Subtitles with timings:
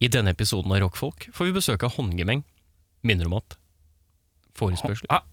[0.00, 2.44] I denne episoden av Rockfolk får vi besøk av håndgemeng.
[3.02, 3.56] Minner om at
[4.58, 5.24] forespørsler Ah.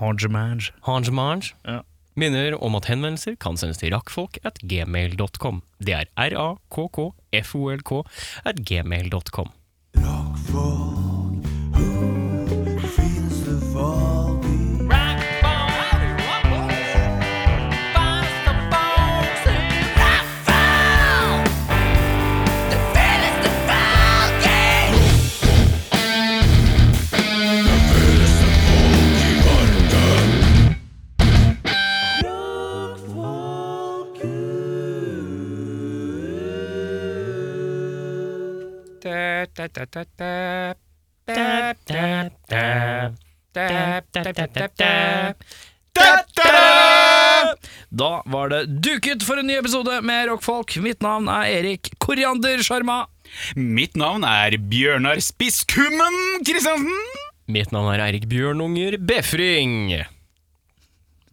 [0.00, 0.72] Hodgemange.
[0.86, 1.54] Hangemange.
[1.64, 1.82] Ja.
[2.16, 5.62] Minner om at henvendelser kan sendes til rakkfolk at gmail.com.
[5.80, 7.92] Det er r-a-k-k-f-o-l-k
[8.44, 9.52] at gmail.com.
[47.96, 50.76] Da var det duket for en ny episode med Rockfolk.
[50.84, 53.04] Mitt navn er Erik Koriander Sjarma.
[53.56, 56.92] Mitt navn er Bjørnar Spisskummen Kristiansen.
[57.50, 59.94] Mitt navn er Eirik Bjørnunger Befring.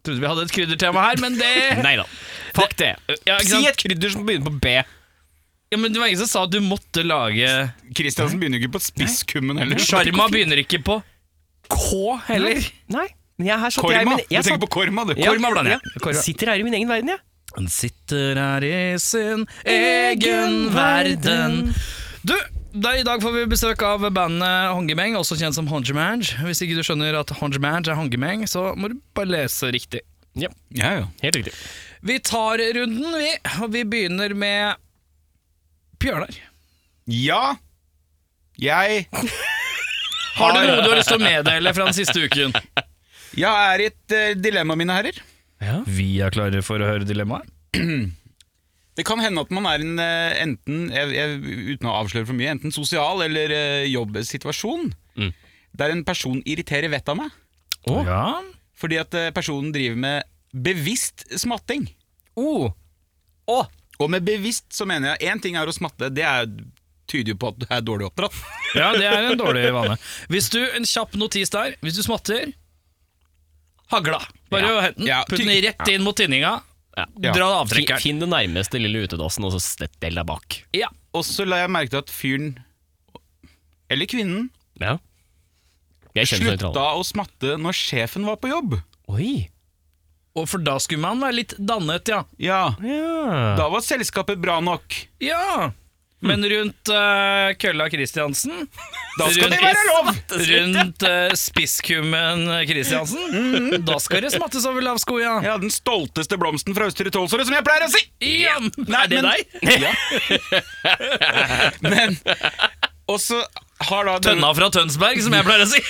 [0.04, 1.54] Trodde vi hadde et kryddertema her, men det
[1.86, 2.04] Nei da.
[2.54, 2.92] Fuck det.
[3.26, 4.76] Ja, Si et krydder som begynner på B.
[5.74, 7.50] Ja, men Det var ingen som sa at du måtte lage
[7.98, 9.82] Kristiansen begynner jo ikke på spisskummen heller.
[9.82, 11.00] Sjarma begynner ikke på
[11.74, 12.62] K heller.
[12.94, 13.06] Nei.
[13.40, 14.10] Men jeg, her satt jeg, Korma.
[14.14, 15.14] men, Du jeg tenker på Korma, du.
[15.18, 15.80] Korma blander jeg.
[15.96, 16.02] ja.
[16.04, 16.20] Korma.
[16.22, 17.22] Sitter her i min egen verden, jeg.
[17.56, 21.56] Han sitter her i sin egen verden.
[22.26, 22.34] Du,
[22.74, 26.36] da, i dag får vi besøk av bandet Hongemeng, også kjent som Hongemange.
[26.46, 30.04] Hvis ikke du skjønner at Hongemange er Hongemeng, så må du bare lese riktig.
[30.38, 31.04] Ja, Ja, ja.
[31.22, 31.54] helt riktig.
[32.04, 33.30] Vi tar runden, vi.
[33.62, 34.74] Og vi begynner med
[36.04, 36.40] Bjørnar.
[37.10, 37.42] ja.
[38.60, 39.06] Jeg
[40.38, 42.52] Har du noe du har lyst til å meddele fra den siste uken?
[43.34, 45.16] Jeg er i et eh, dilemma, mine herrer.
[45.62, 45.80] Ja.
[45.86, 47.48] Vi er klare for å høre dilemmaet.
[48.94, 51.38] Det kan hende at man er en eh, enten, jeg, jeg,
[51.74, 55.28] uten å avsløre for mye, enten sosial eller eh, jobbsituasjon Mm.
[55.78, 57.34] der en person irriterer vettet av meg.
[57.86, 58.22] Ja.
[58.78, 61.84] Fordi at eh, personen driver med bevisst smatting.
[62.38, 62.72] Oh.
[63.46, 63.60] Å.
[64.02, 66.48] Og med bevisst så mener jeg én ting er å smatte, det er,
[67.10, 68.34] tyder jo på at du er dårlig oppdratt.
[68.80, 69.96] ja, det er en dårlig vane.
[70.32, 71.76] Hvis du, En kjapp notis der.
[71.84, 72.52] Hvis du smatter
[73.92, 74.22] Hagla.
[74.50, 74.80] Bare Ja.
[74.80, 75.06] hent den.
[75.06, 76.62] Ja, Putt den rett inn mot tinninga.
[76.96, 77.04] Ja.
[77.34, 78.00] Dra avtrekkeren.
[78.00, 80.60] finn den nærmeste lille utedassen, og så stell deg bak.
[80.72, 80.88] Ja.
[81.12, 82.52] Og så la jeg merke til at fyren,
[83.90, 84.50] eller kvinnen,
[84.80, 84.98] Ja.
[86.14, 88.76] Slutta å smatte når sjefen var på jobb.
[89.10, 89.48] Oi.
[90.34, 92.24] Og for da skulle man være litt dannet, ja.
[92.42, 93.54] Ja, Ja.
[93.58, 94.96] da var selskapet bra nok.
[95.22, 95.70] Ja.
[96.24, 98.62] Men rundt uh, Kølla Kristiansen
[99.18, 100.06] Da skal rundt, det være lov!
[100.48, 105.34] Rundt uh, spisskummen Kristiansen Da skal det smattes over lav sko, ja.
[105.44, 108.00] Ja, den stolteste blomsten fra Østre Tolsåret som jeg pleier å si!
[108.40, 109.84] Ja, Er det men- deg?
[109.84, 109.92] Ja.
[111.92, 112.16] men
[113.04, 113.42] Og så
[113.84, 115.82] har da Tønna fra Tønsberg, som jeg pleier å si.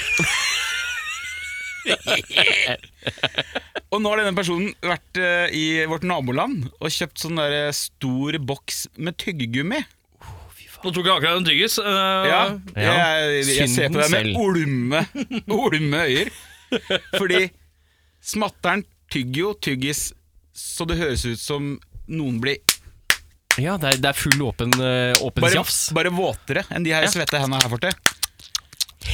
[3.92, 7.74] Og nå har denne personen vært eh, i vårt naboland og kjøpt sånn der eh,
[7.76, 9.82] stor boks med tyggegummi.
[10.84, 11.78] Nå tok jeg akkurat en tyggis.
[11.80, 12.40] uh, Ja.
[12.76, 15.00] Jeg, jeg ser på deg med olme,
[15.64, 16.28] olme øyer.
[17.14, 17.46] Fordi
[18.24, 20.00] smatteren tygger jo tyggis
[20.54, 22.58] så det høres ut som noen blir
[23.58, 25.88] Ja, det er, det er full åpen, eh, åpen bare, jafs.
[25.94, 27.94] bare våtere enn de her svette hendene her til.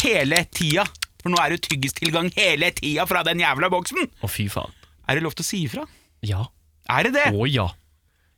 [0.01, 0.85] Hele tida.
[1.21, 4.09] For nå er det tyggistilgang hele tida fra den jævla boksen.
[4.25, 4.73] Å, fy faen.
[5.09, 5.85] Er det lov til å si ifra?
[6.27, 6.47] Ja.
[6.91, 7.29] Er det det?
[7.35, 7.69] Å ja.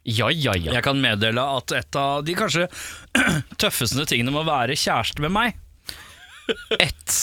[0.02, 0.72] Ja, ja, ja.
[0.74, 2.64] Jeg kan meddele at et av de kanskje
[3.62, 5.58] tøffeste tingene med å være kjæreste med meg
[6.82, 7.14] Ett,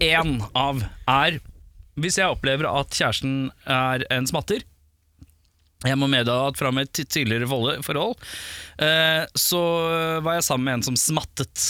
[0.00, 1.36] én av, er
[2.00, 4.64] Hvis jeg opplever at kjæresten er en smatter
[5.84, 8.24] Jeg må meddele at fra mitt tidligere forhold-
[8.80, 9.60] eh, Så
[10.24, 11.68] var jeg sammen med en som smattet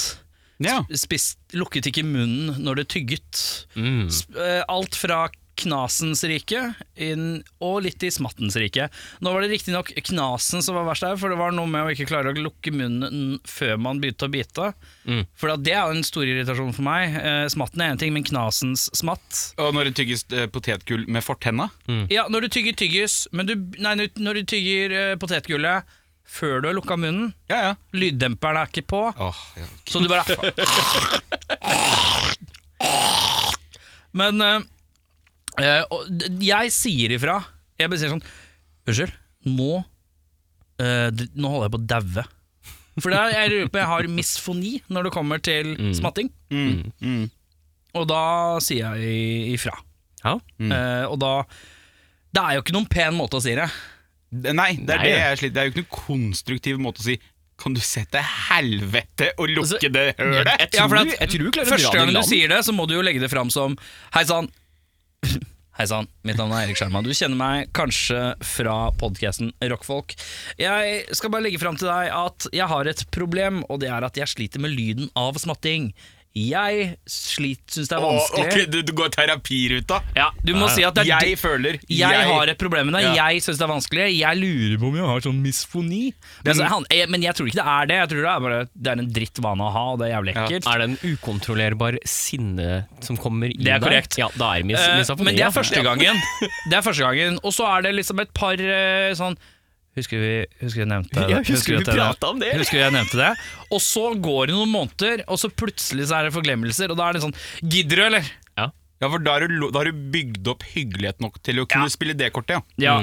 [0.63, 0.81] Ja.
[0.99, 3.45] Spist, lukket ikke munnen når det tygget
[3.79, 4.09] Mm.
[4.37, 6.61] Eh, Alt fra knasens rike
[7.03, 8.89] inn, og litt i smattens rike.
[9.25, 11.91] Nå var det riktignok knasen som var verst her, for det var noe med å
[11.91, 14.69] ikke klare å lukke munnen før man begynte å bite.
[15.09, 15.25] Mm.
[15.39, 17.16] For det er jo en stor irritasjon for meg.
[17.19, 21.27] Eh, smatten er en ting, men knasens smatt Og når det tygges eh, potetgull med
[21.27, 21.69] fortenna?
[22.13, 25.97] Ja, når du tygger tyggis, men du, nei, når du tygger eh, potetgullet
[26.28, 27.75] før du har lukka munnen, Ja, ja.
[27.97, 29.66] lyddemperen er ikke på, Åh, ja.
[29.89, 30.25] så du bare
[34.19, 34.60] Men eh,
[35.63, 36.09] eh, og
[36.42, 37.39] jeg sier ifra.
[37.78, 38.25] Jeg bare sier sånn
[38.89, 39.13] Unnskyld,
[39.53, 39.71] nå
[40.83, 42.25] eh, Nå holder jeg på å daue.
[42.98, 46.33] For det er, jeg lurer på jeg har misfoni når det kommer til smatting.
[46.51, 47.27] Mm, mm.
[48.01, 48.22] Og da
[48.65, 49.75] sier jeg ifra.
[50.25, 50.33] Ja.
[50.59, 51.30] Eh, og da
[52.34, 53.69] Det er jo ikke noen pen måte å si det.
[54.30, 55.19] Nei, det er Nei, det ja.
[55.30, 57.15] jeg sliter Det er jo ikke noen konstruktiv måte å si
[57.59, 60.51] Kan du se til helvete og lukke Altså, det hølet?
[60.53, 62.19] Jeg, Ja, for tror, at jeg tror du klarer å Første dra det gang du
[62.21, 62.28] land.
[62.28, 63.78] sier det, så må du jo legge det fram som
[64.15, 64.51] Hei sann.
[65.78, 67.01] Hei sann, mitt navn er Erik Skjerma.
[67.07, 70.16] Du kjenner meg kanskje fra podkasten Rockfolk.
[70.59, 74.03] Jeg skal bare legge fram til deg at jeg har et problem, og det er
[74.09, 75.92] at jeg sliter med lyden av smatting.
[76.36, 78.45] Jeg sliter, syns det er vanskelig.
[78.45, 79.97] Åh, ok, du, du går terapiruta.
[80.15, 83.03] Ja, du må si at det er Jeg føler jeg, har et problem med det.
[83.09, 83.28] Ja.
[83.33, 84.07] Jeg syns det er vanskelig.
[84.21, 86.03] Jeg lurer på om jeg har sånn misfoni.
[86.45, 87.98] Men, altså, han, jeg, men jeg tror ikke det er det.
[88.03, 90.15] Jeg tror det er bare Det er en dritt vane å ha, og det er
[90.15, 90.45] jævlig Ja.
[90.47, 90.71] ekkelt.
[90.75, 92.71] Er det en ukontrollerbar sinne
[93.09, 93.89] som kommer i Det er deg?
[93.89, 94.19] korrekt.
[94.21, 95.25] Ja, da er det mis Eh, misafoni.
[95.33, 95.48] men det ja.
[95.51, 96.22] er første gangen.
[96.69, 99.34] Det er første gangen Og så er det liksom et par eh, sånn
[99.98, 102.53] Husker vi Husker jeg nevnte Ja, husker vi at pratet om det?
[102.60, 103.30] Husker jeg nevnte det
[103.74, 107.09] Og så går det noen måneder Og så plutselig så er det forglemmelser Og da
[107.10, 108.30] er det sånn Gidder du eller?
[108.59, 108.68] Ja.
[108.98, 111.86] Ja, for da har, du, da har du bygd opp hyggelighet nok til å kunne
[111.91, 111.95] Ja.
[111.95, 112.62] spille det kortet, ja.
[112.83, 112.97] Ja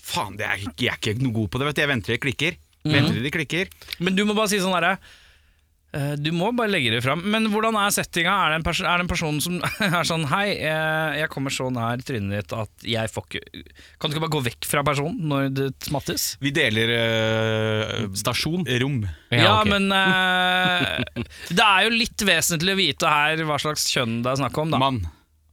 [0.00, 1.82] Faen, det er, jeg er ikke noe god på det, vet du.
[1.82, 2.56] Jeg venter det klikker.
[2.86, 2.94] Mhm.
[2.96, 3.68] Venter det de klikker.
[4.02, 4.94] Men du må bare si sånn herre
[6.16, 7.20] du må bare legge det fram.
[7.28, 8.32] Men hvordan er settinga?
[8.46, 11.52] Er det en, pers er det en person som er sånn Hei, eh, jeg kommer
[11.52, 13.42] så nær trynet ditt at jeg får ikke
[14.00, 16.24] Kan du ikke bare gå vekk fra personen når det smattes?
[16.40, 18.64] Vi deler øh, Stasjon.
[18.80, 19.02] rom.
[19.36, 19.68] Ja, ok.
[19.74, 21.22] men eh,
[21.60, 24.72] Det er jo litt vesentlig å vite her hva slags kjønn det er snakk om,
[24.72, 24.80] da.
[24.80, 25.02] Mann.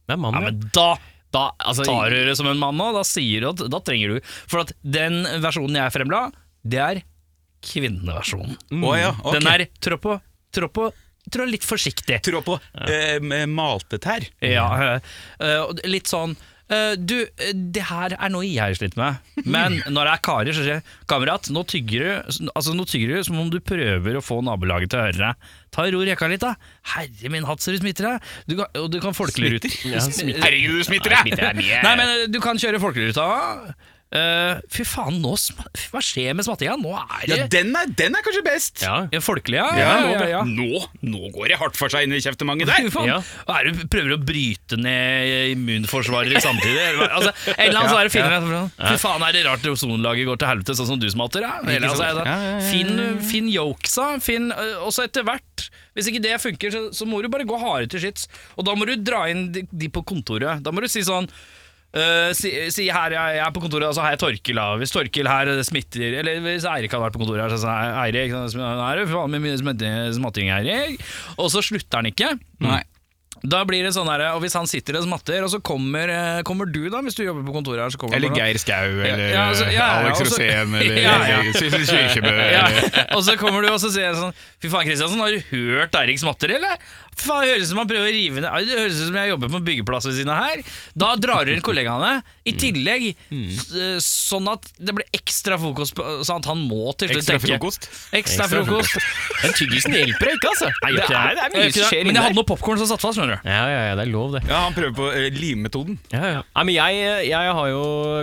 [0.08, 0.52] Det er mann, Ja, ja.
[0.54, 0.88] men da
[1.30, 2.88] Da, altså, tar du det som en mann nå.
[2.96, 6.24] Da sier du at da trenger du For at den versjonen jeg fremla,
[6.66, 7.02] det er
[7.64, 8.56] kvinneversjonen.
[8.80, 9.34] Å ja, ok.
[9.36, 10.14] Den er trå på,
[10.54, 10.90] trå på
[11.30, 12.22] Trå litt forsiktig.
[12.24, 12.56] Trå på
[13.22, 14.24] med malte tær.
[14.40, 16.32] Ja, eh, litt sånn
[16.72, 19.44] eh, Du, eh, det her er noe jeg sliter med.
[19.44, 23.12] Men når det er karer, så sier jeg Kamerat, nå tygger du Altså nå tygger
[23.12, 25.52] du som om du prøver å få nabolaget til å høre deg.
[25.76, 26.54] Ta ro rekka litt, da.
[26.96, 28.34] Herre min hatt, så du smitter deg.
[28.48, 29.70] Du kan, og du kan folkelig ut.
[29.92, 30.40] Ja, smitter.
[30.48, 31.36] Herregud, du smitter deg!
[31.60, 33.28] Nei, men eh, du kan kjøre folkeruta.
[34.10, 35.36] Eh, fy faen, nå
[35.92, 36.72] hva skjer med smattinga?
[36.82, 38.80] Nå er det Ja, den er, den er kanskje best.
[38.82, 39.04] Ja.
[39.12, 39.68] ja, folkelig, ja.
[39.78, 40.40] Ja, ja, ja, ja.
[40.48, 42.88] Nå, nå går det hardt for seg inn i kjeftemanget der.
[43.06, 43.20] Ja.
[43.54, 46.88] Er det du prøver å bryte ned immunforsvaret samtidig?
[47.06, 48.48] Altså, en eller annen så er det finner
[48.80, 51.46] Fy faen, er det rart ozonlaget går til helvete sånn som du smatter?
[51.46, 52.66] Eller, altså, Ja, ja, ja, ja.
[52.66, 54.10] Finn, finn jokesa.
[54.24, 55.68] Finn, øh, også etter hvert.
[55.94, 58.26] Hvis ikke det funker, så, så må du bare gå hardere til skitts.
[58.58, 60.62] Og da må du dra inn de, de på kontoret.
[60.66, 61.30] Da må du si sånn
[61.96, 64.68] øh, si, si her jeg, jeg er på kontoret, og så har jeg Torkil Da.
[64.80, 68.34] Hvis Torkil her smitter Eller hvis Eirik hadde vært på kontoret her, så sa Eirik
[68.36, 71.02] er det faen mye smatting, Eirik.
[71.38, 72.34] Og så slutter han ikke.
[72.62, 72.82] Nei.
[73.40, 76.40] Da blir det sånn her, og Hvis han sitter og smatter, og så kommer, eh,
[76.44, 78.34] kommer du, da hvis du jobber på kontoret her så kommer Eller.
[78.36, 82.34] Geir Skau, eller ja, altså, ja, Alex altså- Rosén, eller Ja, Kyrkjebø.
[82.52, 82.66] ja.
[83.16, 86.20] Og så kommer du og så sier sånn Fy faen, Kristiansen, har du hørt Eirik
[86.20, 86.76] smatter, eller?
[87.20, 89.30] Faen, Det høres ut som han prøver å rive ned Det høres ut som jeg
[89.32, 90.62] jobber på en byggeplass ved siden av her.
[91.04, 92.12] Da drar du inn kollegaene.
[92.48, 97.10] I tillegg s- sånn at det blir ekstra fokus på Sånn at han må til
[97.12, 97.88] slutt Ekstra tenke frokost.
[98.16, 98.96] Ekstra frokost.
[99.44, 100.70] Den tyggisen hjelper deg ikke, altså.
[100.82, 102.38] Nei, det, gjør ikke er, det er mye som skjer Men inni jeg hadde der.
[102.40, 103.48] noe popkorn som satt fast, skjønner du.
[103.50, 104.42] Ja, ja, ja, det er lov, det.
[104.50, 105.98] Ja, han prøver på uh, limetoden.
[106.12, 106.40] Ja, ja.
[106.56, 107.82] Nei, men jeg, jeg har jo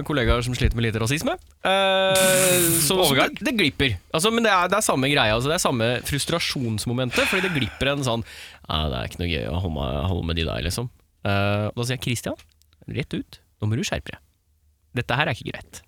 [0.09, 1.37] kollegaer som sliter med litt rasisme.
[1.67, 2.21] Eh,
[2.85, 3.95] så, så det, det glipper.
[4.15, 5.33] Altså, men det er, det er samme greia.
[5.35, 8.23] Altså, det er samme frustrasjonsmomentet, fordi det glipper en sånn
[8.67, 10.89] ja, Det er ikke noe gøy å holde med, holde med de der, liksom.
[11.27, 12.47] Uh, da sier jeg Christian,
[12.87, 14.23] rett ut, nå må du skjerpe deg.
[14.97, 15.81] Dette her er ikke greit.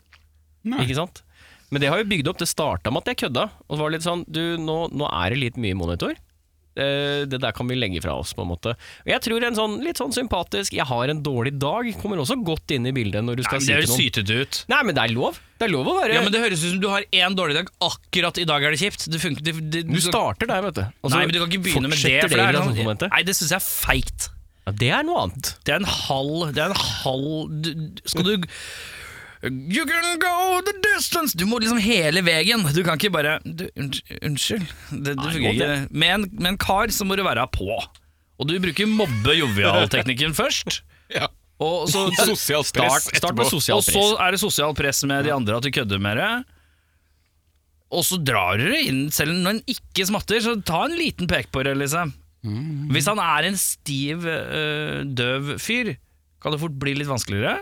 [0.68, 0.84] Nei.
[0.86, 1.24] Ikke sant?
[1.70, 2.40] Men det har jo bygd opp.
[2.42, 3.46] Det starta med at jeg kødda.
[3.68, 6.18] Og det var litt sånn Du, nå, nå er det litt mye monitor.
[6.78, 8.76] Eh, det der kan vi legge fra oss, på en måte.
[8.78, 12.38] Og jeg tror en sånn litt sånn sympatisk 'jeg har en dårlig dag' kommer også
[12.46, 14.66] godt inn i bildet når du skal Nei, si det høres sytete ut.
[14.70, 15.40] Nei, men det er lov.
[15.60, 17.56] Det er lov å være Ja, men Det høres ut som du har én dårlig
[17.56, 17.68] dag.
[17.82, 19.10] Akkurat i dag er det kjipt.
[19.12, 20.86] Det funker, det, det, Du starter der, vet du.
[21.04, 22.22] Og Nei, men du kan ikke begynne med det.
[22.22, 24.30] For det, er sånn, nei, det syns jeg er feigt.
[24.70, 25.56] Ja, det er noe annet.
[25.66, 28.48] Det er en halv Det er en halv du, du- Skal du
[29.44, 32.66] You can go the distance Du må liksom hele veien.
[32.76, 33.66] Du kan ikke bare du,
[34.20, 34.66] Unnskyld.
[34.92, 35.88] Det, det fungerer ikke.
[35.96, 37.72] Med en, med en kar så må du være på.
[38.40, 40.82] Og du bruker mobbe-jovial-teknikken først.
[41.10, 41.26] Ja.
[41.58, 43.96] Og så, sosial press start med sosial press.
[43.98, 46.28] og så er det sosial press med de andre at du kødder med det.
[47.90, 51.50] Og så drar du inn, selv når han ikke smatter, så ta en liten pek
[51.50, 52.14] på det, liksom.
[52.94, 55.96] Hvis han er en stiv, øh, døv fyr,
[56.40, 57.58] kan det fort bli litt vanskeligere.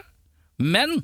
[0.59, 0.99] Men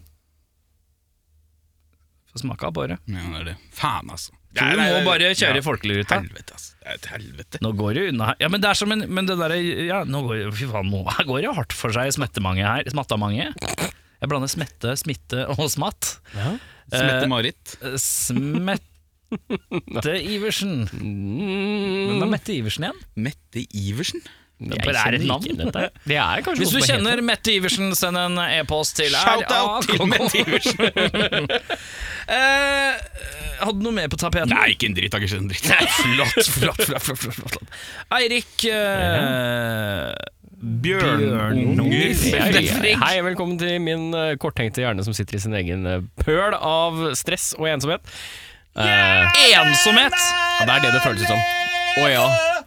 [2.34, 2.98] Få smaker på det.
[3.08, 3.56] Ja, det er det.
[3.78, 4.34] Faen, altså.
[4.54, 6.20] Så du må bare kjøre i folkeligruta.
[6.22, 6.74] Helvete, altså.
[6.84, 7.60] Det er et helvete.
[7.64, 8.38] Nå går det unna her.
[8.44, 10.90] Ja, men det er som en Men det derre Ja, nå går det Fy faen,
[10.92, 12.90] nå her går det hardt for seg smettemange her.
[12.94, 13.48] Smattamange.
[13.54, 16.18] Jeg blander smette, smitte og smatt.
[16.36, 16.54] Ja.
[16.94, 17.78] Smette-Marit.
[18.02, 20.84] Smette Iversen.
[20.92, 22.30] Hvem er Mm.
[22.30, 23.00] Mette Iversen igjen?
[23.26, 24.22] Mette Iversen?
[24.72, 25.44] Det er et navn.
[25.44, 25.84] ikke.
[26.08, 27.26] Det er Hvis du kjenner heter.
[27.28, 31.48] Mette Iversen, send en e-post til Shout out til Mette Iversen!
[32.24, 32.94] Eh,
[33.60, 34.48] Hadde du noe mer på tapeten?
[34.54, 35.66] Nei, ikke en dritt, ikke en dritt.
[35.68, 37.74] Nei, flott, flott, flott, flott, flott, flott.
[38.16, 40.14] Eirik eh,
[40.64, 42.16] Bjørnunger.
[42.24, 46.56] Hei, hei, velkommen til min eh, korttenkte hjerne som sitter i sin egen eh, pøl
[46.56, 48.08] av stress og ensomhet.
[48.80, 50.16] Eh, Ensomhet!
[50.16, 51.44] Ja, det er det det føles ut som.
[52.00, 52.24] Å ja.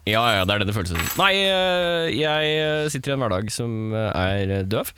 [0.07, 1.03] Ja, ja, det er det det føles som.
[1.19, 4.93] Nei, eh, jeg eh, sitter i en hverdag som eh, er døv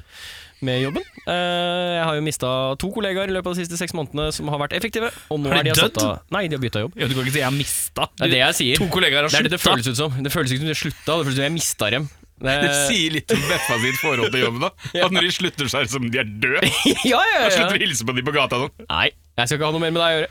[0.61, 1.05] med jobben.
[1.29, 2.49] Jeg har jo mista
[2.83, 5.12] to kollegaer i løpet av de siste seks månedene som har vært effektive.
[5.31, 6.00] Og nå Har de de dødd?
[6.35, 6.97] Nei, de har bytta jobb.
[6.99, 8.09] Ja, du kan ikke si 'jeg har mista'.
[8.19, 8.81] Det er det jeg sier.
[8.83, 10.11] To kollegaer har Det er det det føles ut som.
[10.11, 12.09] Det føles ikke som de har slutta, det føles som jeg mista dem.
[12.38, 14.61] Det, Det sier litt om Beffa sitt forhold til jobben.
[14.67, 14.71] da
[15.07, 16.61] At Når de slutter, så er det som de er døde.
[17.12, 17.41] ja, ja, ja.
[17.47, 17.50] ja.
[17.55, 18.61] slutter å hilse på dem på gata.
[18.67, 18.87] Sånn.
[18.91, 20.28] Nei, jeg skal ikke ha noe mer med deg å gjøre.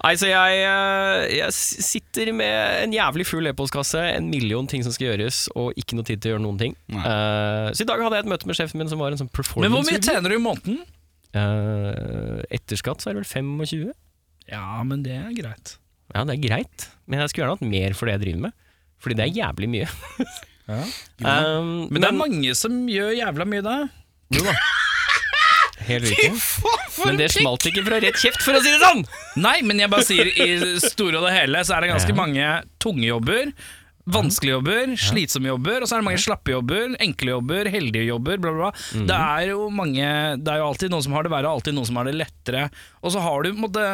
[0.00, 4.94] Nei, så jeg, eh, jeg sitter med en jævlig full e-postkasse, en million ting som
[4.96, 6.76] skal gjøres, og ikke noe tid til å gjøre noen ting.
[6.96, 9.32] Eh, så i dag hadde jeg et møte med sjefen min som var en sånn
[9.32, 10.80] performance Men hvor mye tjener du i måneden?
[11.36, 13.90] Uh, etter skatt så er det vel 25?
[14.48, 15.76] Ja, men det er greit.
[16.14, 18.56] Ja, det er greit, men jeg skulle gjerne hatt mer for det jeg driver med.
[19.04, 19.90] Fordi det er jævlig mye.
[20.66, 23.74] Um, Men det er mange som gjør jævla mye da.
[24.34, 24.54] Jo da.
[25.86, 26.30] Helt riktig.
[27.04, 29.02] Men det smalt ikke fra rett kjeft, for å si det sånn!
[29.36, 30.46] Nei, men jeg bare sier i
[30.82, 32.46] store og det hele så er det ganske mange
[32.82, 33.52] tunge jobber.
[34.06, 38.38] Vanskelige jobber, slitsomme jobber, og så er det mange slappe jobber, enkle jobber, heldige jobber,
[38.38, 38.84] bla, bla, bla.
[38.94, 39.06] Mhm.
[39.10, 41.74] Det er jo mange Det er jo alltid noen som har det verre, og alltid
[41.74, 42.68] noen som har det lettere.
[43.02, 43.86] Og så har du på en måte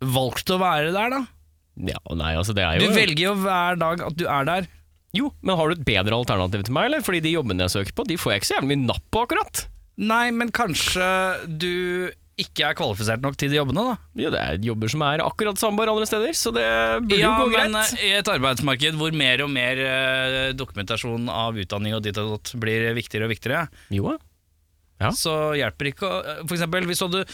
[0.00, 1.20] valgt å være der, da.
[1.92, 4.66] Ja, nei, altså det er Du velger jo hver dag at du er der.
[5.16, 7.04] Jo, men har du et bedre alternativ til meg, eller?
[7.04, 9.22] Fordi de jobbene jeg søker på, de får jeg ikke så jævlig mye napp på,
[9.28, 9.62] akkurat.
[9.98, 11.06] Nei, men kanskje
[11.58, 13.94] du ikke er kvalifisert nok til de jobbene, da.
[14.22, 16.66] Jo, det er jobber som er akkurat sambar andre steder, så det
[17.02, 17.64] burde Ja, jo gå greit.
[17.66, 22.20] Ja, men i et arbeidsmarked hvor mer og mer eh, dokumentasjon av utdanning og ditt
[22.22, 24.14] og datt blir viktigere og viktigere, Jo,
[25.02, 25.10] Ja.
[25.14, 27.24] så hjelper ikke å For eksempel, hvis du hadde,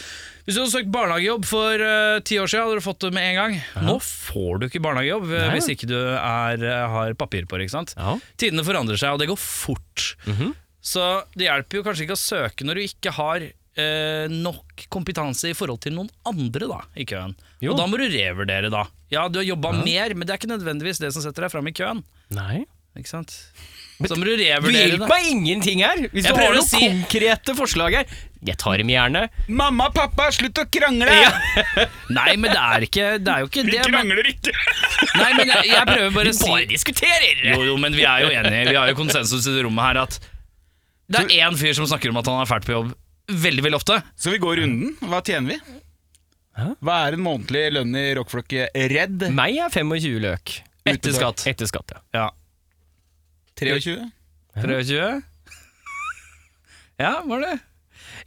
[0.45, 3.29] hvis du hadde søkt barnehagejobb for eh, ti år siden, hadde du fått det med
[3.29, 3.61] en gang.
[3.85, 5.53] Nå får du ikke barnehagejobb eh, Nei.
[5.59, 6.65] hvis ikke du er,
[6.97, 7.69] har papir på det.
[7.69, 7.93] ikke sant?
[7.97, 8.17] ja.
[8.41, 10.15] Tidene forandrer seg, og det går fort.
[10.25, 10.55] Mhm.
[10.85, 11.01] Så
[11.33, 15.55] det hjelper jo kanskje ikke å søke når du ikke har eh, nok kompetanse i
[15.57, 17.33] forhold til noen andre da, i køen.
[17.63, 17.73] Jo.
[17.73, 18.83] Og da må du revurdere, da.
[19.13, 21.67] Ja, du har jobba mer, men det er ikke nødvendigvis det som setter deg fram
[21.71, 22.03] i køen.
[22.37, 22.63] Nei.
[22.95, 23.33] Ikke sant?
[23.95, 25.07] Så må du Du revurdere hjelper det.
[25.09, 25.99] meg ingenting her!
[26.13, 28.13] Hvis Jeg du har noen si- konkrete forslag her,
[28.45, 29.21] jeg tar dem gjerne.
[29.49, 31.11] Mamma, pappa, slutt å krangle!
[32.17, 33.81] Nei, men det er ikke Det er jo ikke Vi det.
[33.87, 34.53] Men, krangler ikke!
[35.21, 37.41] nei, men jeg, jeg prøver bare å si Vi Bare diskuterer!
[37.55, 38.63] Jo, jo, men vi er jo enige.
[38.71, 40.19] Vi har jo konsensus i det rommet her at
[41.11, 42.93] det er én fyr som snakker om at han er fælt på jobb
[43.25, 43.99] veldig, veldig ofte.
[44.15, 44.95] Så vi går runden.
[45.09, 45.59] Hva tjener vi?
[46.55, 49.27] Hva er en månedlig lønn i rockflokket Redd?
[49.35, 50.53] Meg er 25 løk.
[50.87, 51.43] Etter skatt.
[51.49, 52.01] Etter skatt, ja.
[52.15, 52.27] Ja.
[53.59, 53.95] 23?
[54.61, 55.07] 23?
[57.01, 57.55] Ja, var det?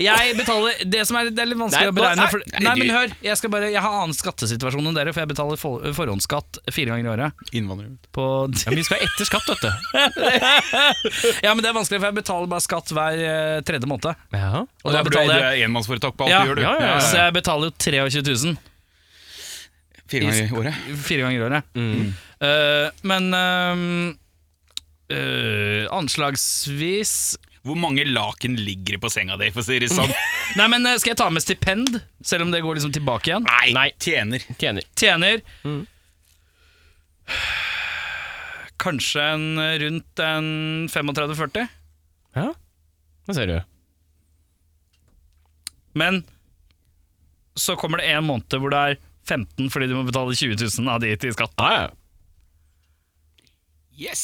[0.02, 2.62] Jeg betaler Det som er, det er litt vanskelig Nei, å beregne nei, for, nei,
[2.66, 5.60] Nei, men hør, jeg, skal bare, jeg har annen skattesituasjon enn dere, for jeg betaler
[5.60, 7.44] for, forhåndsskatt fire ganger i året.
[7.56, 7.90] Innvandrer.
[8.14, 8.70] På, ja.
[8.70, 9.70] Men vi skal etter skatt, vet du.
[11.46, 14.24] ja, men det er vanskelig, for jeg betaler bare skatt hver eh, tredje måned.
[14.34, 14.64] Ja.
[14.64, 16.66] Og Og da betaler jeg er enmannsforetak på alt Ja, du gjør, du.
[16.66, 17.02] ja, ja, ja.
[17.04, 18.58] Så jeg betaler jo 23 000
[20.08, 20.76] Fire ganger i året.
[21.04, 21.74] fire ganger i året.
[21.76, 22.12] Mm.
[22.40, 24.14] Uh, men uh,
[25.12, 27.36] eh, anslagsvis
[27.66, 30.10] Hvor mange laken ligger det på senga di, for å si det sånn?
[30.58, 33.46] Nei, men eh, Skal jeg ta med stipend, selv om det går liksom tilbake igjen?
[33.48, 33.88] Nei, Nei.
[34.02, 34.44] tjener.
[34.60, 34.86] Tjener.
[34.98, 35.80] Tjener Mm.
[38.78, 40.46] kanskje en rundt en
[40.88, 41.66] 35-40.
[42.38, 42.52] Ja,
[43.26, 43.56] det ser du.
[45.98, 46.22] Men
[47.58, 48.98] så kommer det en måned hvor det er
[49.28, 51.52] 15 fordi du må betale 20 000 av de til skatt.
[51.60, 51.88] Ah, ja.
[53.98, 54.20] Yes!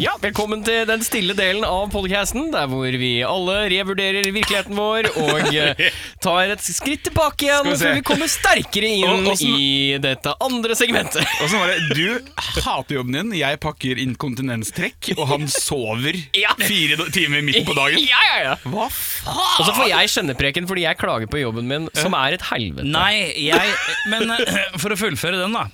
[0.00, 5.08] Ja, velkommen til den stille delen av podcasten, der hvor vi alle revurderer virkeligheten vår
[5.20, 5.82] og eh,
[6.24, 7.84] tar et skritt tilbake igjen Skal vi se.
[7.90, 11.28] før vi kommer sterkere inn Og- åssen- i dette andre segmentet.
[11.44, 12.32] Og så var det, Du
[12.70, 16.54] hater jobben din, jeg pakker inkontinenstrekk, og han sover Ja.
[16.62, 18.00] fire do- timer midt på dagen.
[18.08, 18.54] Ja, ja, ja.
[18.64, 19.58] Hva faen?
[19.60, 22.88] Og så får jeg kjennepreken fordi jeg klager på jobben min, som er et helvete.
[22.96, 23.12] Nei,
[23.50, 23.76] jeg
[24.08, 25.66] Men eh, for å fullføre den, da.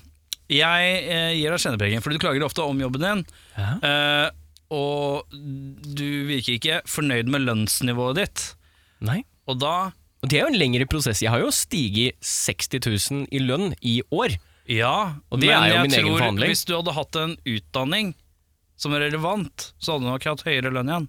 [0.55, 3.23] Jeg eh, gir deg kjennepreken, for du klager ofte om jobben din.
[3.59, 3.69] Ja.
[3.83, 4.31] eh,
[4.75, 8.45] og du virker ikke fornøyd med lønnsnivået ditt.
[9.05, 9.21] Nei.
[9.51, 9.75] Og da
[10.25, 11.21] Og det er jo en lengre prosess.
[11.23, 12.81] Jeg har jo stiget 60
[13.13, 14.39] 000 i lønn i år.
[14.71, 16.49] Ja, Og det men er jo jeg min egen tror forhandling.
[16.55, 18.15] hvis du hadde hatt en utdanning
[18.81, 21.09] som er relevant, så hadde du nok hatt høyere lønn igjen.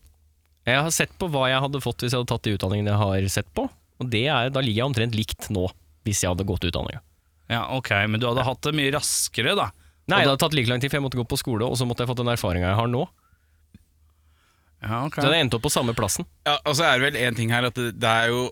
[0.67, 2.99] Jeg har sett på hva jeg hadde fått hvis jeg hadde tatt de utdanningene jeg
[3.05, 5.63] har sett på, og det er, da ligger jeg omtrent likt nå,
[6.03, 6.99] hvis jeg hadde gått utdanninga.
[7.49, 9.69] Ja, ok, Men du hadde hatt det mye raskere, da.
[10.07, 11.77] Nei, Og det hadde tatt like lang tid, for jeg måtte gå på skole, og
[11.77, 13.05] så måtte jeg fått den erfaringa jeg har nå.
[14.85, 15.15] Ja, ok.
[15.21, 16.27] Så det endte opp på samme plassen.
[16.45, 18.43] Ja, og så er det vel en ting her at det, det er jo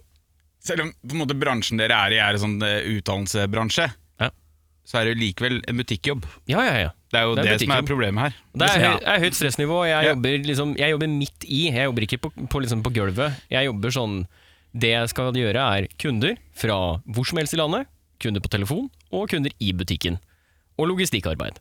[0.64, 3.90] Selv om på en måte bransjen dere er i er en sånn eh, utdannelsesbransje,
[4.24, 4.30] Ja.
[4.88, 6.24] så er det jo likevel en butikkjobb.
[6.48, 6.92] Ja, ja, ja.
[7.12, 8.38] Det er jo Det det, er som er problemet her.
[8.56, 9.82] Det er, høy, er høyt stressnivå.
[9.90, 10.14] Jeg, Ja.
[10.14, 11.60] jobber liksom, jeg jobber midt i.
[11.68, 13.36] Jeg jobber ikke på, på, liksom på gulvet.
[13.52, 14.16] Jeg jobber sånn
[14.74, 17.86] Det jeg skal gjøre, er kunder fra hvor som helst i landet,
[18.24, 20.18] kunder på telefon og kunder i butikken.
[20.80, 21.60] Og logistikkarbeid.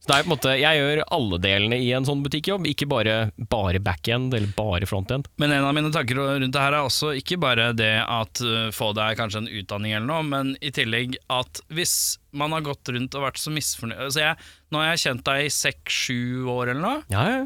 [0.00, 2.86] Så det er på en måte, Jeg gjør alle delene i en sånn butikkjobb, ikke
[2.88, 3.16] bare,
[3.52, 5.26] bare backend eller bare frontend.
[5.36, 8.70] Men en av mine tanker rundt det her er også ikke bare det at uh,
[8.72, 12.88] få deg kanskje en utdanning eller noe, men i tillegg at hvis man har gått
[12.96, 14.40] rundt og vært så misfornøyd altså jeg,
[14.72, 17.44] Nå har jeg kjent deg i seks-sju år eller noe, Ja, ja.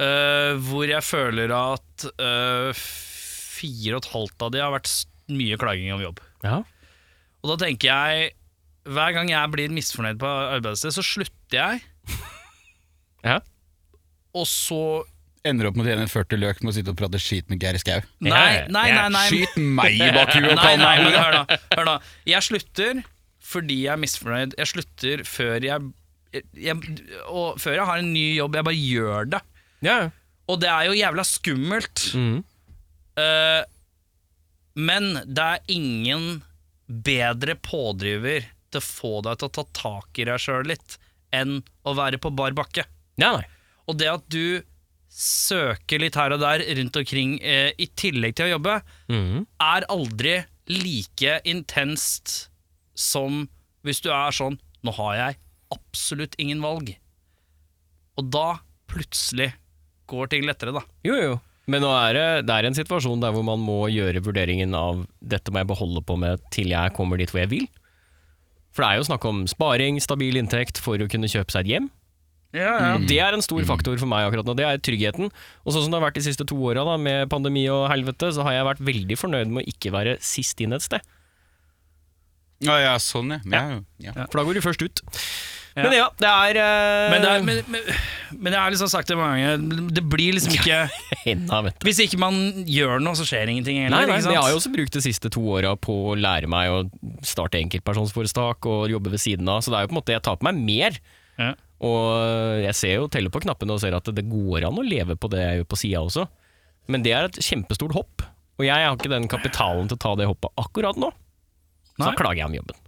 [0.00, 4.94] uh, hvor jeg føler at uh, fire og et halvt av de har vært
[5.36, 6.24] mye klaging om jobb.
[6.48, 6.62] ja.
[7.44, 8.30] Og da tenker jeg
[8.88, 11.82] hver gang jeg blir misfornøyd på arbeidsstedet, så slutter jeg,
[13.28, 13.38] ja.
[14.36, 14.80] og så
[15.44, 17.76] Ender opp med å tjene 40 løk med å sitte og prate skit med Geir
[17.76, 17.98] Skau.
[18.24, 19.08] Nei, nei, nei.
[19.12, 19.24] nei.
[19.28, 21.18] Skyt meg i bakhuet og Nei, kall nei, meg men hore!
[21.20, 21.96] hør da, hør da.
[22.32, 23.02] Jeg slutter
[23.44, 24.56] fordi jeg er misfornøyd.
[24.56, 25.90] Jeg slutter før jeg,
[26.64, 26.78] jeg
[27.28, 28.56] Og før jeg har en ny jobb.
[28.56, 29.42] Jeg bare gjør det.
[29.84, 29.98] ja.
[30.48, 32.06] Og det er jo jævla skummelt.
[32.16, 32.40] Mhm.
[33.20, 33.62] Eh,
[34.80, 36.42] men det er ingen
[36.86, 40.98] bedre pådriver til å få deg til å ta tak i deg sjøl litt,
[41.34, 42.86] enn å være på bar bakke.
[43.42, 43.50] ja.
[43.84, 44.64] Og det at du
[45.14, 48.78] søker litt her og der rundt omkring eh, i tillegg til å jobbe,
[49.12, 49.44] mm.
[49.62, 50.38] er aldri
[50.72, 52.48] like intenst
[52.96, 53.44] som
[53.84, 55.36] hvis du er sånn Nå har jeg
[55.72, 56.90] absolutt ingen valg.
[58.20, 58.58] Og da
[58.90, 59.54] plutselig
[60.12, 60.82] går ting lettere, da.
[61.06, 61.38] Jo, jo.
[61.70, 65.06] Men nå er det, det er en situasjon der hvor man må gjøre vurderingen av
[65.24, 67.66] dette må jeg beholde på med til jeg kommer dit hvor jeg vil.
[68.74, 71.76] For det er jo snakk om sparing, stabil inntekt for å kunne kjøpe seg et
[71.76, 71.88] hjem.
[72.54, 75.30] Og Det er en stor faktor for meg akkurat nå, det er tryggheten.
[75.64, 78.46] Og sånn som det har vært de siste to åra med pandemi og helvete, så
[78.46, 81.02] har jeg vært veldig fornøyd med å ikke være sist inn et sted.
[82.64, 83.40] Ja, ja, sånn, ja.
[83.50, 84.14] ja, ja.
[84.28, 85.02] For da går du først ut.
[85.74, 87.10] Men ja, det er, uh...
[87.10, 87.88] Men, det er, men, men,
[88.38, 90.84] men jeg har liksom sagt det mange ganger, det blir liksom ikke
[91.66, 91.70] du.
[91.88, 92.38] Hvis ikke man
[92.70, 94.04] gjør noe, så skjer ingenting heller.
[94.06, 96.70] Nei, nei, jeg har jo også brukt de siste to åra på å lære meg
[96.70, 96.84] å
[97.26, 100.24] starte enkeltpersonsforetak og jobbe ved siden av, så det er jo på en måte jeg
[100.28, 101.00] tar på meg mer.
[101.42, 101.50] Ja.
[101.84, 105.18] Og jeg ser jo, teller på knappene og ser at det går an å leve
[105.18, 106.28] på det jeg gjør på sida også.
[106.92, 108.24] Men det er et kjempestort hopp,
[108.60, 111.10] og jeg har ikke den kapitalen til å ta det hoppet akkurat nå.
[111.94, 112.83] Så da klager jeg om jobben.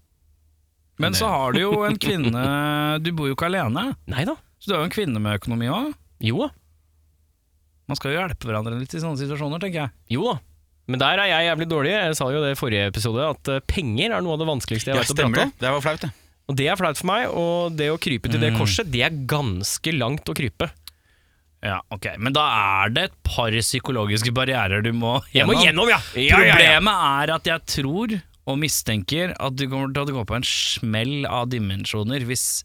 [0.99, 2.43] Men så har du jo en kvinne
[3.05, 4.35] Du bor jo ikke alene, Nei da.
[4.59, 5.91] så du har jo en kvinne med økonomi òg.
[6.25, 6.51] Jo da.
[7.87, 9.93] Man skal jo hjelpe hverandre litt i sånne situasjoner, tenker jeg.
[10.17, 10.37] Jo da.
[10.91, 11.93] Men der er jeg jævlig dårlig.
[11.95, 14.91] Jeg sa jo det i forrige episode, at eh, penger er noe av det vanskeligste
[14.93, 15.45] jeg Ja, vet å prate det.
[15.51, 15.53] om.
[15.63, 16.11] Det var flaut, det.
[16.47, 18.59] Og det er flaut for meg, og det å krype til det Mm.
[18.61, 20.69] korset, det er ganske langt å krype.
[21.67, 22.45] Ja, ok, Men da
[22.85, 25.35] er det et par psykologiske barrierer du må gjennom.
[25.35, 25.99] Jeg må gjennom, ja!
[26.15, 26.55] ja, ja, ja.
[26.55, 28.15] Problemet er at jeg tror
[28.47, 32.65] og mistenker at du kommer til å gå på en smell av dimensjoner hvis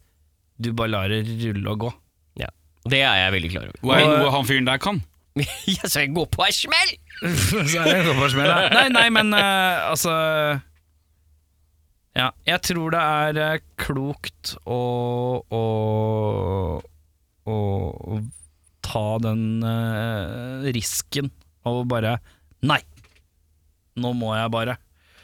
[0.62, 1.90] du bare lar det rulle og gå.
[2.38, 2.50] Ja.
[2.86, 3.80] Det er jeg veldig klar over.
[3.82, 5.00] Hva er noe han fyren der kan?
[5.66, 6.92] jeg skal gå på ei smell!
[7.72, 8.68] Så er det på en smell, ja.
[8.74, 10.12] Nei, nei, men uh, altså
[12.12, 14.80] Ja, jeg tror det er eh, klokt å,
[15.48, 15.62] å,
[17.48, 18.20] å, å
[18.84, 21.32] ta den uh, risken
[21.64, 22.18] av å bare
[22.62, 22.82] Nei!
[23.98, 24.78] Nå må jeg bare.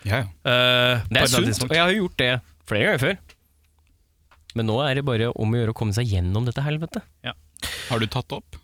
[0.08, 0.28] Ja, ja.
[0.48, 2.30] Eh, Det er sunt, og jeg har gjort det
[2.68, 3.18] flere ganger før.
[4.58, 7.04] Men nå er det bare om å gjøre å komme seg gjennom dette helvetet.
[7.88, 8.56] Har du tatt opp?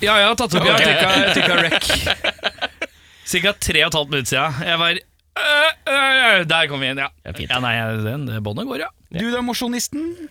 [0.00, 0.94] Ja, jeg har tatt opp, Okay.
[0.94, 1.88] jeg tikka rec.
[3.28, 4.60] Cirka tre og et halvt minutt siden.
[4.64, 7.08] Jeg var øh, øh, Der kom vi inn, ja.
[7.26, 7.74] Er ja nei,
[8.06, 8.90] den, det båndet går, ja.
[9.10, 10.28] Du da, mosjonisten?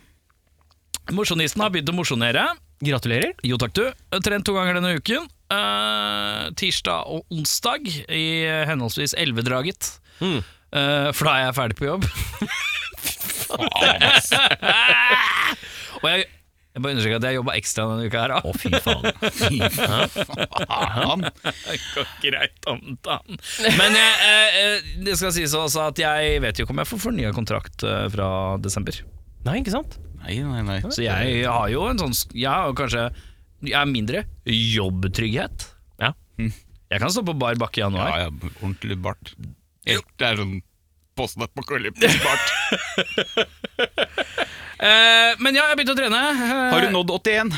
[1.14, 2.48] Mosjonisten har begynt å mosjonere.
[2.84, 3.34] Gratulerer.
[3.48, 3.86] Jo takk, du.
[4.24, 5.28] Trent to ganger denne uken.
[5.52, 8.26] Uh, tirsdag og onsdag i
[8.68, 9.94] henholdsvis Elvedraget.
[10.22, 10.40] Mm.
[10.78, 12.04] Eh, for da er jeg ferdig på jobb.
[15.98, 18.34] og jeg, jeg bare understreker at jeg jobba ekstra denne uka her.
[18.34, 18.40] da.
[18.44, 19.04] Å, fy faen.
[21.68, 23.40] Det går greit om dagen.
[23.80, 26.92] Men jeg, eh, eh, det skal sies også at jeg vet jo ikke om jeg
[26.92, 28.28] får fornya kontrakt eh, fra
[28.62, 28.96] desember.
[29.48, 29.98] Nei, ikke sant?
[30.24, 30.80] Nei, nei, nei.
[30.92, 33.04] Så jeg har jo en sånn sk- Jeg har jo kanskje
[33.64, 35.68] Jeg er mindre jobbtrygghet.
[36.04, 36.10] Ja.
[36.38, 38.10] Jeg kan stå på bar bakke i januar.
[38.12, 39.32] Ja, ja, ordentlig bart.
[39.88, 40.58] Det er sånn
[41.18, 42.50] Postnett på bart.
[44.78, 46.20] Eh, men ja, jeg har begynt å trene.
[46.30, 47.56] Eh, Har du nådd 81?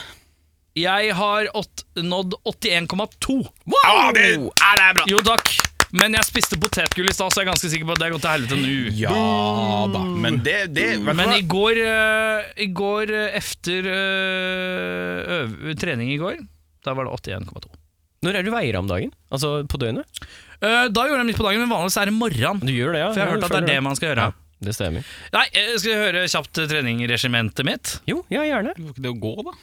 [0.79, 3.35] Jeg har åt, nådd 81,2.
[3.65, 3.75] Wow!
[3.83, 5.03] Ah, det- er det bra!
[5.11, 5.51] Jo takk.
[5.91, 8.13] Men jeg spiste potetgull i stad, så jeg er ganske sikker på at det har
[8.13, 8.73] gått til helvete nå.
[8.99, 10.03] Ja da.
[10.05, 16.19] Men det, det Men i går, uh, i går uh, efter uh, øv, trening i
[16.21, 16.37] går,
[16.85, 17.73] da var det 81,2.
[18.21, 19.11] Når er du veier om dagen?
[19.33, 20.21] Altså på døgnet?
[20.59, 22.59] Eh, da gjorde jeg midt på dagen, men vanligvis er det morgen.
[22.65, 23.09] Du gjør det, ja?
[23.13, 24.29] For jeg har Ja, hørt at det er det man skal gjøre.
[24.29, 24.31] Ja,
[24.67, 25.11] det stemmer.
[25.35, 27.93] Nei, eh, skal vi høre kjapt treningregimentet mitt?
[28.11, 28.73] Jo, ja, gjerne.
[28.75, 29.53] Du var ikke det å gå, da?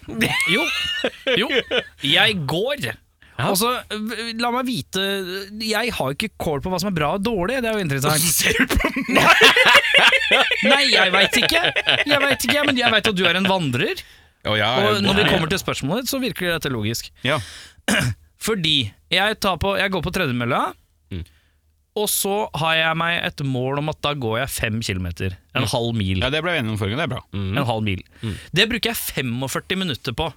[0.55, 0.63] Jo.
[1.43, 1.51] jo.
[2.07, 2.89] Jeg går.
[3.45, 5.03] Og så, eh, la meg vite
[5.61, 7.59] Jeg har jo ikke kål på hva som er bra og dårlig.
[7.61, 8.25] Det er jo interessant.
[8.41, 9.27] Ser du på meg?
[10.65, 11.61] Nei, jeg veit ikke.
[12.09, 14.01] Jeg vet ikke, Men jeg veit at du er en vandrer.
[14.47, 17.11] Oh, ja, Og når vi kommer til spørsmålet ditt, så virker dette logisk.
[17.27, 17.37] Ja.
[18.47, 18.79] Fordi
[19.11, 20.86] jeg, tar på, jeg går på tredemølla, Mm.
[21.97, 25.37] Og så har jeg meg et mål om at da går jeg fem kilometer.
[25.57, 26.21] En halv mil.
[26.21, 26.99] ja, det ble vi enige om forrige.
[27.01, 27.23] Det er bra.
[27.33, 27.51] Mm.
[27.57, 28.03] En halv mil.
[28.53, 30.31] Det bruker jeg 45 minutter på.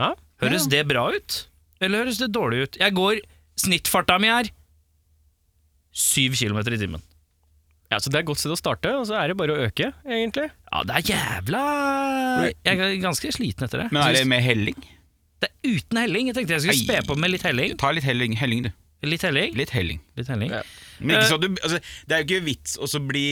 [0.00, 0.14] Ja.
[0.42, 1.40] Høres det bra ut?
[1.84, 2.78] Eller høres det dårlig ut?
[2.80, 3.20] Jeg går
[3.60, 4.48] Snittfarta mi er
[5.94, 7.02] syv kilometer i timen.
[7.92, 9.66] ja, Så det er et godt sted å starte, og så er det bare å
[9.68, 10.48] øke, egentlig.
[10.72, 11.60] Ja, det er jævla
[12.64, 13.92] Jeg er ganske sliten etter det.
[13.94, 14.80] Men er det med helling?
[15.44, 16.32] Det er uten helling.
[16.32, 17.76] Jeg tenkte jeg skulle spe på med litt helling.
[17.78, 18.70] Ta litt helling, helling du.
[19.04, 19.54] Litt helling.
[19.54, 20.00] Litt helling.
[20.16, 20.50] Litt helling.
[20.50, 20.62] Ja.
[21.00, 21.30] Men ikke Eh.
[21.30, 23.26] så du, altså, det er jo ikke vits å så bli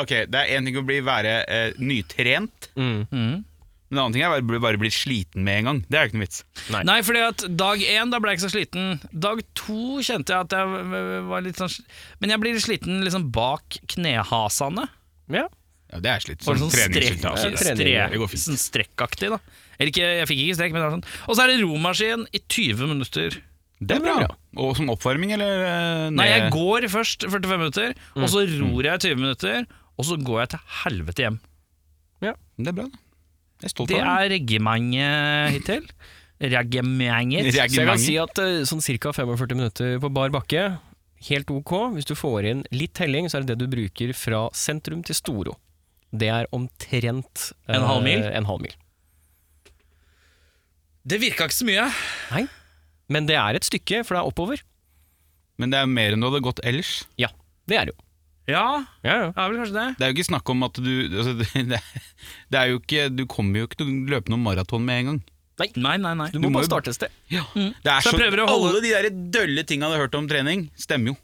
[0.00, 3.02] Ok, det er én ting å bli være eh, nytrent, Mm.
[3.12, 3.44] Mm.
[3.92, 5.80] men en annen ting er bare, bare bli sliten med en gang.
[5.84, 6.44] Det er jo ikke noe vits.
[6.72, 6.80] Nei.
[6.88, 8.86] Nei, fordi at dag én da ble jeg ikke så sliten.
[9.12, 11.74] Dag to kjente jeg at jeg var litt sånn
[12.24, 14.88] Men jeg blir sliten liksom bak knehasene.
[15.28, 15.44] Ja.
[15.92, 16.40] Ja, Det er slitt.
[16.40, 17.36] Sånn sånn treningstiltak.
[17.36, 18.46] Ja, stre, trening, det går fint.
[18.48, 19.38] sånn strekkaktig, da.
[19.78, 21.04] Eller ikke, jeg fikk ikke strekk, men det var sånn.
[21.28, 23.42] Og så er det romaskin i 20 minutter.
[23.82, 24.16] Det er bra.
[24.62, 25.62] Og som oppvarming, eller
[26.12, 26.18] Ned?
[26.20, 29.64] Nei, jeg går først 45 minutter, og så ror jeg 20 minutter,
[29.98, 31.38] og så går jeg til helvete hjem.
[32.22, 33.00] Ja, Det er bra, da.
[33.62, 35.88] Jeg er stolt Det av er reggementet hittil.
[36.56, 37.52] Reggementet.
[37.54, 39.12] Så jeg kan si at eh, sånn ca.
[39.14, 40.64] 45 minutter på bar bakke,
[41.28, 41.74] helt ok.
[41.94, 45.14] Hvis du får inn litt telling, så er det det du bruker fra sentrum til
[45.14, 45.54] Storo.
[46.10, 48.24] Det er omtrent eh, En halv mil?
[48.26, 48.74] En halv mil.
[51.06, 51.86] Det virka ikke så mye.
[52.34, 52.42] Nei,
[53.12, 54.62] men det er et stykke, for det er oppover.
[55.60, 56.94] Men det er mer enn du hadde gått ellers.
[57.20, 57.28] Ja,
[57.70, 58.00] det er det jo.
[58.50, 58.62] Ja,
[59.06, 59.26] Ja, ja.
[59.30, 59.84] det er vel kanskje det.
[60.00, 61.34] Det er jo ikke snakk om at du altså,
[61.72, 61.78] det,
[62.50, 65.10] det er jo ikke Du kommer jo ikke til å løpe noen maraton med en
[65.12, 65.20] gang.
[65.78, 66.26] Nei, nei, nei.
[66.32, 67.12] Du Du må må bare starte et sted.
[67.30, 70.64] Det er Så så, holde- Alle de der dølle tinga du har hørt om trening,
[70.74, 71.16] stemmer jo.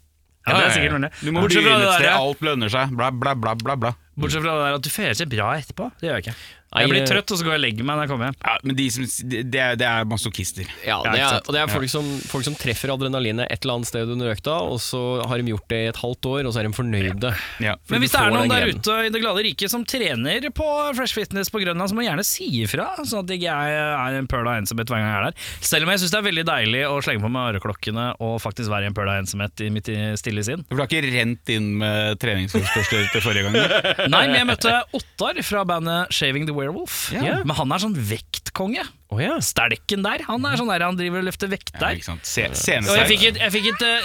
[0.46, 1.11] Ja, det er sikkert noe.
[1.18, 2.94] Du må begynne et sted, alt lønner seg.
[2.96, 3.90] Bla, bla, bla, bla, bla.
[4.16, 5.88] bortsett fra det der at du føler seg bra etterpå.
[5.98, 6.37] Det gjør jeg ikke.
[6.69, 8.37] Jeg blir eh, trøtt, og så går jeg og legger meg når jeg kommer hjem.
[8.45, 10.69] Ja, men de som, det, er, det er masochister.
[10.85, 13.89] Ja, det er, og det er folk som, folk som treffer adrenalinet et eller annet
[13.89, 16.61] sted under økta, og så har de gjort det i et halvt år, og så
[16.61, 17.33] er de fornøyde.
[17.65, 17.75] Ja.
[17.89, 20.69] For Men hvis det er noen der ute i det glade riket som trener på
[20.99, 24.29] Fresh Fitness på Grønland, så må gjerne si ifra, sånn at ikke jeg er en
[24.29, 25.49] pøl av ensomhet hver gang jeg er der.
[25.73, 28.73] Selv om jeg syns det er veldig deilig å slenge på meg øreklokkene og faktisk
[28.75, 29.89] være i en pøl av ensomhet i mitt
[30.21, 30.67] stille sinn.
[30.69, 33.57] For du har ikke rent inn med treningsutstyr til forrige gang?
[34.13, 36.99] Nei, men jeg møtte Ottar fra bandet Shaving the Werewolf.
[37.14, 37.38] Ja.
[37.47, 38.85] Men han er sånn vektkonge.
[39.09, 39.38] Oh, ja.
[39.40, 40.21] Stelken der.
[40.27, 41.97] Han er sånn der han driver og løfter vekt Ja, der.
[41.97, 42.27] ikke sant?
[42.29, 42.44] Se,
[42.83, 44.03] Og jeg fikk et, jeg fikk et uh,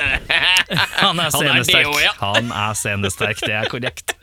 [1.02, 1.88] Han er scenesterk.
[2.04, 2.12] ja.
[2.20, 4.14] Han er scenesterk, det er korrekt.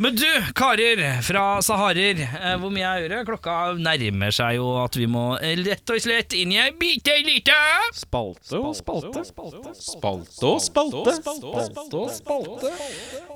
[0.00, 0.24] Men du,
[0.56, 3.26] karer fra Saharer, eh, hvor mye er øret?
[3.28, 7.18] Klokka nærmer seg jo at vi må eh, rett og slett inn i ei bitte
[7.26, 7.58] lita
[7.92, 9.20] Spalte og spalte.
[9.28, 12.72] Spalte og spalte.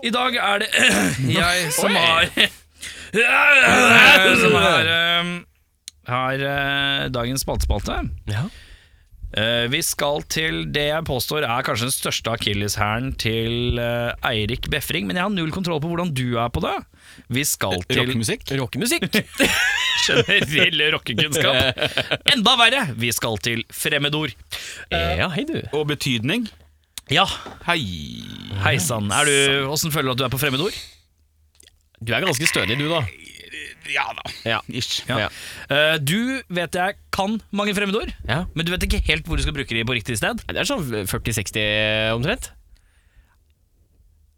[0.01, 0.71] I dag er det
[1.43, 2.31] jeg som har
[4.43, 4.93] Som er,
[6.07, 7.99] er eh, dagens spaltespalte.
[8.31, 8.47] Ja.
[9.37, 14.69] Eh, vi skal til det jeg påstår er kanskje den største akilleshæren til eh, Eirik
[14.73, 16.77] Befring, men jeg har null kontroll på hvordan du er på det.
[17.35, 18.47] Vi skal til Rockemusikk?
[18.61, 19.09] Rockemusikk.
[20.07, 21.81] generell rockekunnskap.
[22.33, 24.37] Enda verre, vi skal til fremmedord.
[24.93, 25.59] ja, hei du.
[25.75, 26.47] Og betydning?
[27.11, 27.23] Ja,
[27.69, 27.79] Hei.
[28.65, 29.13] hei sann.
[29.71, 30.75] Åssen føler du at du er på fremmedord?
[32.05, 33.05] Du er ganske stødig du, da.
[33.91, 34.25] Ja da.
[34.47, 34.59] Ja.
[34.69, 35.05] Ish.
[35.09, 35.29] Ja.
[35.71, 38.45] Uh, du vet jeg kan mange fremmedord, Ja.
[38.55, 40.43] men du vet ikke helt hvor du skal bruke de på riktig sted.
[40.49, 42.51] Det er sånn 40-60 omtrent.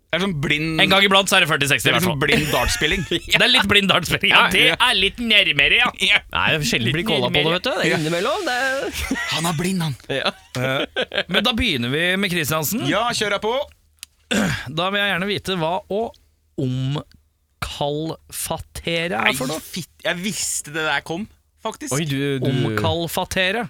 [0.08, 2.20] Det er sånn blind En gang iblant så er det 40-60 Det i er liksom
[2.22, 3.02] blind dartspilling.
[3.10, 4.32] Det er litt blind dartspilling.
[4.32, 5.90] Ja, det er litt nærmere, ja.
[6.32, 7.72] Nei, det er sjelden blir kåla på det, vet du.
[7.76, 8.46] Det er innimellom.
[8.48, 9.02] Det er...
[9.34, 9.98] Han er blind, han.
[10.08, 10.32] Ja.
[11.28, 12.86] Men da begynner vi med Kristiansen.
[12.88, 13.52] Ja, kjør jeg på.
[14.32, 16.02] Da vil jeg gjerne vite hva å
[17.68, 19.60] omkalfatere er for noe.
[19.62, 21.26] fitt, jeg visste det der kom,
[21.64, 21.92] faktisk.
[21.96, 23.68] Oi, du, du Omkalfatere.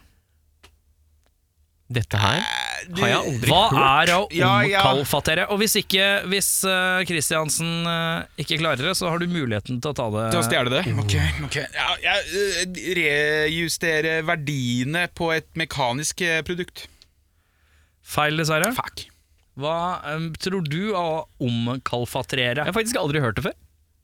[1.88, 2.42] Dette her
[2.92, 4.08] Du- har jeg aldri Hva hørt.
[4.08, 5.46] er å omkalfatere?
[5.48, 9.94] Og hvis ikke, hvis uh, Kristiansen eh, ikke klarer det, så har du muligheten til
[9.94, 10.82] å ta det Til å stjele det?
[11.00, 11.14] Ok,
[11.48, 12.68] ok ja, jeg,
[13.00, 16.84] Rejustere verdiene på et mekanisk eh, produkt.
[18.04, 18.68] feil, dessverre.
[18.76, 19.06] Fuck.
[19.58, 19.74] Hva
[20.14, 22.52] um, tror du å omkalfatere?
[22.60, 23.56] Jeg har faktisk aldri hørt det før.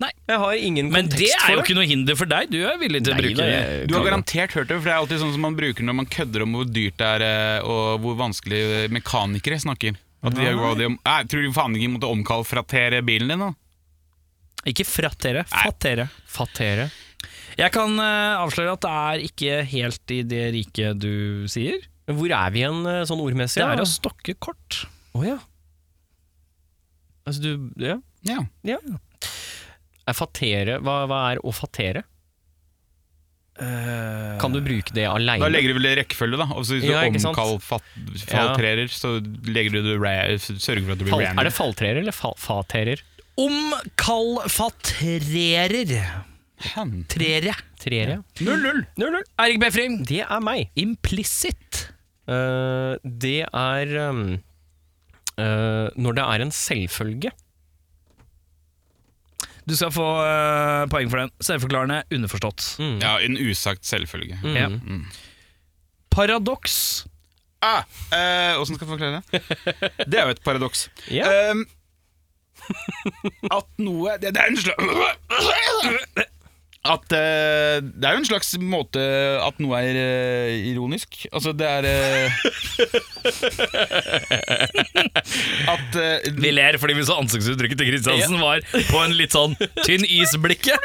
[0.02, 0.10] Nei.
[0.26, 2.48] Jeg har ingen Men det kontekst er jo ikke noe hinder for deg.
[2.50, 3.58] Du er villig til å Nei, bruke det.
[3.86, 6.08] Du har garantert hørt det, for det er alltid sånn som man bruker når man
[6.10, 10.00] kødder om hvor dyrt det er, eh, og hvor vanskelig eh, mekanikere snakker.
[10.24, 10.48] At de,
[10.80, 13.50] de, jeg tror de faen ikke måtte omkalfratere bilen din da.
[14.72, 16.08] Ikke frattere, fattere.
[16.32, 16.88] Fattere.
[17.60, 21.78] Jeg kan eh, avsløre at det er ikke helt i det riket du sier.
[22.08, 23.62] Men hvor er vi igjen sånn ordmessig?
[23.62, 24.82] Det er å stokke kort.
[25.14, 25.38] Å ja.
[27.24, 28.00] Altså du Ja.
[28.26, 28.42] Ja.
[28.66, 28.80] ja.
[30.06, 32.02] Er fatere hva, hva er å fatere?
[33.54, 35.38] Uh, Kan du bruke det aleine?
[35.44, 36.46] Da legger du vel i rekkefølge, da.
[36.58, 39.12] Og så hvis du Ja, du omkalfatrerer, så
[39.46, 41.38] legger du det ra- sørger for at du blir Fall, random.
[41.38, 42.98] er det falltrerer eller fa faterer?
[43.38, 45.94] Omkalfatrerer.
[46.64, 47.04] Trere.
[47.14, 47.54] Trere.
[47.84, 48.20] Treer, ja.
[48.40, 48.82] 0-0.
[48.96, 49.22] 0-0.
[49.44, 50.00] Eirik Befrim.
[50.08, 50.70] Det er meg.
[50.80, 51.84] Implicit.
[52.26, 54.38] Uh, det er um,
[55.38, 57.30] uh, når det er en selvfølge.
[59.64, 61.32] Du skal få uh, poeng for den.
[61.44, 62.66] Selvforklarende, underforstått.
[62.82, 62.98] Mm.
[63.00, 64.38] Ja, en usagt selvfølge.
[64.42, 64.56] Mm.
[64.58, 64.68] Ja.
[64.68, 65.04] Mm.
[66.14, 67.06] Paradoks.
[67.64, 69.40] Ah, eh, Åssen skal jeg forklare det?
[70.10, 70.88] Det er jo et paradoks.
[71.08, 71.54] Yeah.
[71.56, 71.64] Um,
[73.52, 76.28] at noe Det, det er en slags
[76.84, 79.00] At uh, Det er jo en slags måte
[79.40, 81.22] at noe er uh, ironisk.
[81.32, 82.28] Altså, det er uh,
[85.74, 85.96] At
[86.36, 90.76] Vi ler fordi vi så ansiktsuttrykket til Kristiansen var på en litt sånn tynn is-blikket.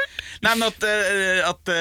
[0.46, 0.84] Nei, men at,
[1.50, 1.72] at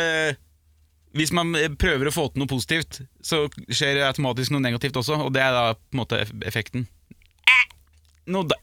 [1.18, 5.20] Hvis man prøver å få til noe positivt, så skjer det automatisk noe negativt også,
[5.28, 6.88] og det er da på en måte eff- effekten.
[8.28, 8.58] No, da.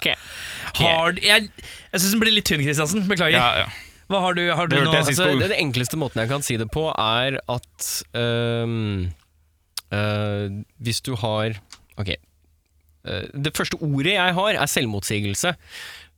[0.77, 3.07] Hard jeg jeg syns den blir litt tynn, Kristiansen.
[3.09, 3.39] Beklager.
[3.39, 3.94] Ja, ja.
[4.11, 4.93] Hva har du, har du Det nå?
[4.99, 9.09] Altså, det enkleste måten jeg kan si det på, er at um,
[9.95, 10.47] uh,
[10.85, 11.59] Hvis du har
[12.01, 12.15] Ok.
[13.07, 15.55] Uh, det første ordet jeg har, er selvmotsigelse.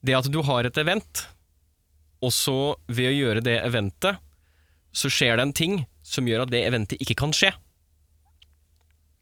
[0.07, 1.27] Det at du har et event,
[2.25, 4.23] og så ved å gjøre det eventet,
[4.97, 7.51] så skjer det en ting som gjør at det eventet ikke kan skje.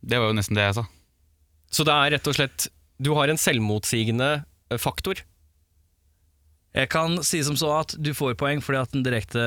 [0.05, 0.85] Det var jo nesten det jeg sa.
[1.74, 2.68] Så det er rett og slett
[3.03, 5.24] Du har en selvmotsigende øh, faktor.
[6.74, 9.42] Jeg kan si som så at du får poeng fordi at den direkte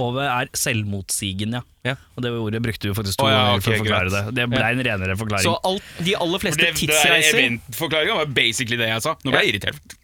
[0.00, 1.60] over er selvmotsigende.
[1.60, 1.71] Ja.
[1.82, 1.96] Ja.
[2.14, 4.28] Og det ordet brukte du faktisk to oh, ja, ganger for å forklare greit.
[4.30, 4.34] det.
[4.38, 5.46] Det ble en renere forklaring.
[5.48, 9.16] Så alt, de aller fleste det, tidsreiser eventforklaringa var basically det jeg sa.
[9.26, 9.96] Nå ble jeg irritert.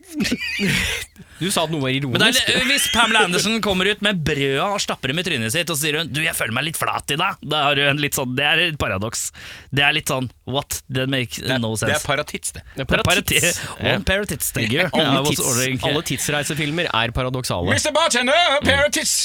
[1.38, 2.40] Du sa at noe var ironisk.
[2.50, 5.78] er, hvis Pamela Anderson kommer ut med brøda og stapper dem i trynet sitt og
[5.78, 8.02] så sier hun, du, jeg føler meg litt flat i dag, da har du en
[8.02, 9.28] litt sånn, det er et paradoks.
[9.70, 10.80] Det er litt sånn what?
[10.90, 11.92] That makes no sense.
[11.92, 12.64] Det er paratits, det.
[12.74, 13.62] Det er Det paratits.
[13.62, 13.94] parati- Ja.
[13.94, 14.82] One paratits, thank you.
[14.98, 17.70] Alle, tids, alle tidsreisefilmer er paradoksale.
[17.70, 17.94] Mr.
[17.94, 19.20] Bartender, paratits!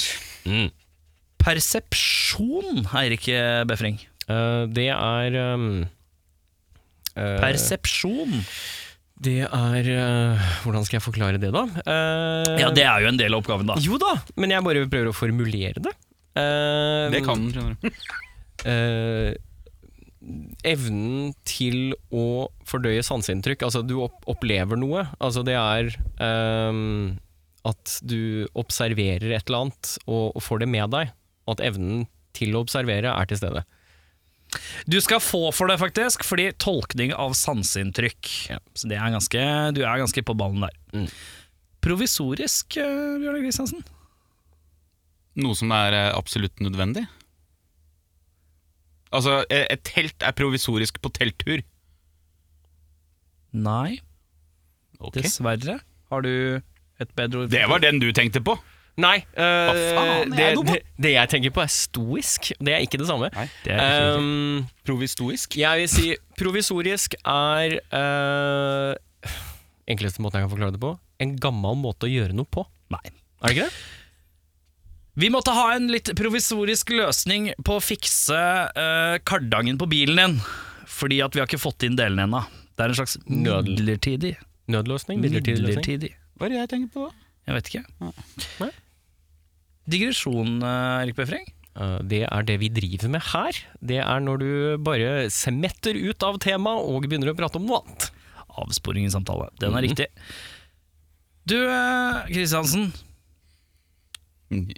[1.44, 3.28] Persepsjon, Eirik
[3.70, 4.00] Befring.
[4.30, 5.68] Uh, det er um,
[7.18, 8.40] uh, Persepsjon.
[9.24, 11.62] Det er uh, Hvordan skal jeg forklare det, da?
[11.84, 13.78] Eh, Ja, det er jo en del av oppgaven, da.
[13.80, 15.94] Jo da, men jeg bare prøver å formulere det.
[16.40, 17.88] Eh, Det kan den, skjønner du.
[18.68, 19.32] eh,
[20.74, 22.26] evnen til å
[22.68, 23.64] fordøye sanseinntrykk.
[23.68, 25.06] Altså, du opp opplever noe.
[25.24, 27.14] Altså, det er um,
[27.68, 31.14] at du observerer et eller annet og, og får det med deg.
[31.46, 32.06] Og at evnen
[32.38, 33.64] til å observere er til stede.
[34.86, 38.30] Du skal få for det, faktisk, fordi tolkning av sanseinntrykk.
[38.52, 38.60] Ja.
[38.78, 39.42] Så er ganske,
[39.74, 40.78] du er ganske på ballen der.
[40.94, 41.08] Mm.
[41.84, 43.84] Provisorisk, Bjørn Bjørnar Kristiansen?
[45.44, 47.08] Noe som er eh, absolutt nødvendig.
[49.14, 51.64] Altså, eh, et telt er provisorisk på telttur.
[53.54, 54.00] Nei,
[55.04, 55.26] Okay.
[55.26, 55.82] dessverre.
[56.10, 56.62] Har du
[57.02, 57.50] et bedre ord?
[57.52, 58.56] Det var den du tenkte på.
[59.02, 62.52] Nei, Uh, faen det, det, det jeg tenker på er stoisk.
[62.62, 63.32] Det er ikke det samme.
[63.34, 63.48] Nei.
[63.66, 64.20] Det ikke.
[64.20, 65.58] Um, Provistoisk.
[65.58, 68.94] jeg vil si provisorisk er uh,
[69.90, 70.94] Enkleste måten jeg kan forklare det på.
[71.24, 72.68] En gammel måte å gjøre noe på.
[72.94, 73.02] Nei.
[73.42, 73.84] Er det ikke det?
[75.24, 80.38] Vi måtte ha en litt provisorisk løsning på å fikse uh, kardangen på bilen din.
[80.90, 82.42] Fordi at vi har ikke fått inn delene ennå.
[82.74, 84.36] Det er en slags midlertidig.
[84.74, 85.20] Nødløsning?
[85.22, 85.66] Midlertidig?
[85.66, 86.14] Midlertidig.
[86.38, 87.28] Hva er det jeg tenker på da?
[87.44, 87.84] Jeg vet ikke.
[88.62, 88.72] Nei.
[89.90, 91.46] Digresjon, eh, Erik Befring?
[91.76, 93.58] Uh, Det er det vi driver med her.
[93.82, 94.50] Det er når du
[94.86, 98.12] bare semetter ut av temaet og begynner å prate om noe annet.
[98.62, 99.50] Avsporing i samtale.
[99.60, 99.90] Den er Mhm.
[99.90, 100.08] riktig.
[101.46, 102.94] Du, eh, Kristiansen.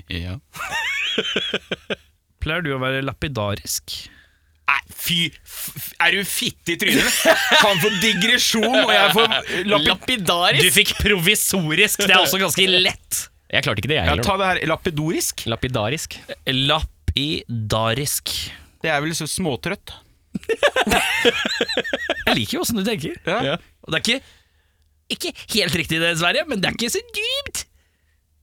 [0.09, 0.39] Ja.
[2.39, 4.09] Pleier du å være lapidarisk?
[4.65, 5.17] Nei, fy!
[5.45, 7.19] F er du fitte i trynet?
[7.61, 9.27] Han får digresjon, og jeg får
[9.69, 9.87] lapid...
[9.91, 10.63] Lapidarisk!
[10.63, 13.19] Du fikk provisorisk, det er også ganske lett.
[13.53, 14.25] Jeg klarte ikke det, jeg Ja, heller.
[14.25, 15.43] ta det her lapidorisk.
[15.51, 16.17] Lapidarisk.
[16.49, 18.31] Lapidarisk.
[18.81, 19.93] Det er vel så småtrøtt.
[22.25, 23.15] Jeg liker jo åssen du tenker.
[23.25, 23.55] Ja.
[23.85, 24.19] Og det er ikke,
[25.15, 27.63] ikke helt riktig, dessverre, men det er ikke så dypt.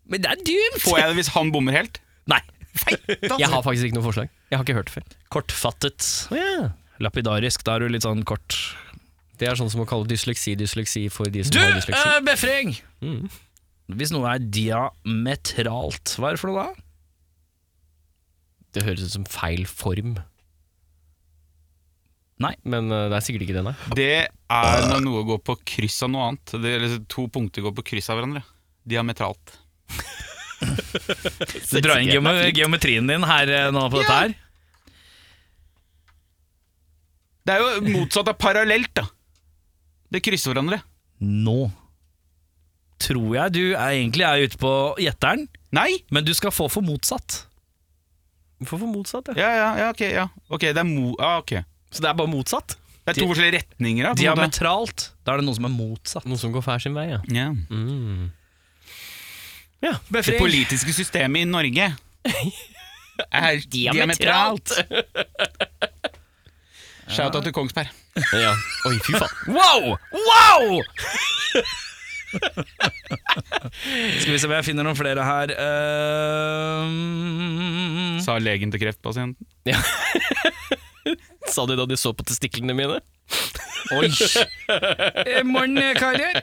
[0.08, 0.80] Men det er dypt.
[0.86, 2.00] Får jeg det hvis han bommer helt?
[2.30, 2.40] Nei.
[2.88, 4.30] Jeg har faktisk ikke noe forslag.
[4.50, 5.06] Jeg har ikke hørt det før.
[5.34, 6.08] Kortfattet.
[6.32, 6.70] Oh, yeah.
[7.02, 7.64] Lapidarisk.
[7.66, 8.56] Da er du litt sånn kort.
[9.40, 12.02] Det er sånn som å kalle dysleksi dysleksi for de som Du, har dysleksi.
[12.08, 12.74] uh, Befring!
[13.90, 16.84] Hvis noe er diametralt, hva er det for noe da?
[18.72, 20.14] Det høres ut som feil form.
[22.42, 22.54] Nei.
[22.64, 23.74] Men eh, det er sikkert ikke det, nei.
[23.98, 26.54] Det er når noe går på kryss av noe annet.
[26.62, 28.44] Det, eller to punkter går på kryss av hverandre.
[28.88, 29.58] Diametralt.
[30.62, 34.34] Du drar inn geome geometrien din her eh, nå på dette her.
[37.42, 39.08] Det er jo motsatt av parallelt, da.
[40.14, 40.78] Det krysser hverandre.
[41.18, 41.64] Nå
[43.02, 45.90] tror jeg du er, egentlig er ute på gjetteren, Nei!
[46.12, 47.42] men du skal få for motsatt.
[48.62, 49.32] Hvorfor for motsatt?
[49.34, 49.42] Ja.
[49.42, 50.02] Ja, ja, ja, ok.
[50.06, 50.28] Ja.
[50.52, 51.16] Ok, det er mo...
[51.18, 51.56] Ah, ok.
[51.90, 52.76] Så det er bare motsatt?
[53.02, 54.12] Det er to forskjellige retninger, da.
[54.12, 54.22] på en måte.
[54.22, 56.28] Diametralt, da er det noe som er motsatt.
[56.30, 57.18] Noe som går hver sin vei, ja.
[57.34, 57.48] Ja.
[57.50, 58.30] Mm.
[59.82, 61.88] Det politiske systemet i Norge
[63.26, 64.76] er diametralt.
[67.10, 67.90] Shout-out til Kongsberg.
[68.38, 68.54] ja.
[68.86, 69.34] Oi, fy faen.
[69.50, 69.96] Wow!
[70.14, 70.84] Wow!
[74.20, 75.48] Skal vi se om jeg finner noen flere her.
[76.82, 76.86] Uh,
[78.24, 79.46] Sa legen til kreftpasienten.
[79.68, 79.78] Ja.
[81.52, 83.00] Sa de da de så på testiklene mine?
[83.92, 84.08] Oi!
[85.26, 86.40] Eh, Morgen, karer.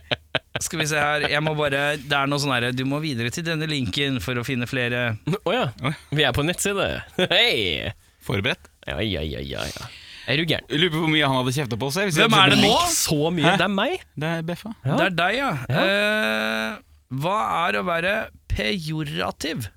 [0.62, 1.23] Skal vi se her.
[1.32, 4.38] Jeg må bare Det er noe sånn herre Du må videre til denne linken for
[4.38, 5.15] å finne flere
[5.47, 5.63] Å ja.
[6.12, 6.88] Vi er på nettside.
[7.32, 7.89] Hei!
[8.25, 8.69] Forberedt.
[8.89, 9.88] Ja, ja, ja, ja, ja.
[10.30, 10.68] Er du gæren?
[10.70, 12.10] Jeg lurer på hvor mye han hadde kjefta på seg.
[12.10, 12.74] hvis Hvem er det nå?
[12.94, 13.48] Så mye.
[13.48, 13.56] Hæ?
[13.58, 14.04] Det er meg.
[14.20, 14.72] Det er Beffa.
[14.86, 14.98] Ja.
[15.00, 15.50] Det er deg, ja.
[15.74, 16.78] Eh,
[17.24, 18.13] hva er å være
[18.54, 19.70] pejorativ?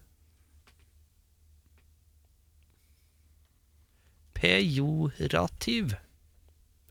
[4.62, 5.95] Pejorativ.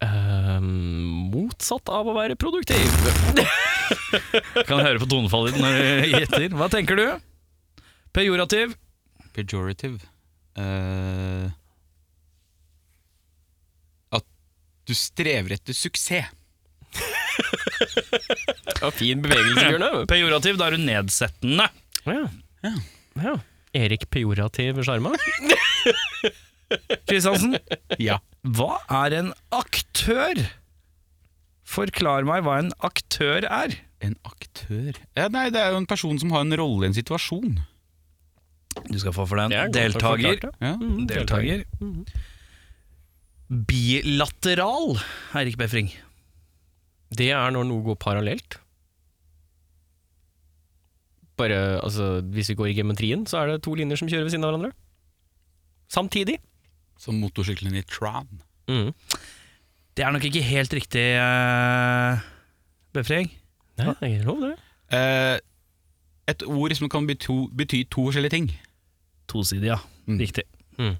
[0.01, 2.87] Ehm, motsatt av å være produktiv.
[4.69, 6.47] Kan høre på tonefallet ditt når du gjetter.
[6.57, 7.05] Hva tenker du?
[8.15, 8.73] Pejorativ.
[9.35, 10.01] Pejorative.
[10.59, 11.45] Eh,
[14.17, 14.25] at
[14.87, 16.29] du strever etter suksess.
[18.81, 19.89] Ja, fin bevegelse, Bjørne.
[20.09, 21.67] Pejorativ, da er du nedsettende.
[22.07, 22.23] Ja.
[22.65, 22.71] Ja.
[23.21, 23.33] ja.
[23.77, 25.11] Erik Pejorativ Sjarma?
[27.09, 27.57] Kristiansen,
[28.01, 28.17] Ja.
[28.41, 30.41] hva er en aktør?
[31.71, 33.77] Forklar meg hva en aktør er.
[34.01, 36.97] En aktør ja, Nei, det er jo en person som har en rolle i en
[36.97, 37.59] situasjon.
[38.89, 39.53] Du skal få for den.
[39.53, 40.37] Det er godt Deltaker.
[40.41, 40.73] forklart, Ja.
[40.79, 41.65] Mm, Deltaker.
[43.51, 44.95] Bilateral,
[45.35, 45.91] Eirik Befring.
[47.11, 48.55] Det er når noe går parallelt.
[51.35, 54.31] Bare, altså, Hvis vi går i geometrien, så er det to linjer som kjører ved
[54.31, 54.71] siden av hverandre.
[55.91, 56.37] Samtidig.
[56.97, 58.29] Som motorsykkelen i Tran.
[58.71, 58.93] Mm.
[59.97, 62.23] Det er nok ikke helt riktig, uh,
[62.95, 63.27] Befring.
[63.81, 64.55] Nei, det er lov, det.
[64.93, 65.39] Uh,
[66.31, 68.47] et ord som kan bety to, bety to forskjellige ting.
[69.27, 69.81] Tosidig, ja.
[70.05, 70.19] Mm.
[70.19, 70.43] Riktig.
[70.79, 70.95] Mm.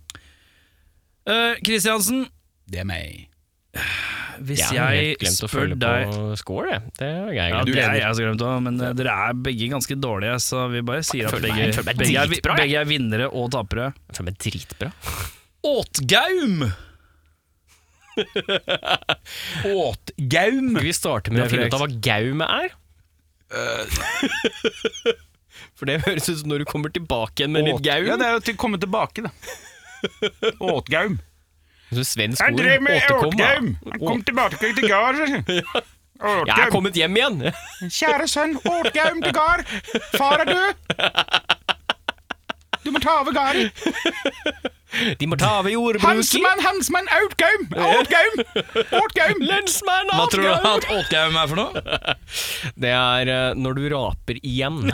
[1.32, 2.26] Eh, Kristiansen,
[2.71, 3.27] Det er meg.
[4.41, 6.81] hvis Jeg har jeg glemt å spør følge deg på score, jeg.
[6.99, 7.75] Det har jeg Ja, glemt.
[7.75, 10.81] det er jeg også glemt også, men eh, dere er begge ganske dårlige, så vi
[10.88, 12.63] bare sier at meg- begge, meg begge, er, dritbra, jeg.
[12.65, 13.91] begge er vinnere og tapere.
[14.07, 14.91] Jeg føler meg dritbra.
[15.71, 16.71] Åtgaum!
[19.65, 20.69] Åtgaum!
[20.75, 22.77] Skal vi starte med å finne ut av hva gaume er?
[25.75, 28.05] For det høres ut som når du kommer tilbake igjen med litt gaum.
[28.07, 29.31] Ja, det er jo til å komme tilbake, da.
[30.71, 31.19] Åtgaum.
[31.91, 32.58] Svensk ord.
[32.58, 33.47] drev med återkomma.
[33.91, 35.15] Han kom tilbake til gard.
[36.21, 37.39] Jeg er kommet hjem igjen!
[37.89, 39.63] Kjære sønn, åtgaum til gard.
[40.13, 40.73] Far er død.
[42.86, 43.71] Du må ta over garden.
[45.19, 46.08] De må ta over jordbruket.
[46.08, 47.67] Hansmann, Hansmann, Outgaum!
[47.71, 48.41] Outgaum!
[48.99, 49.43] Outgaum!
[49.47, 52.15] Lensmann Hva tror du at Outgaum er for noe?
[52.75, 54.91] Det er eh, når du raper igjen.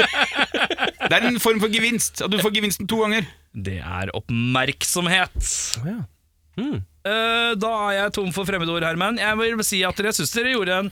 [1.06, 2.20] Det er en form for gevinst.
[2.24, 3.26] At du får gevinsten to ganger.
[3.56, 5.38] Det er oppmerksomhet.
[5.86, 6.02] ja.
[6.60, 6.76] mm.
[7.06, 9.20] Eh, da er jeg tom for fremmedord, Herman.
[9.22, 10.88] Jeg vil si at dere syns dere gjorde en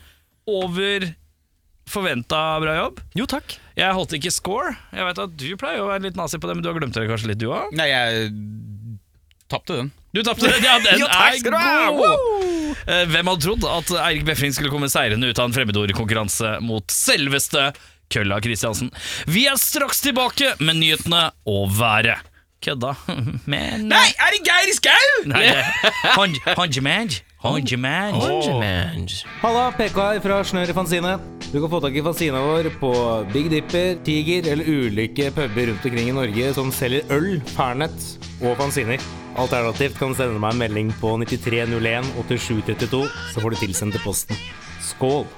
[0.46, 1.08] over
[1.90, 3.00] forventa bra jobb.
[3.18, 3.56] Jo, takk.
[3.78, 4.74] Jeg holdt ikke score.
[4.94, 6.94] Jeg vet at Du pleier å være litt nazi på det, men du har glemt
[6.96, 7.72] det kanskje litt, du òg?
[7.76, 8.30] Nei, jeg
[9.50, 9.90] tapte den.
[10.14, 10.62] Du tapte den!
[10.64, 12.78] Ja, den Jo, takk er god!
[12.86, 16.86] Eh, Hvem hadde trodd at Eirik Befring skulle komme seirende ut av en fremmedordkonkurranse mot
[16.94, 17.68] selveste
[18.14, 18.90] Kølla Kristiansen?
[19.30, 22.22] Vi er straks tilbake med nyhetene og været.
[22.64, 22.94] Kødda.
[23.50, 25.08] Men Nei, er det Geir Skau?!
[25.28, 28.16] Nei, det Hanjemanj.
[28.24, 29.22] Hanjemanj.
[29.42, 31.14] Halla, PK her fra Snør i Fanzine.
[31.52, 32.90] Du kan få tak i fanzina vår på
[33.30, 38.08] Big Dipper, Tiger eller ulike puber rundt omkring i Norge som selger øl, pernett
[38.40, 38.98] og fanziner.
[39.38, 44.02] Alternativt kan du sende meg en melding på 9301 8732, så får du tilsendt til
[44.02, 44.40] posten.
[44.82, 45.28] Skål!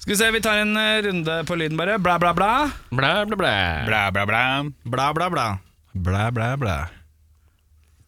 [0.00, 2.00] Skal vi se, vi tar en eh, runde på lyden, bare.
[2.02, 2.50] Bla, bla, bla.
[2.90, 3.54] Blæ, blæ, blæ.
[3.86, 4.44] Blæ, blæ, blæ.
[4.88, 5.48] Blæ, blæ, blæ.
[5.94, 6.76] Blæ, blæ, blæ.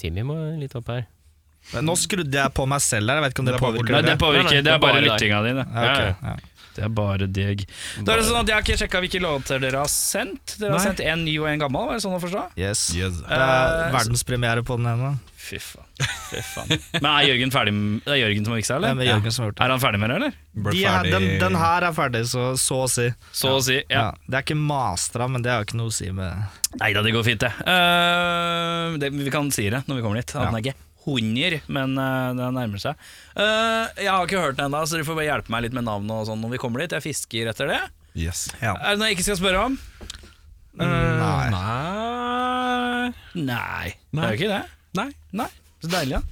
[0.01, 1.12] Timmy må litt opp her.
[1.73, 3.21] Men Nå skrudde jeg på meg selv her.
[3.21, 5.43] Jeg vet ikke om det, Det er påvirker Nei, det påvirker, det er bare lyttinga
[5.47, 5.67] di, det.
[5.73, 6.39] Ja, ok, ja.
[6.73, 7.67] Det er bare deg.
[8.01, 10.55] Da er det sånn at Jeg har ikke sjekka hvilke låter dere har sendt.
[10.57, 10.87] Dere har Nei.
[10.87, 12.45] sendt en ny og en gammel, er det sånn å forstå?
[12.57, 12.87] Yes.
[12.97, 13.19] Yes.
[13.27, 15.11] Det er verdenspremiere på den ene.
[15.43, 15.85] Fy faen.
[16.31, 16.73] Fy faen.
[16.97, 19.05] Men er Jørgen ferdig med, Det er Jørgen som har miksa, er eller?
[19.05, 19.35] Ja, det.
[19.67, 20.39] Er han ferdig med det, eller?
[20.71, 23.09] De er, den, den her er ferdig, så, så å si.
[23.37, 23.77] Så å si.
[23.83, 23.99] Ja.
[23.99, 24.07] Ja.
[24.25, 27.13] Det er ikke mastra, men det har ikke noe å si med Nei da, det
[27.13, 27.53] går fint, det.
[27.69, 29.13] Uh, det.
[29.13, 30.33] Vi kan si det når vi kommer dit.
[30.33, 30.49] At Ja.
[30.49, 33.01] den er ikke 100, men uh, det nærmer seg.
[33.37, 35.87] Uh, jeg har ikke hørt den ennå, så du får bare hjelpe meg litt med
[35.89, 36.95] navnet og sånn når vi kommer dit.
[36.97, 37.81] Jeg fisker etter det.
[38.19, 38.47] Yes.
[38.61, 38.75] Ja.
[38.79, 39.79] Er det noe jeg ikke skal spørre om?
[40.77, 41.49] Nei.
[41.53, 43.93] Nei Nei.
[44.13, 44.63] Det er jo ikke det.
[44.99, 45.09] Nei.
[45.43, 45.49] Nei.
[45.83, 46.23] Så deilig, ja.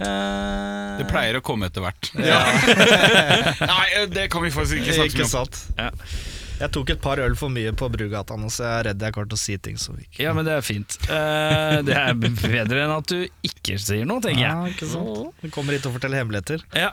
[0.00, 2.10] Eh, Det pleier å komme etter hvert.
[3.74, 5.32] Nei, det kan vi faktisk ikke snakke Ikke om.
[5.34, 5.58] sant.
[5.76, 5.90] Ja.
[6.60, 9.14] Jeg tok et par øl for mye på Brugata nå, så jeg er redd jeg
[9.16, 10.98] kommer til å si ting som ikke Ja, men det er fint.
[11.08, 14.50] Uh, det er bedre enn at du ikke sier noe, tenker jeg.
[14.50, 15.40] Ja, ikke sant?
[15.40, 16.64] Du kommer hit og forteller hemmeligheter.
[16.76, 16.92] Ja.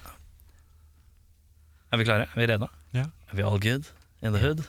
[1.91, 2.29] Er vi klare?
[2.31, 2.69] Er vi rede?
[2.95, 3.09] Ja.
[3.27, 3.91] Er vi all good
[4.23, 4.63] in the hood?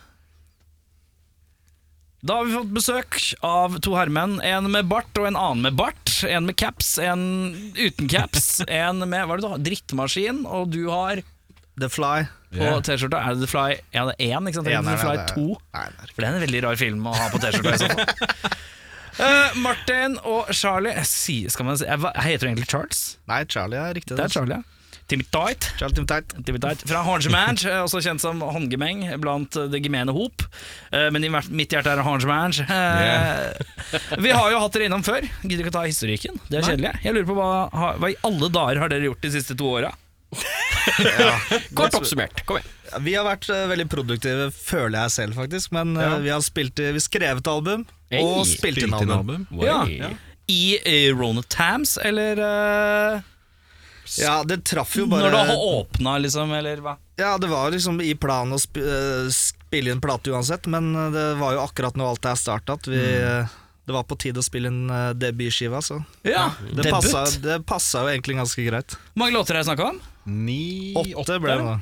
[2.27, 4.41] Da har vi fått besøk av to herremenn.
[4.43, 6.17] En med bart og en annen med bart.
[6.27, 7.23] En med caps, en
[7.79, 8.57] uten caps.
[8.67, 9.63] En med hva er det du har?
[9.69, 11.23] drittmaskin, og du har
[11.79, 12.27] The Fly.
[12.55, 14.67] På T-skjorta Er det The Fly Ja, det er én, ikke sant?
[14.71, 15.61] Det er The Fly ja, det er- 2.
[15.75, 18.57] Nei, det er For det er en veldig rar film å ha på T-skjorta.
[19.19, 23.01] Eh, Martin og Charlie jeg sier- skal man si, jeg, jeg heter egentlig Charles.
[23.27, 24.15] Nei, Charlie er riktig.
[24.15, 24.99] Det er Charlie, ja.
[25.11, 25.67] Timmy Tight.
[25.81, 25.97] Charlie
[26.45, 26.85] Timmy Tight.
[26.87, 30.45] Fra Hangemange, eh, også kjent som håndgemeng blant det gemene hop.
[30.93, 32.63] Eh, Men i mitt hjerte er Hangemange.
[32.69, 33.57] Yeah.
[34.23, 35.27] Vi har jo hatt dere innom før.
[35.43, 36.39] Gidder ikke å ta historikken.
[36.47, 36.95] Det er kjedelig.
[37.03, 37.49] Jeg lurer på hva,
[37.99, 39.91] hva i alle dager har dere gjort de siste to åra?
[41.75, 42.43] Kort oppsummert.
[42.47, 42.75] Kom igjen.
[43.05, 45.73] Vi har vært uh, veldig produktive, føler jeg selv, faktisk.
[45.77, 49.47] Men eh, vi har spilt i- vi skrevet album, Hey, og spilt inn album.
[49.61, 49.83] Ja.
[49.85, 50.15] Oi.
[50.49, 53.21] I uh, Rona Tams, eller uh,
[54.17, 56.95] Ja, det traff jo bare når det har åpna, liksom, eller hva?
[57.21, 61.11] Ja, det var liksom i planen å sp eh, spille inn plate uansett, men eh,
[61.13, 63.57] det var jo akkurat når alt det her starta at vi eh,
[63.89, 66.93] Det var på tide å spille inn uh, debutskiva, så Ja, det debut.
[66.93, 68.99] passa, det passa jo egentlig ganske greit.
[69.15, 70.01] Hvor mange låter har jeg snakka om?
[70.29, 71.79] Ni, Åtte ble det nå.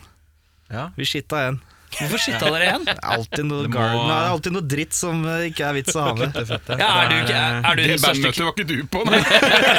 [0.70, 0.84] Ja.
[0.94, 1.58] Vi skitta igjen.
[1.96, 2.84] Hvorfor skitta dere igjen?
[2.86, 6.02] Det alltid noe, Det må- er alltid noe dritt som eh, ikke er vits å
[6.06, 6.34] ha med.
[6.78, 9.20] Ja, er du, ikke, er, er du Det bandmøtet var ikke du på, nei.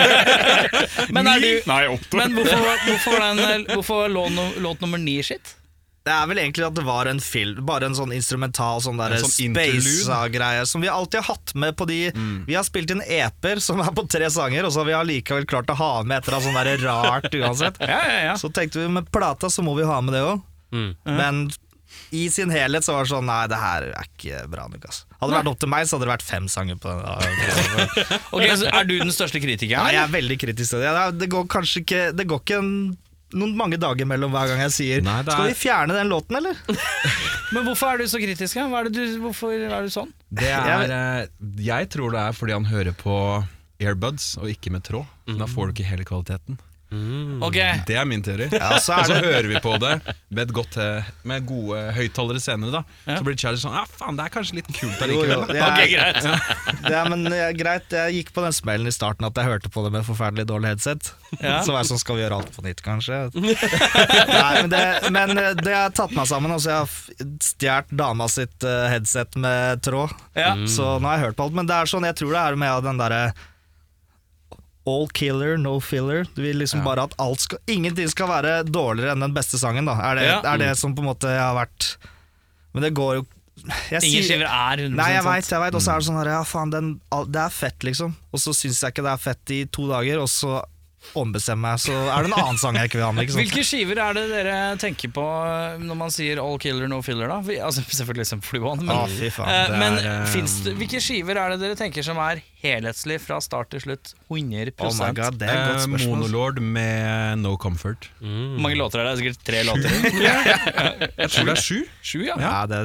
[1.15, 2.17] Men, er du, Nei, åtte.
[2.19, 5.53] men hvorfor, hvorfor, den, hvorfor lå no, låt nummer ni shit?
[6.07, 9.17] Det er vel egentlig at det var en film, bare en sånn instrumental sånn der
[9.21, 11.99] sånn space-greie som vi alltid har hatt med på de
[12.47, 15.47] Vi har spilt inn EP-er som er på tre sanger, og så har vi allikevel
[15.49, 17.81] klart å ha med et eller annet sånn der rart uansett.
[17.87, 18.33] Ja, ja, ja.
[18.39, 20.43] Så tenkte vi med plata så må vi ha med det òg.
[20.75, 20.89] Mm.
[21.05, 21.47] Men
[22.09, 24.85] i sin helhet så var det sånn Nei, det her er ikke bra nok.
[24.87, 25.07] Altså.
[25.17, 27.03] Hadde det vært opp til meg, så hadde det vært fem sanger på den.
[28.35, 29.87] Ok, så Er du den største kritikeren?
[29.87, 31.29] Nei, jeg er veldig kritisk til det.
[31.31, 32.71] Går kanskje ikke Det går ikke en,
[33.35, 36.37] noen mange dager mellom hver gang jeg sier Nei, er- Skal vi fjerne den låten,
[36.39, 36.55] eller?
[37.53, 38.55] Men hvorfor er du så kritisk?
[38.59, 38.67] ja?
[38.71, 40.13] Hva er det du, hvorfor er du sånn?
[40.31, 41.27] Det er, eh,
[41.63, 43.17] jeg tror det er fordi han hører på
[43.79, 45.05] earbuds og ikke med tråd.
[45.37, 46.57] Da får du ikke hele kvaliteten.
[47.43, 47.57] Ok,
[47.87, 48.47] Det er min teori.
[48.53, 49.93] Ja, så Og er så det hører vi på det
[50.31, 52.71] med, godt, eh, med gode høyttalere senere.
[52.79, 55.47] da Så blir Charlie sånn Ja, faen, det er kanskje litt kult Jo, jo, allikevel.
[55.51, 56.21] det ok, er, greit.
[56.87, 57.91] det er, men er greit.
[57.91, 60.71] Jeg gikk på den smellen i starten at jeg hørte på det med forferdelig dårlig
[60.75, 61.11] headset.
[61.41, 61.59] Ja.
[61.65, 63.19] Så var jeg sånn, skal vi gjøre alt på nytt, kanskje?
[63.35, 66.55] Nei, men det, men det har tatt meg sammen.
[66.55, 70.15] Altså, jeg har stjålet dama sitt eh, headset med tråd.
[70.39, 70.55] Ja.
[70.71, 71.59] Så nå har jeg hørt på alt.
[71.59, 73.21] Men det er sånn, jeg tror det er med den derre
[74.87, 76.23] All killer, no filler.
[76.35, 79.85] Du vil liksom bare at alt skal Ingenting skal være dårligere enn den beste sangen,
[79.89, 79.97] da.
[80.11, 80.37] Er det, Ja.
[80.53, 81.97] er det som på en måte har vært
[82.73, 83.25] Men det går jo
[83.89, 85.75] jeg Ingen skiver er 100 Nei, jeg veit.
[85.75, 86.89] Og så er det sånn her, ja faen, den,
[87.33, 88.13] det er fett, liksom.
[88.31, 90.61] Og så syns jeg ikke det er fett i to dager, og så
[91.17, 93.23] ombestemmer meg, så er det en annen sang jeg ikke vil ha med.
[93.23, 93.43] Ikke sant?
[93.45, 97.29] Hvilke skiver er det dere tenker på eh, når man sier all killer, no filler?
[97.31, 97.37] da?
[97.45, 99.47] Vi, altså, selvfølgelig som Fluon, men, ah, faen.
[99.53, 103.19] eh, men er, eh, finnes det, hvilke skiver er det dere tenker som er helhetslig
[103.23, 104.13] fra start til slutt?
[104.27, 106.17] 100 Oh my god, det er et Eh, godt spørsmål.
[106.17, 108.09] Monolord med No Comfort.
[108.19, 109.13] Hvor mange låter er det?
[109.13, 109.89] Det er sikkert tre låter.
[111.21, 111.77] Jeg tror det er sju.
[112.01, 112.35] Sju, ja.
[112.41, 112.81] Ja, det,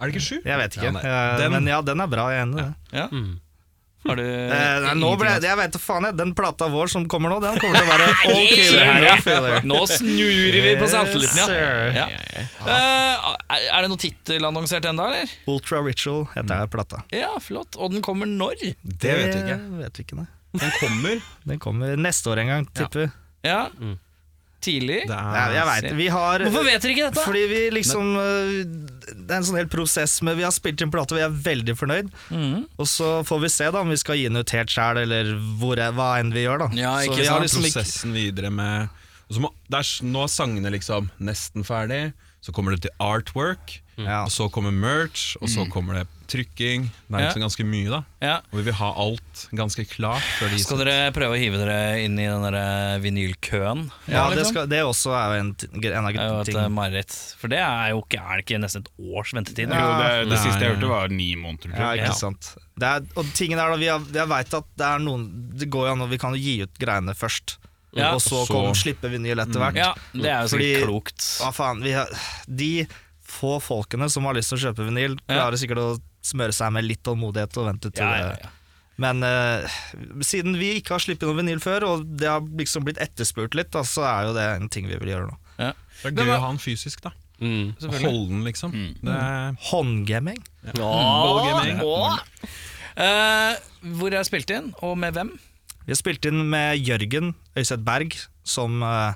[0.00, 0.38] Er det ikke sju?
[0.44, 0.92] jeg vet ikke.
[0.92, 1.02] Ja.
[1.02, 2.72] Eh, Den- Men ja, den er bra, jeg er enig i det.
[3.02, 3.08] ja.
[4.06, 6.16] Har du Eh, nei, nå ble, jeg vet da faen, jeg.
[6.18, 9.58] Den plata vår som kommer nå, den kommer til å være all killer, ja.
[9.66, 11.52] Nå snur vi på selvtilliten,
[11.96, 12.06] ja.
[12.06, 12.46] ja.
[12.62, 15.36] Uh, er det noe tittel annonsert ennå, eller?
[15.50, 17.02] Ultra Ritual heter plata.
[17.14, 17.78] Ja, flott.
[17.80, 18.58] Og den kommer når?
[18.82, 19.60] Det vet vi ikke.
[19.82, 20.30] vet vi ikke, nei.
[20.56, 21.30] Den kommer.
[21.44, 23.12] Den kommer neste år en gang, tipper vi.
[23.46, 23.66] Ja.
[24.66, 24.98] Tidlig.
[25.08, 27.24] Det Nei, jeg vet, vi har Hvorfor vet dere ikke dette?
[27.24, 28.50] Fordi vi liksom øh,
[29.06, 31.76] Det er en sånn hel prosess med Vi har spilt inn plate, vi er veldig
[31.78, 32.10] fornøyd.
[32.34, 32.66] Mm.
[32.76, 35.32] Og så får vi se da om vi skal gi den ut helt sjæl, eller
[35.62, 36.66] hvor, hva enn vi gjør.
[36.66, 38.88] da Ja, Så vi har liksom ikke prosessen videre med
[39.26, 42.12] og så må, det er, s- Nå er sangene liksom nesten ferdig,
[42.46, 44.20] så kommer det til artwork, ja.
[44.22, 46.88] og så kommer merch, og så kommer det trykking.
[47.08, 47.26] Det er Ja.
[47.30, 48.00] liksom ganske mye, da.
[48.22, 48.36] Ja.
[48.52, 52.00] Og vi vil ha alt ganske klart før de Skal dere prøve å hive dere
[52.04, 53.90] inn i den der eh, vinylkøen?
[54.08, 54.52] ja, det, liksom?
[54.52, 55.50] skal, det også er jo en,
[55.92, 56.72] en av Det eh, tingene.
[56.74, 57.16] mareritt.
[57.38, 59.68] For det er jo ikke, er det ikke nesten et års ventetid?
[59.70, 60.42] Jo, det, det Nei.
[60.44, 61.74] siste jeg hørte, var ni måneder.
[61.76, 62.12] Ja, ikke Ja.
[62.12, 65.22] sant det er, Og tingen er da Vi, har, jeg vet at det er noen
[65.56, 67.56] Det går jo an og vi kan jo gi ut greiene først
[67.96, 68.10] Ja.
[68.12, 71.22] Og så, så- slippe vinyl etter hvert Ja, det er jo Fordi- klokt.
[71.40, 72.06] Hva faen, vi har,
[72.46, 72.86] de
[73.26, 75.48] få folkene som har lyst til å kjøpe vinyl, Ja.
[75.48, 78.52] klarer sikkert å smøre seg med litt tålmodighet og vente til Ja, ja, ja.
[79.02, 79.76] Men uh,
[80.24, 83.68] siden vi ikke har sluppet noen vinyl før, og det har liksom blitt etterspurt litt,
[83.74, 85.36] da, så er jo det en ting vi vil gjøre nå.
[85.60, 85.74] Ja.
[86.00, 87.12] Det er gøy å ha den fysisk, da.
[87.36, 87.74] Mm.
[87.82, 88.72] Holde den, liksom.
[89.04, 90.40] Det er Håndgaming.
[90.78, 91.82] ballgaming.
[92.96, 93.52] Uh,
[94.00, 95.34] hvor er spilt inn, og med hvem?
[95.84, 98.16] Vi har spilt inn med Jørgen Øyseth Berg,
[98.48, 99.12] som uh,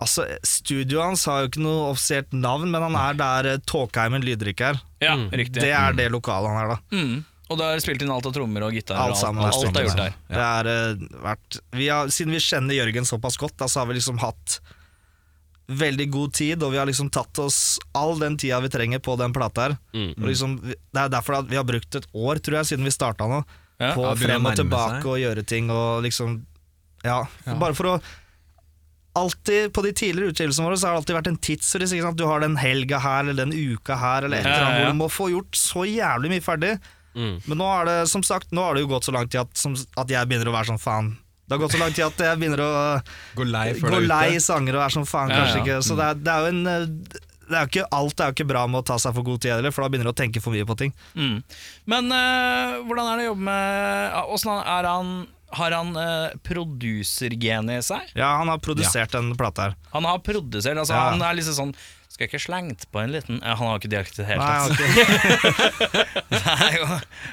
[0.00, 4.24] Altså, Studioet hans har jo ikke noe offisielt navn, men han er der uh, Tåkeheimen
[4.24, 4.80] Lydrikk er.
[5.00, 5.62] Ja, riktig.
[5.62, 6.78] Det er det lokalet han er, da.
[6.96, 7.24] Mm.
[7.50, 8.98] Og du har spilt inn alt av trommer og gitar?
[9.00, 9.42] Alt sammen.
[9.42, 10.12] alt, alt er gjort der.
[10.30, 13.88] Det er, uh, vært, vi har, siden vi kjenner Jørgen såpass godt, da, så har
[13.90, 14.60] vi liksom hatt
[15.70, 19.14] veldig god tid, og vi har liksom tatt oss all den tida vi trenger på
[19.18, 19.76] den plata her.
[19.94, 20.12] Mm.
[20.18, 22.94] Og liksom, det er derfor at vi har brukt et år, tror jeg, siden vi
[22.94, 23.42] starta nå,
[23.80, 23.94] Ja.
[23.96, 25.06] på Ja, frem og tilbake seg.
[25.08, 26.42] og gjøre ting og liksom
[27.02, 28.00] Ja, bare for å
[29.18, 31.94] Alltid På de tidligere utgivelsene våre Så har det alltid vært en tidsfrist.
[31.96, 32.18] ikke sant?
[32.20, 34.84] Du har den helga her eller den uka her, eller et eller annet ja, ja.
[34.84, 36.76] hvor du må få gjort så jævlig mye ferdig.
[37.14, 37.40] Mm.
[37.48, 39.56] Men nå er det som sagt Nå har det jo gått så lang tid at,
[39.58, 41.16] som, at jeg begynner å være sånn faen.
[41.50, 42.70] Det har gått så lang tid at jeg begynner å
[43.34, 45.64] Gå lei gå lei sanger og er sånn faen, kanskje ja.
[45.64, 45.80] ikke.
[45.82, 46.62] Så det er, det er jo en
[47.50, 49.42] det er jo ikke, Alt er jo ikke bra med å ta seg for god
[49.42, 50.94] tid heller, for da begynner du å tenke for mye på ting.
[51.18, 51.40] Mm.
[51.90, 53.66] Men øh, hvordan er det å jobbe med
[54.14, 55.10] ja, Åssen er han
[55.58, 58.12] Har han uh, produsergenet i seg?
[58.18, 59.78] Ja, han har produsert denne plate her.
[59.94, 61.08] Han har produsert, altså Ja.
[61.14, 61.74] han er liksom sånn
[62.10, 64.42] Skal jeg ikke slengt på en liten ja, Han har ikke dialekt i det hele
[64.42, 64.72] Nei, tatt.
[64.74, 66.00] ok.
[66.30, 66.86] Det er jo,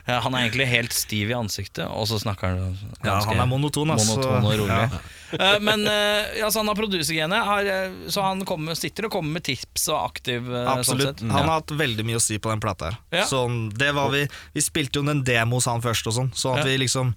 [0.07, 3.49] ja, han er egentlig helt stiv i ansiktet, og så snakker han ja, han er
[3.49, 4.15] monoton, altså.
[4.18, 4.78] monoton og rolig.
[4.78, 4.99] Ja.
[5.38, 9.38] Eh, men eh, altså, han har produsergenet, har, eh, så han kommer, sitter og kommer
[9.39, 11.24] med tips og aktiv eh, sånn sett.
[11.26, 12.99] Han har hatt veldig mye å si på den plata her.
[13.22, 13.26] Ja.
[13.30, 14.24] Sånn, det var vi,
[14.55, 16.70] vi spilte jo en demo hos han først, og sånn, sånn at Ja.
[16.72, 17.13] vi liksom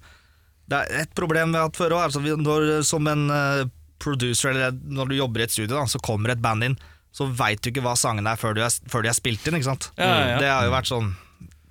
[0.71, 2.05] Det er et problem vi har hatt før òg.
[2.07, 3.65] Altså når- som en eh,
[3.99, 6.77] producer, eller når du jobber i et studio, da, så kommer et band inn,
[7.13, 9.57] så veit du ikke hva sangene er før, du er før de er spilt inn.
[9.59, 9.89] ikke sant?
[9.99, 10.37] Ja, ja.
[10.39, 11.11] Det har jo vært sånn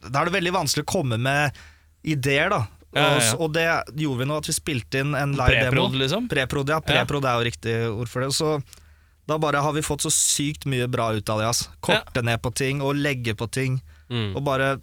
[0.05, 1.53] Da er det veldig vanskelig å komme med
[2.05, 2.61] ideer, da.
[2.94, 3.34] Ja, ja, ja.
[3.38, 3.64] Og, det
[4.01, 5.88] gjorde vi nå, at vi spilte inn en live demo.
[5.88, 6.28] Preprod, liksom?
[6.28, 6.78] Preprod, ja.
[6.80, 8.30] Preprod er jo riktig ord for det.
[8.34, 8.62] Så
[9.28, 11.46] da bare har vi fått så sykt mye bra ut av det.
[11.53, 11.68] ass.
[11.84, 13.80] Korte ned på ting og legge på ting.
[14.11, 14.34] Mm.
[14.36, 14.80] Og bare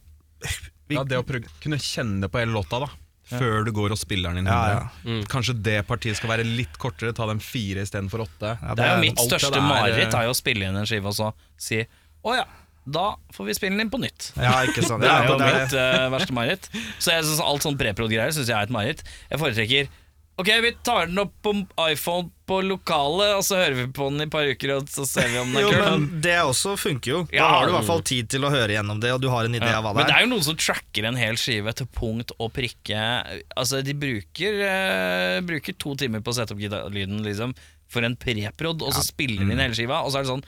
[0.88, 2.88] vi, Ja, det å prøve, kunne kjenne på hele låta, da.
[3.28, 4.52] Før du går og spiller den inn.
[4.52, 5.28] Ja, hundre.
[5.32, 8.54] Kanskje det partiet skal være litt kortere, ta dem fire istedenfor åtte.
[8.56, 11.12] ja, Det er jo mitt største mareritt, eh, er jo å spille inn en skive
[11.12, 11.82] og så si
[12.28, 12.46] å ja,
[12.88, 14.32] da får vi spille den inn på nytt.
[14.40, 15.04] Ja, ikke sant.
[15.04, 16.70] Det er jo det er mitt uh, verste mareritt.
[17.04, 19.04] Så jeg synes alt sånn preprod-greier syns jeg er et mareritt.
[19.28, 19.90] Jeg foretrekker
[20.38, 21.52] Ok, vi tar den opp på
[21.90, 25.02] iPhone på lokalet, og så hører vi på den i et par uker, og så
[25.10, 25.88] ser vi om den Jo, er kul.
[26.06, 27.22] men det også funker jo.
[27.32, 27.48] Da Ja.
[27.56, 29.58] har du i hvert fall tid til å høre gjennom det, og du har en
[29.58, 30.22] idé Ja, av hva det er Men det er.
[30.28, 33.02] jo noen som tracker en hel skive til punkt og prikke.
[33.58, 37.56] Altså, de bruker, uh, bruker to timer på å sette opp gitarlyden liksom,
[37.90, 40.46] for en preprod, og så spiller de inn hele skiva, og så er det sånn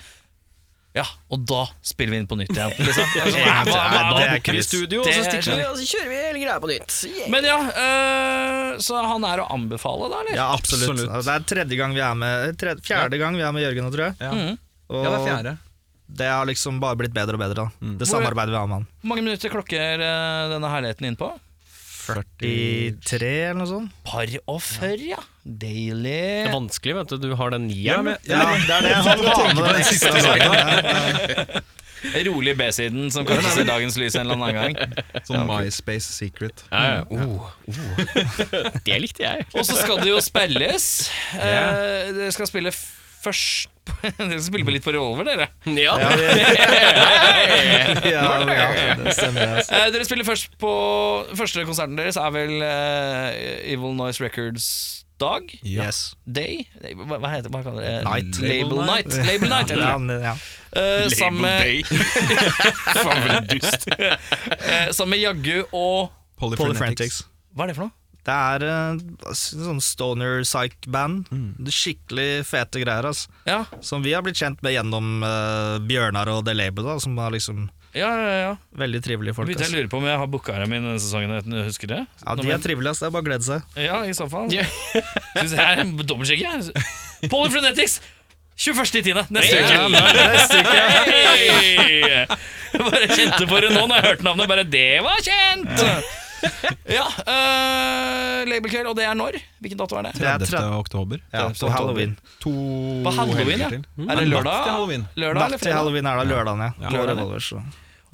[0.97, 2.71] Ja, og da spiller vi inn på nytt igjen.
[2.81, 3.05] Liksom.
[3.13, 6.17] Det er sånn, Ja, det det studio, og så stikker vi, og så kjører vi
[6.23, 6.95] hele greia på nytt.
[7.05, 7.27] Yeah.
[7.29, 10.39] Men ja, øh, så han er å anbefale, da, eller?
[10.39, 10.89] Ja, absolutt.
[10.95, 11.25] Absolutt.
[11.27, 13.91] Det er tredje gang vi er med tredje, Fjerde gang vi er med Jørgen nå,
[13.93, 14.17] tror jeg.
[14.23, 14.31] Ja.
[14.33, 14.57] Mhm.
[14.89, 15.51] Og ja, det er fjerde.
[16.19, 17.67] det har liksom bare blitt bedre og bedre.
[17.67, 18.87] da Det Hvor- samarbeidet vi har med han.
[19.03, 21.29] Hvor mange minutter klokker eh, denne herligheten inn på?
[22.09, 23.91] 43 eller noe sånt.
[24.07, 25.19] Par og før, ja.
[25.45, 26.03] Deilig.
[26.03, 27.17] Det er vanskelig, vet du.
[27.29, 28.13] Du har den nieren.
[28.27, 28.95] Ja, Ja, det er det.
[28.95, 31.61] Han har med den ekstra sangen.
[32.29, 34.95] Rolig B-siden som kanskje ser dagens lys en eller annen gang.
[35.27, 36.63] sånn MySpace Secret.
[36.71, 37.01] Ja, ja.
[37.11, 37.99] Oh, oh.
[38.87, 39.43] Det likte jeg.
[39.51, 40.85] Og så skal det jo spilles.
[41.35, 42.71] Eh, Det skal spille
[43.23, 43.69] først
[44.19, 45.47] Dere spiller vel litt på revolver, dere.
[45.73, 45.95] Ja.
[45.97, 46.09] Ja,
[48.13, 49.55] ja, ja, det stemmer.
[49.57, 49.73] Altså.
[49.75, 50.71] Eh, dere spiller først på
[51.39, 53.33] Første konserten deres er vel uh,
[53.73, 54.69] Evil Noise Records
[55.19, 55.49] dag?
[55.67, 56.13] Yes.
[56.23, 56.67] Day?
[56.95, 57.89] Hva, hva heter hva det?
[58.05, 58.39] Night.
[58.39, 59.17] Label Label Night.
[59.27, 60.19] Label Night Ja, det.
[60.23, 60.35] ja.
[60.69, 61.83] Uh, Label med, Day.
[63.03, 63.89] Faen, for en dust.
[63.89, 67.23] eh, sammen med Jaggu og Polyphrenetics.
[67.51, 67.95] Hva er det for noe?
[68.29, 71.31] Det er uh, sånn stoner psych-band.
[71.57, 73.09] Det er Skikkelig fete greier.
[73.09, 73.31] Altså.
[73.49, 77.17] Ja, Som vi har blitt kjent med gjennom uh, Bjørnar og The Label, da, som
[77.17, 77.67] er liksom
[77.97, 78.51] ja, ja, ja.
[78.77, 79.49] veldig trivelige folk.
[79.49, 79.63] altså.
[79.65, 79.89] jeg Altså.
[79.89, 81.33] på om jeg har booka dem inn denne sesongen.
[81.39, 82.03] uten du Husker det?
[82.21, 83.05] Ja, de er trivelige, altså.
[83.05, 83.81] det er bare å glede seg.
[83.81, 84.53] Ja, i så fall.
[84.53, 86.85] Skal vi jeg er dobbeltsjekke.
[87.33, 87.99] Polyfrenetics!
[88.59, 89.15] 21.10.
[89.31, 89.73] Neste uke.
[89.73, 90.79] Ja, men neste uke.
[91.07, 92.25] Hei!
[92.75, 94.49] Bare kjente for det nå når jeg hørte navnet.
[94.51, 95.79] Bare det var kjent!
[95.79, 95.95] Ja,
[96.99, 99.39] uh, Labelkveld, og det er når?
[99.63, 100.13] Hvilken dato er det?
[100.19, 100.71] Det er 30.
[100.79, 101.21] oktober.
[101.33, 102.15] Ja, på halloween.
[102.45, 102.53] To
[103.05, 103.69] På halloween, ja.
[103.73, 103.83] til.
[103.83, 104.63] Er det Natt lørdag?
[104.63, 105.05] til halloween.
[105.19, 106.73] Lørdag Natt til halloween er det lørdagen, ja.
[106.79, 106.89] Ja.
[106.89, 107.37] På Lørdag.
[107.43, 107.61] Så.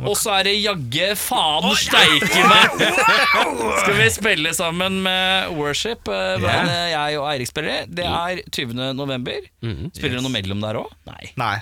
[0.03, 2.82] Og så er det jagge faen steike meg!
[3.80, 7.88] Skal vi spille sammen med Worship, eh, bandet jeg og Eirik spiller?
[7.88, 8.76] Det er 20.
[8.97, 9.47] november.
[9.95, 10.91] Spiller du noe mellom der òg?
[11.07, 11.32] Nei.
[11.39, 11.55] Nei.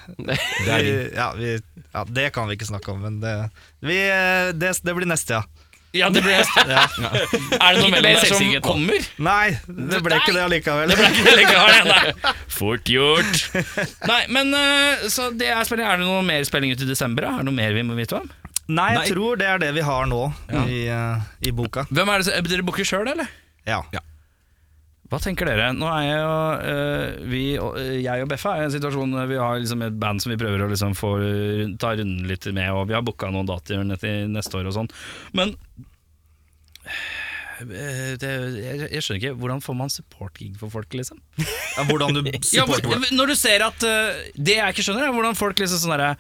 [0.65, 1.53] Vi, ja, vi,
[1.93, 3.35] ja, det kan vi ikke snakke om, men det,
[3.85, 5.52] vi, eh, det, det blir neste, ja.
[5.93, 6.33] Ja, det ble
[6.73, 6.85] Ja.
[7.63, 9.03] Er det noe meldinger som kommer?
[9.21, 10.89] Nei, det ble ikke det allikevel.
[10.89, 12.31] Det ble ikke det likevel, nei.
[12.57, 13.43] Fort gjort.
[14.09, 15.85] Nei, men eh, så det er spilling.
[15.85, 17.27] Er det noe mer spilling ut i desember?
[17.27, 17.35] da?
[17.37, 18.31] Er det noe mer vi må vite om?
[18.73, 19.07] Nei, jeg Nei.
[19.11, 20.21] tror det er det vi har nå
[20.63, 21.83] i, uh, i boka.
[21.91, 23.27] Hvem er det som, Dere booker sjøl, eller?
[23.67, 23.81] Ja.
[25.13, 25.67] Hva tenker dere?
[25.77, 29.13] Nå er jeg og øh, vi, og, øh, jeg og Beffa er i en situasjon
[29.29, 31.11] vi har liksom et band som vi prøver å liksom få
[31.77, 34.89] ta runden litt med, og vi har booka noen datoer neste år og sånn.
[35.37, 35.53] Men
[37.63, 41.21] øh, det, jeg, jeg skjønner ikke Hvordan får man support-gig for folk, liksom?
[41.77, 43.85] Ja, Hvordan du Ja, supporter hvor- når du ser at
[44.35, 46.15] Det jeg ikke skjønner, er hvordan folk liksom sånn derre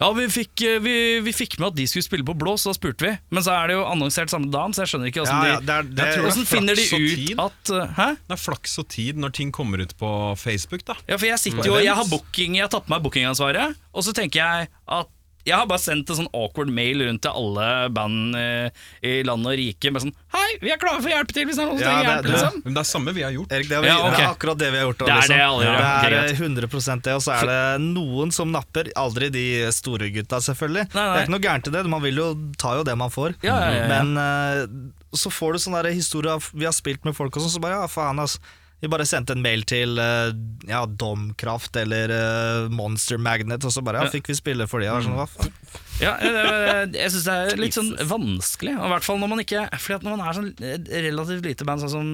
[0.00, 0.94] ja, vi fikk, øh, vi,
[1.26, 3.12] vi fikk med at de skulle spille på blå, så da spurte vi.
[3.34, 5.80] Men så er det jo annonsert samme dagen, så jeg skjønner ikke åssen Ja, ja,
[5.82, 7.34] de Åssen finner de ut tid.
[7.42, 8.08] at øh, Hæ?
[8.26, 10.98] Det er flaks og tid når ting kommer ut på Facebook, da.
[11.08, 14.04] Ja, for jeg sitter jo, jeg har booking Jeg har tatt på meg bookingansvaret Og
[14.06, 14.68] så tenker jeg
[15.00, 15.12] at
[15.46, 18.70] Jeg har bare sendt en sånn awkward mail rundt til alle band eh,
[19.06, 21.56] i land og rike med sånn, hei, vi er klare for å hjelpe til hvis
[21.60, 23.22] det er noen som Ja, trenger det- hjelp det- liksom Men det er samme vi
[23.22, 23.52] har gjort.
[23.54, 24.10] Erik, det, er, vi- Ja, okay.
[24.16, 24.98] det er akkurat det vi har gjort.
[24.98, 25.36] Det er liksom.
[25.36, 25.94] det alle gjør, ja.
[26.02, 28.90] Det er eh, 100% det, og så er det noen som napper.
[28.96, 30.84] Aldri de store gutta, selvfølgelig.
[30.92, 31.12] Nei, nei.
[31.14, 31.86] Det er ikke noe gærent i det.
[31.94, 32.28] Man vil jo
[32.58, 33.36] ta jo det man får.
[33.46, 34.02] Ja, ja, ja, ja.
[34.02, 37.54] Men uh, så får du sånne der historier Vi har spilt med folk og sånn,
[37.54, 38.38] så bare ja, faen, altså.
[38.86, 40.28] Vi bare sendte en mail til eh,
[40.70, 44.86] ja, Domkraft eller eh, Monster Magnet, og så bare ja, fikk vi spille for de.
[44.86, 45.02] her.
[45.02, 45.50] Sånn, hva faen?
[45.96, 49.40] Ja, jeg, jeg synes det er litt sånn vanskelig og I hvert fall når man
[49.40, 50.50] ikke Fordi at når man er sånn
[50.92, 52.10] relativt lite band Sånn som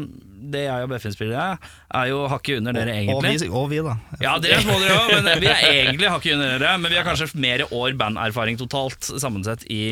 [0.53, 3.67] det jeg og Beffin spiller er, er jo hakket under dere Og egentlig vi, og
[3.73, 3.97] vi, da.
[4.23, 7.01] Ja, dere er små dere òg, men vi er egentlig hakket under dere Men vi
[7.01, 9.83] har kanskje mer år banderfaring totalt Sammensett i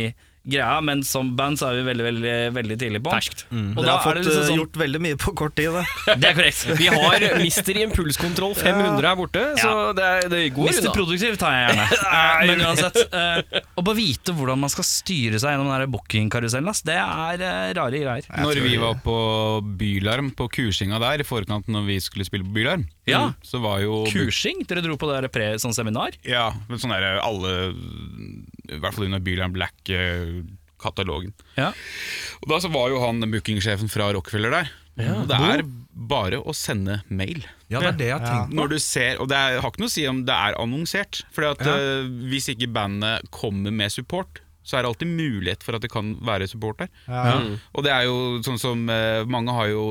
[0.45, 3.45] greia Men som band så er vi veldig, veldig, veldig tidlig på Ferskt.
[3.51, 5.55] Og Dere da har er det fått liksom eh, sånn gjort veldig mye på kort
[5.59, 5.71] tid.
[5.77, 5.83] Da.
[6.21, 10.43] Det er korrekt Vi har Mister i impulskontroll 500 her borte, så det, er- det
[10.57, 10.91] går Mister.
[10.97, 11.89] Produktiv tar jeg gjerne.
[12.21, 16.73] Eh, Men uansett, eh, å bare vite hvordan man skal styre seg gjennom den bookingkarusellen,
[16.87, 18.27] det er uh, rare greier.
[18.41, 19.17] Når vi var på
[19.81, 23.33] Bylarm, på kursinga der, i forkant når vi skulle spille på Bylarm, Ja.
[23.43, 24.65] så var jo Kursing?
[24.69, 26.17] Dere dro på det pre sånn seminar?
[26.27, 27.55] Ja, men sånn der alle
[28.71, 29.55] I hvert fall under Bylarm
[30.81, 31.33] Black-katalogen.
[31.57, 31.73] Ja.
[32.43, 34.71] Og Da så var jo han bookingsjefen fra Rockefeller der.
[35.01, 35.63] og det er
[35.93, 37.45] bare å sende mail.
[37.69, 38.55] Ja, det er det jeg tenkte.
[38.57, 41.25] Når du ser, og Det er, har ikke noe å si om det er annonsert.
[41.33, 45.75] Fordi at uh, Hvis ikke bandet kommer med support, så er det alltid mulighet for
[45.75, 46.91] at det kan være support der.
[47.75, 49.85] Og det er jo sånn som uh, Mange har jo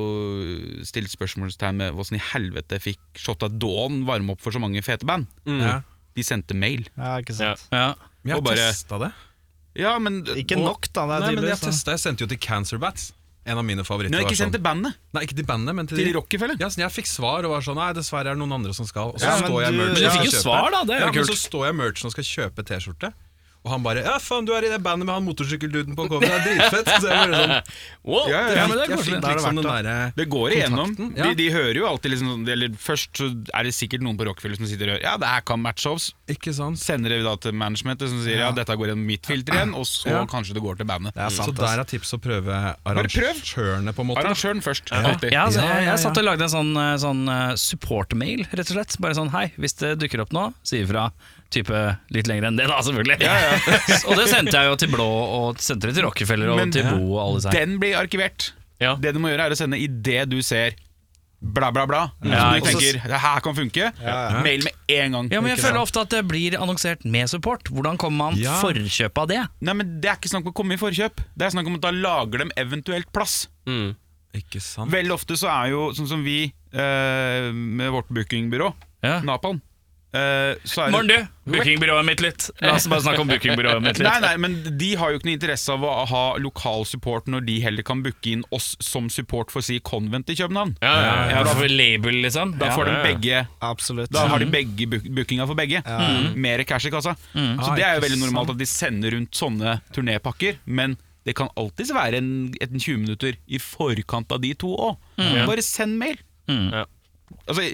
[0.86, 4.84] stilt spørsmålstegn med hvordan i helvete fikk Shot at Dawn varme opp for så mange
[4.86, 5.26] fete band.
[5.46, 5.82] Ja.
[6.16, 6.86] De sendte mail.
[6.98, 7.66] Ja, ikke sant.
[7.72, 7.90] Ja.
[7.90, 7.90] Ja.
[8.22, 9.14] Vi har testa det.
[9.76, 11.06] Ja, men Ikke Og- nok, da.
[11.06, 13.14] Det er Nei, men jeg, tydeligvis, testet, jeg sendte jo til Cancer Bats.
[13.46, 14.12] En av mine favoritter.
[14.12, 14.94] Nei, var ikke sendt til bandet.
[15.14, 16.58] Nei, ikke til bandet, men til, Til de- Rockefeller.
[16.60, 18.86] Ja, sånn, jeg fikk svar og var sånn Nei, dessverre er det noen andre som
[18.86, 19.10] skal.
[19.16, 21.06] Og så Ja, står jeg i du- du fikk jo svar, da, det er jo
[21.06, 23.14] ja, men så står jeg i merchen og skal kjøpe T-skjorte.
[23.70, 26.42] Og han bare 'Ja, faen, du er i det bandet med han motorsykkelduden på coveret,
[26.42, 26.90] det er dritfett'.
[27.04, 27.54] Så jeg bare sånn
[28.10, 28.26] Wow.
[28.32, 28.68] Ja, ja, ja.
[28.68, 29.20] men det er koselig.
[29.22, 30.96] det liksom verdt Det går igjennom.
[31.16, 31.28] Ja.
[31.30, 34.26] De, de hører jo alltid liksom sånn Eller Først så er det sikkert noen på
[34.26, 36.10] Rockefeller som sitter og hører Ja, det her kan matche oss.
[36.32, 36.80] Ikke sant?
[36.82, 39.86] Sender det da til managementet som sier ja, dette går gjennom mitt filter igjen, og
[39.86, 40.26] så Ja.
[40.26, 41.14] kanskje det går til bandet.
[41.14, 44.24] Det er sant, Så der er tips å prøve arrangørene, på en måte.
[44.24, 44.90] Arrangøren først.
[44.96, 45.34] Alltid.
[45.34, 48.70] altså, Ja, ja, jeg, jeg satt og lagde en sånn, eh, sånn eh, support-mail, rett
[48.72, 48.98] og slett.
[49.04, 51.10] Bare sånn hei, hvis det dukker opp nå, si ifra.
[51.50, 51.80] Type
[52.14, 53.18] litt lenger enn det, da, selvfølgelig.
[54.10, 56.86] og det sendte jeg jo til Blå, og sendte det til Rockefeller og Men- til
[56.86, 57.66] Bo og alle disse her.
[57.66, 58.52] Den blir arkivert.
[58.80, 58.94] Ja.
[58.96, 60.78] Det du må gjøre, er å sende idet du ser
[61.42, 62.02] bla, bla, bla.
[62.28, 63.90] Ja, du tenker det her kan funke.
[64.44, 65.30] Mail med en gang.
[65.32, 67.64] Ja, men jeg føler ofte at det blir annonsert med support.
[67.72, 68.58] Hvordan kommer man Ja.
[68.62, 69.40] forkjøp av det?
[69.64, 71.24] Nei, men Det er ikke snakk om å komme i forkjøp.
[71.36, 73.48] Det er snakk om at da lager dem eventuelt plass.
[73.66, 73.96] Mm.
[74.36, 74.92] Ikke sant?
[74.92, 79.22] Vel ofte så er jo sånn som vi eh, med vårt bookingbyrå, Ja.
[79.24, 79.62] Napalm.
[80.16, 81.36] Eh, så er det du!
[81.50, 82.46] Bookingbyrået mitt litt.
[82.62, 84.06] La oss bare snakke om bookingbyrået mitt litt.
[84.06, 87.46] Nei, nei, men de har jo ikke noe interesse av å ha lokal support når
[87.48, 90.76] de heller kan booke inn oss som support for å si Convent i København.
[90.84, 91.24] Ja, ja, ja.
[91.34, 92.54] Ja, da får vi label, liksom.
[92.62, 93.08] Da får de ja, ja.
[93.08, 93.42] begge
[93.72, 94.14] Absolutt.
[94.14, 95.82] Da har de begge book bookinga for begge.
[96.38, 97.16] Mer cash i kassa.
[97.34, 101.50] Så det er jo veldig normalt at de sender rundt sånne turnépakker, men det kan
[101.60, 102.30] alltids være en,
[102.62, 105.02] et 20 minutter i forkant av de to òg.
[105.50, 106.22] Bare send mail.
[106.50, 106.86] Ja.
[107.46, 107.66] Altså,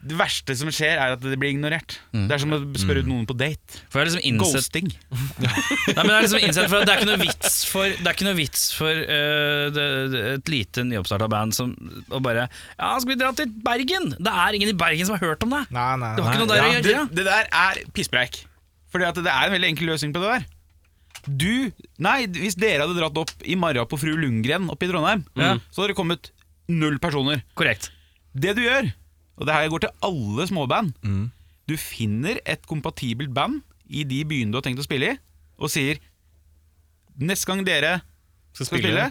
[0.00, 1.98] det verste som skjer, er at det blir ignorert.
[2.14, 3.80] Det er som å spørre ut noen på date.
[3.92, 4.88] For jeg liksom innsett Ghosting.
[5.44, 8.06] Nei, men det er liksom innsett for at det er ikke noe vits for Det
[8.06, 9.84] er ikke noe vits for uh, det,
[10.14, 11.74] det, et lite nyoppstarta band som
[12.08, 14.14] og bare Ja, skal vi dra til Bergen?
[14.16, 15.66] Det er ingen i Bergen som har hørt om det!
[15.74, 16.38] Nei, nei, det, nei.
[16.40, 17.04] noe der å det, gjøre.
[17.20, 18.40] det der er pisspreik.
[18.90, 20.48] Fordi at det er en veldig enkel løsning på det der.
[21.28, 21.70] Du,
[22.00, 25.60] nei, Hvis dere hadde dratt opp i Marja på Fru Lundgren oppe i Trondheim, mm.
[25.68, 26.32] så hadde det kommet
[26.72, 27.44] null personer.
[27.58, 27.90] Korrekt.
[28.32, 28.88] Det du gjør,
[29.40, 30.92] og det her går til alle småband
[31.70, 35.18] Du finner et kompatibelt band i de byene du har tenkt å spille i,
[35.58, 35.98] og sier
[37.20, 37.98] Neste gang dere
[38.56, 39.10] skal spille,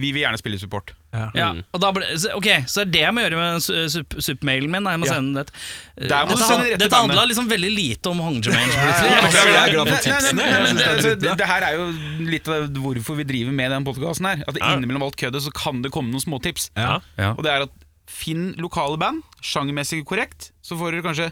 [0.00, 0.92] vi vil gjerne spille support.
[1.34, 2.06] Ja, og da ble,
[2.38, 4.86] ok, Så er det jeg må gjøre med su- sup- sup-mailen min.
[4.86, 5.14] Jeg må Ja.
[5.18, 5.52] sende det.
[6.08, 8.52] Der må Dette, dette handla liksom veldig lite om Hong er
[9.90, 11.86] synes det, det det, det her er jo
[12.30, 14.44] litt av hvorfor vi driver med den podkasten her.
[14.48, 16.70] At innimellom alt køddet så kan det komme noen småtips.
[16.76, 17.00] Ja.
[17.18, 17.32] Ja.
[17.34, 17.70] Og det er at
[18.10, 21.30] finn lokale band, sjangermessig korrekt, så får dere kanskje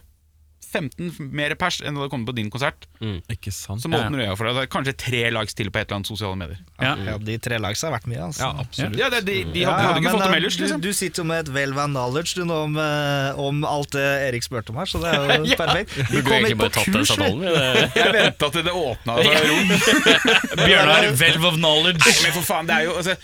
[0.68, 2.86] 15 mer pers enn det hadde kommet på din konsert.
[3.32, 3.80] Ikke sant?
[3.80, 4.56] Som åpner øya for deg.
[4.58, 6.60] Det er kanskje tre lags til på et eller annet sosiale medier.
[6.76, 6.92] Ja.
[7.06, 8.44] Ja, de tre lags har vært mye, altså.
[8.44, 8.98] Ja, absolutt.
[9.00, 10.82] Ja, det, de, de hadde, ja, hadde ikke men, fått dem eh, ellers, liksom.
[10.84, 13.96] Du, du sitter jo med et well van knowledge du, nå om, eh, om alt
[13.96, 15.96] det Erik spurte om her, så det er jo perfekt.
[15.96, 18.02] Vi Burde du kom egentlig ikke bare på tatt den kurs, vi.
[18.02, 19.74] Jeg venta til det åpna seg rom.
[20.66, 22.04] Bjørnar, Velv of knowledge.
[22.04, 23.16] Nei, men for faen, det er jo altså,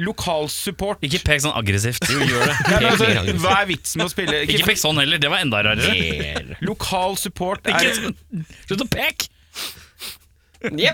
[0.00, 1.02] Lokalsupport.
[1.04, 2.06] Ikke pek sånn aggressivt.
[2.10, 2.54] Jo, gjør det.
[2.72, 5.30] Ja, men altså, hva er vitsen med å spille Ikke ikke, pek sånn heller, det
[5.30, 6.56] var enda rarere.
[6.64, 8.46] Lokal support Ikke er sånn.
[8.66, 9.28] Slutt å peke!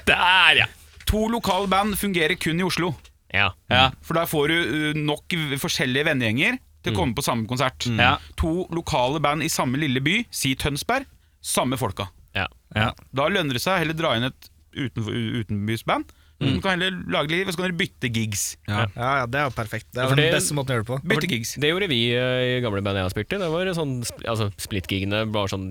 [0.08, 0.66] Der, ja.
[1.08, 2.92] To lokale band fungerer kun i Oslo.
[3.32, 3.50] Ja.
[3.68, 3.90] ja.
[4.04, 7.84] For der får du uh, nok v- forskjellige vennegjenger til å komme på samme konsert.
[7.98, 8.14] Ja.
[8.40, 11.04] To lokale band i samme lille by, si Tønsberg,
[11.44, 12.08] samme folka.
[12.36, 12.46] Ja.
[12.76, 12.90] ja.
[13.16, 16.12] Da lønner det seg å heller dra inn et utenfor, utenbysband.
[16.38, 18.42] Du kan heller lage litt, og så kan dere bytte gigs.
[18.68, 18.84] Ja.
[18.94, 19.88] Ja, ja, det er jo perfekt.
[19.90, 20.98] Det er Ja, den beste måten å gjøre det på.
[21.10, 21.54] Bytte gigs.
[21.58, 23.40] Det gjorde vi eh, i gamle band jeg har spilt i.
[23.42, 25.66] Det var sånn, sp- altså, Split-gigene var sånn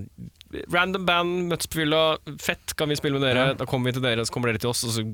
[0.72, 2.02] random band, møttes på fylla.
[2.40, 3.52] Fett, kan vi spille med dere?
[3.58, 5.04] Da kommer vi til dere, så kommer dere til oss, og så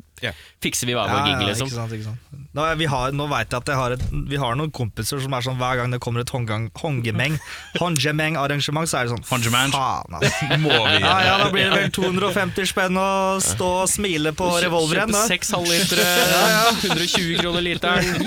[0.62, 1.68] fikser vi hver vår gig, liksom.
[1.68, 2.40] ikke sant, ikke sant.
[2.54, 5.34] Nå, vi har, nå vet jeg at jeg har, et, vi har noen kompiser som
[5.34, 7.34] er sånn hver gang det kommer et hongemeng
[7.82, 10.30] Hongemeng-arrangement, så er det sånn Faen, altså.
[10.62, 13.08] Må vi Ja, ja, da blir det vel 250 spenn å
[13.42, 15.10] stå og smile på revolveren.
[15.10, 16.06] Kjøpe seks halvlitere,
[16.86, 18.24] 120 kroner literen.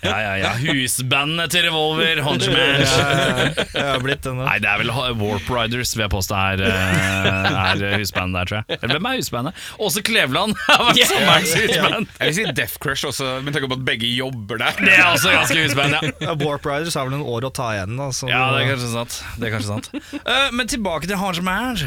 [0.00, 0.50] Ja, ja, ja.
[0.64, 2.80] Husbandet til Revolver, hongemeng.
[2.80, 4.32] Ja, ja, ja.
[4.40, 8.58] Nei, det er vel Warp Riders vil jeg påstå er, eh, er husbandet der, tror
[8.60, 8.78] jeg.
[8.82, 9.60] Eller hvem er husbandet?
[9.86, 12.08] Åse Kleveland har vært sommerens husband.
[12.20, 14.76] Jeg vil si Death Crush også, med tanke på at begge jobber der.
[14.80, 16.34] Det er også ganske husband, ja.
[16.44, 17.96] Warp Riders har vel en år å ta igjen.
[18.00, 19.18] Da, så Ja, det er kanskje sant.
[19.40, 19.90] Det er kanskje sant.
[20.26, 21.80] uh, men tilbake til Hongeman.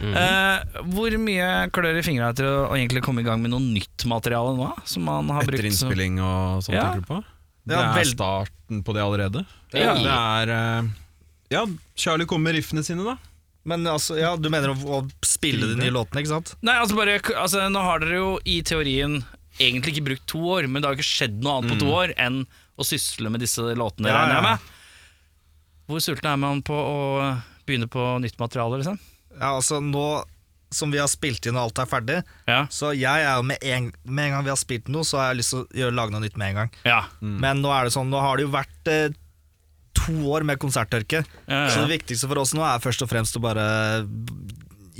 [0.00, 4.06] Uh, hvor mye klør i fingra etter å, egentlig komme i gang med noe nytt
[4.08, 4.70] materiale nå?
[4.88, 6.86] Som man har Etter brukt Etter innspilling og sånn, Ja.
[6.94, 7.20] tenker du på?
[7.70, 9.44] Det Ja, er vel- starten på det allerede.
[9.76, 9.92] Ja.
[10.00, 10.88] Det er eh,
[11.52, 11.64] Ja,
[11.98, 13.16] Charlie kommer med riffene sine, da.
[13.68, 16.54] Men altså, ja, du mener å, å spille de nye låtene, ikke sant?
[16.64, 19.18] Nei, altså bare altså, Nå har dere jo i teorien
[19.60, 22.14] egentlig ikke brukt to år, men det har ikke skjedd noe annet på to år
[22.16, 22.42] enn
[22.80, 24.68] å sysle med disse låtene, Ja, regner jeg med.
[25.90, 26.98] Hvor sulten er man på å
[27.68, 28.96] begynne på nytt materiale, liksom?
[29.36, 30.06] Ja, altså nå
[30.72, 32.60] som vi har spilt inn og alt er ferdig, Ja.
[32.70, 35.32] så jeg er jo med en, med en gang vi har spilt noe, så har
[35.32, 36.70] jeg lyst til å gjøre, lage noe nytt med en gang.
[36.86, 37.00] Ja.
[37.20, 39.08] Men nå er det sånn, nå har det jo vært eh,
[39.96, 41.70] to år med konserttørke, Ja, ja.
[41.74, 43.64] så det viktigste for oss nå er først og fremst å bare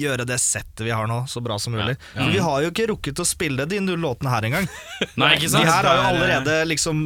[0.01, 1.97] gjøre det settet vi har nå, så bra som mulig.
[2.14, 4.68] For vi har jo ikke rukket å spille de null låtene her engang.
[5.20, 5.66] Nei, ikke sant?
[5.66, 7.03] De her har jo er, allerede liksom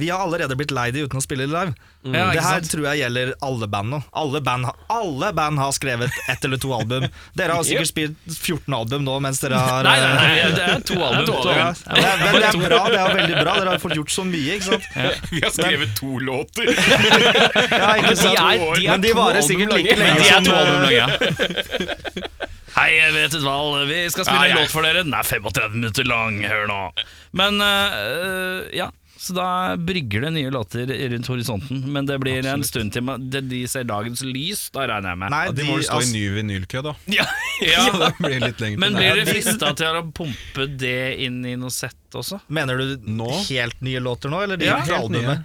[0.00, 1.72] vi har allerede blitt lei de uten å spille live.
[2.06, 3.98] Ja, det her tror jeg gjelder alle band nå.
[4.14, 7.08] Alle band, har- alle band har skrevet ett eller to album.
[7.34, 10.84] Dere har sikkert spilt 14 album nå mens dere har Nei, nei, nei, det er
[10.86, 11.26] to album.
[11.30, 11.80] to album.
[11.82, 13.56] det er, det er bra, det er veldig bra.
[13.58, 14.90] Dere har fått gjort så mye, ikke sant?
[15.32, 16.70] Vi har skrevet to låter.
[16.70, 18.38] Ja, ikke sant?
[18.38, 20.82] er- de er men de varer sikkert like lenge De er som to album eh,
[20.86, 21.06] lange, ja.
[22.76, 23.86] Hei, jeg vet et valg.
[23.88, 25.02] Vi skal spille Ja, en låt for dere.
[25.06, 26.42] Den er 35 minutter lang.
[26.44, 26.80] Hør nå.
[27.40, 28.90] Men uh, ja,
[29.26, 29.46] så da
[29.76, 31.80] brygger det nye låter rundt horisonten.
[31.92, 35.34] Men det blir en stund til man- de ser dagens lys, da regner jeg med.
[35.34, 36.94] Nei, de de, må jo stå i altså, ny vinylkø, da.
[37.16, 37.26] Ja,
[37.66, 37.84] ja.
[38.04, 39.24] Det blir litt lenger Men blir det.
[39.26, 40.96] dere frista til å pumpe det
[41.26, 42.40] inn i noe sett også?
[42.48, 43.28] mener du Nå?
[43.50, 45.36] helt nye låter nå, eller de Ja, fra helt nye.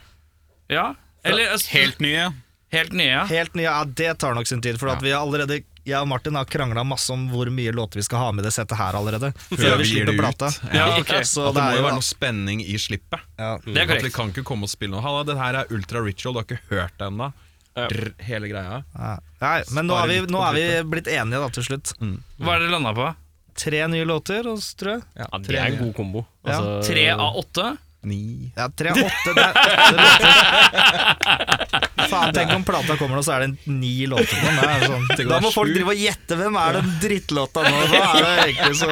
[0.71, 0.85] Ja?
[1.23, 2.29] Eller altså, Helt nye.
[2.71, 3.25] Helt nye.
[3.27, 4.77] Helt nye, ja, det tar nok sin tid.
[4.79, 5.57] For at vi har allerede
[5.87, 8.47] Jeg og Martin har krangla masse om hvor mye låter vi skal ha med i
[8.47, 9.31] det settet her allerede.
[9.49, 10.51] Før vi slipper plata.
[10.73, 11.13] Ja, ok.
[11.25, 13.23] Så At det det må er jo være noe spenning i slippet.
[13.41, 13.55] ja.
[13.65, 16.03] Det er At vi kan ikke komme og spille noe Halla, det her er Ultra
[16.05, 17.31] Ritual, du har ikke hørt det ennå.
[18.27, 18.81] Hele greia.
[18.93, 19.11] Ja.
[19.41, 21.93] Nei, men nå er, vi, nå er vi blitt enige da til slutt.
[21.97, 23.09] Hva er det landa på?
[23.61, 24.43] Tre nye låter,
[24.79, 25.01] tror jeg.
[25.19, 26.25] Ja, det er en god kombo.
[26.45, 26.57] Ja.
[26.59, 27.65] Altså, Tre av åtte?
[28.03, 29.33] Ni Ja, tre av åtte.
[29.37, 29.53] Det er
[29.97, 30.33] låter.
[32.09, 34.55] Faen, tenk om plata kommer, nå, så er det ni låter på den.
[34.57, 35.05] Det er sånn.
[35.29, 37.83] Da må folk drive og gjette hvem er den drittlåta nå.
[37.91, 38.91] Hva er det egentlig som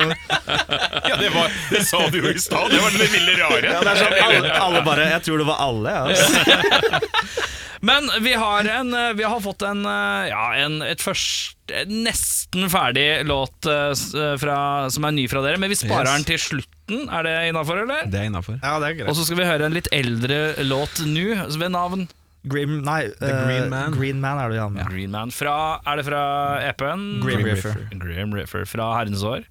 [1.09, 3.65] Ja, det, var, det sa du jo i stad, det var det lille rare.
[3.73, 6.03] ja, det er sånn, alle, alle bare Jeg tror det var alle, ja.
[7.81, 11.55] Men vi har, en, eh, vi har fått en, eh, ja, en et først,
[11.87, 14.57] nesten ferdig låt eh, eh, fra,
[14.91, 16.15] som er ny fra dere, men vi sparer Yes.
[16.17, 17.05] den til slutten.
[17.13, 18.09] Er det innafor, eller?
[18.11, 18.59] Det er innafor.
[18.61, 21.27] ja, det er Og så skal vi høre en litt eldre låt nå,
[21.59, 22.07] ved navn
[22.49, 23.91] Grim, nei, The eh, Green Man.
[23.99, 24.67] Green Man er det ja.
[24.87, 25.31] Green Man.
[25.35, 26.21] Fra, er det fra
[26.69, 27.19] EP-en?
[27.23, 27.43] Grim.
[27.43, 27.75] Reaper.
[27.99, 29.43] Grim Reaper fra herrens år.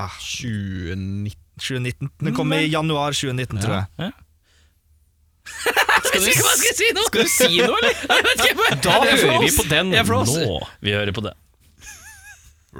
[0.00, 2.08] 2019 2019.
[2.24, 4.12] Den kom i januar 2019, tror jeg.
[6.10, 7.06] Skal du, skal si noe?
[7.06, 7.94] Skal du si noe, eller?
[8.10, 10.58] Jeg vet ikke, Da hører vi på den Jeg er nå.
[10.82, 11.38] Vi hører på den.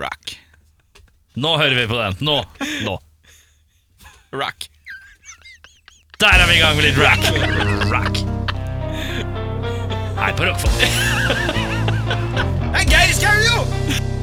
[0.00, 0.34] Rock.
[1.40, 2.18] Nå hører vi på den.
[2.26, 2.36] Nå.
[2.86, 2.98] Nå.
[4.34, 4.68] Rock.
[6.20, 7.22] Der er vi i gang med litt rock.
[7.90, 8.22] Rock.
[10.20, 10.74] Her på Rockfall.
[12.90, 14.19] Geir Skau, jo!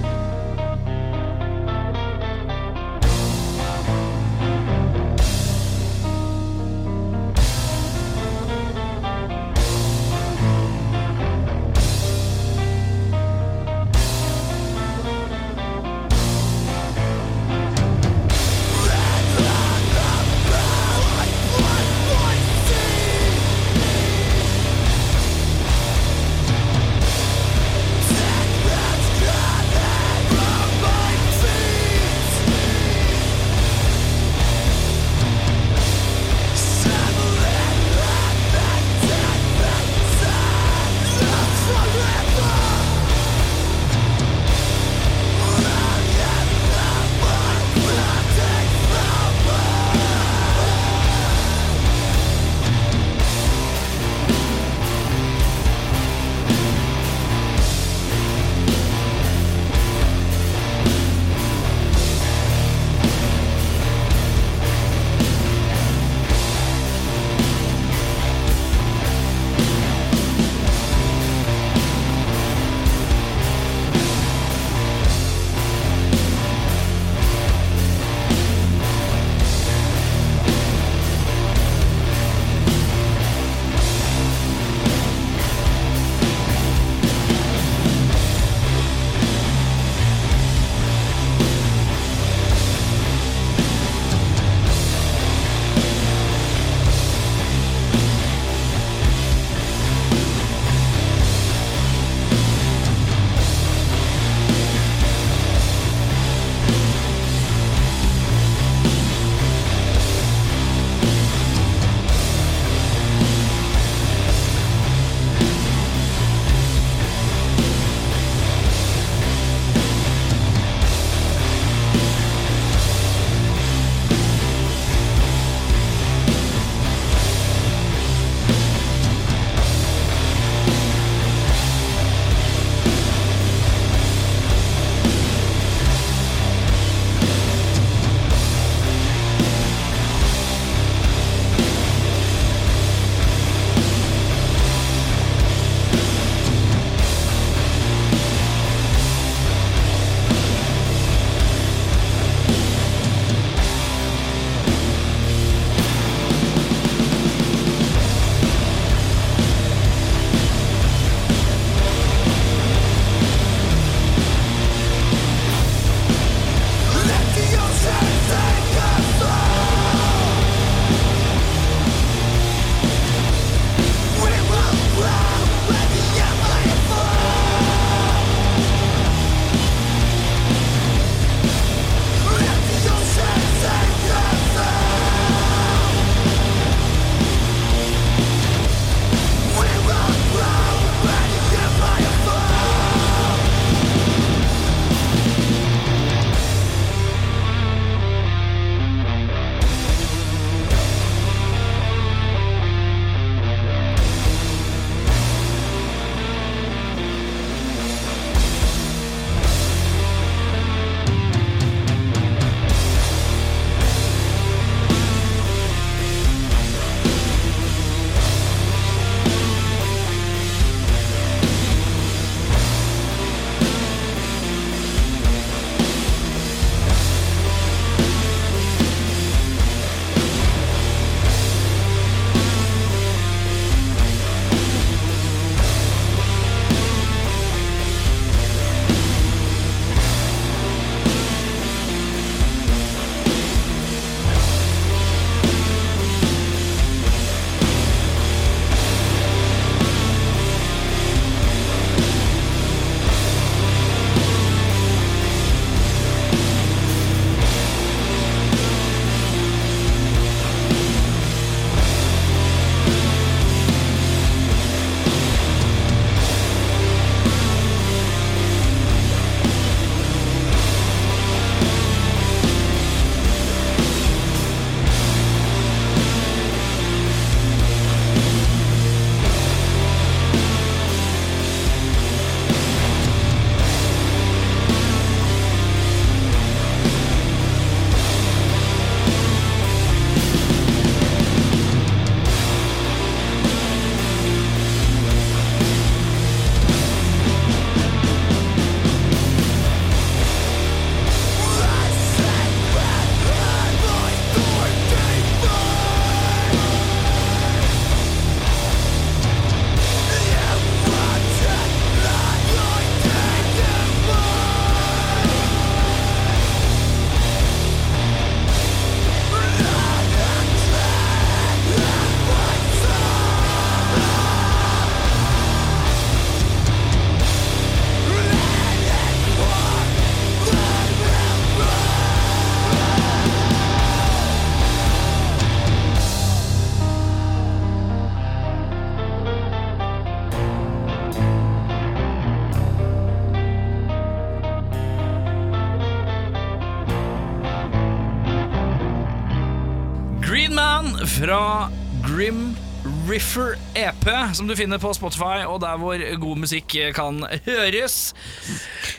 [353.17, 354.05] Riffer EP,
[354.37, 357.95] som du finner på Spotify og der hvor god musikk kan høres.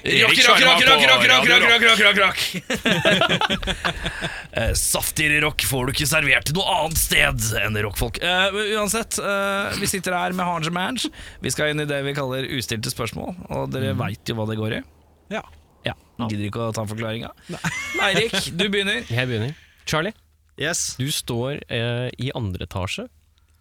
[0.02, 2.38] Rock, rock, rock, rock, rock, rock, rock, rock, rock, rock, rock.
[4.58, 8.18] Eh, Saftigere rock får du ikke servert noe annet sted enn rockfolk.
[8.18, 11.12] Uh, uansett, uh, vi sitter her med Hange Mange.
[11.44, 14.00] Vi skal inn i det vi kaller ustilte spørsmål, og dere Mm.
[14.02, 14.82] veit jo hva det går i.
[15.36, 15.44] Ja.
[15.86, 15.94] Ja,
[16.26, 17.30] Gidder ikke å ta forklaringa?
[18.02, 19.04] Eirik, du begynner.
[19.06, 19.54] Jeg begynner.
[19.86, 20.12] Charlie,
[20.58, 20.96] Yes.
[20.98, 23.06] du står uh, i andre etasje,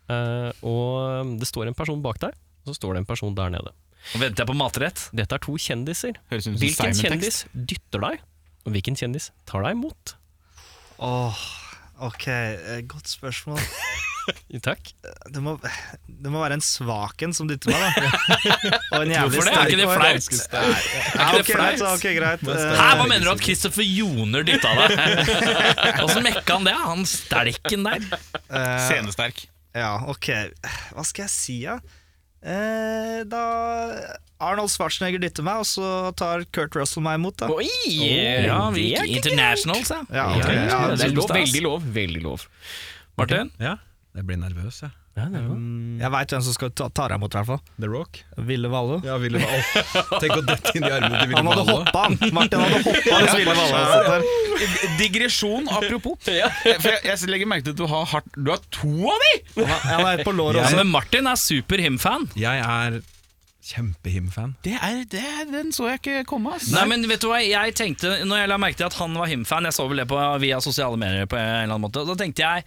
[0.07, 2.33] og det står en person bak deg,
[2.63, 3.73] og så står det en person der nede.
[4.15, 5.07] Og venter jeg på matrett.
[5.15, 6.15] Dette er to kjendiser.
[6.31, 8.21] Høres ut som Hvilken kjendis dytter deg,
[8.67, 10.15] og hvilken kjendis tar deg imot?
[11.03, 11.41] Åh,
[12.07, 13.59] ok, eh, godt spørsmål.
[14.63, 14.89] Takk.
[15.31, 15.53] Det må,
[16.07, 18.39] det må være en svaken som dytter meg, da.
[18.97, 19.53] Og en jævlig Hvorfor det?
[19.55, 20.27] Er ikke det flaut?
[20.51, 22.01] Ja, ikke det ok, greit, flaut?
[22.03, 22.43] greit.
[22.51, 24.97] Eh, Hæ, hva mener du at Christopher Joner dytta deg?
[26.03, 26.75] Åssen mekka han det?
[26.81, 28.09] Han stelken der.
[28.51, 29.45] eh, Scenesterk.
[29.77, 30.31] Ja, ok.
[30.95, 31.77] Hva skal jeg si, da?
[32.47, 33.43] Eh, da
[34.37, 37.49] Arnold Schwarzenegger dytter meg, og så tar Kurt Russell meg imot, da.
[37.49, 37.65] Oi!
[38.45, 40.03] Ja, vi er gikk ikke internationals, ja.
[40.05, 40.19] okay.
[40.19, 41.89] Ja, ja, ja, det er lov, veldig lov.
[41.97, 42.47] Veldig lov.
[43.17, 43.53] Martin?
[43.61, 43.77] ja.
[44.17, 44.93] Jeg blir nervøs, jeg.
[45.17, 47.61] Jeg veit hvem som skal ta, ta deg imot, i hvert fall.
[47.81, 48.19] The Rock.
[48.45, 48.99] Ville Valle.
[49.07, 49.83] Ja, Ville Valle.
[50.21, 52.17] Tenk å dette inn i armene til Ville Han hadde hoppa, han!
[52.37, 54.95] Martin hadde hoppa hvis Ville Valle hadde sittet her.
[55.01, 56.17] Digresjon, apropos.
[56.27, 59.33] For jeg, jeg legger merke til at du har, hardt, du har to av de!
[59.89, 60.81] Han er på låret Ja, også.
[60.83, 62.29] men Martin er super him-fan.
[62.37, 62.99] Jeg er
[63.67, 64.53] kjempe-him-fan.
[64.63, 66.69] Det er, det er, den så jeg ikke komme, ass.
[66.71, 69.27] Nei, men vet du hva, jeg tenkte Når jeg la merke til at han var
[69.27, 72.15] him-fan Jeg så vel det på, via sosiale medier på en eller annen måte Da
[72.21, 72.63] tenkte jeg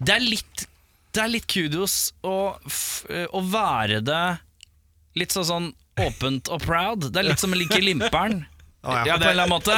[0.00, 0.64] Det er litt
[1.16, 1.94] Det er litt kudos
[2.26, 2.34] å,
[2.68, 4.24] f- å være det
[5.16, 7.06] Litt sånn sånn åpent og proud.
[7.08, 8.42] Det er litt som å like limperen.
[8.86, 9.16] Å, ja.
[9.16, 9.76] på en eller annen måte.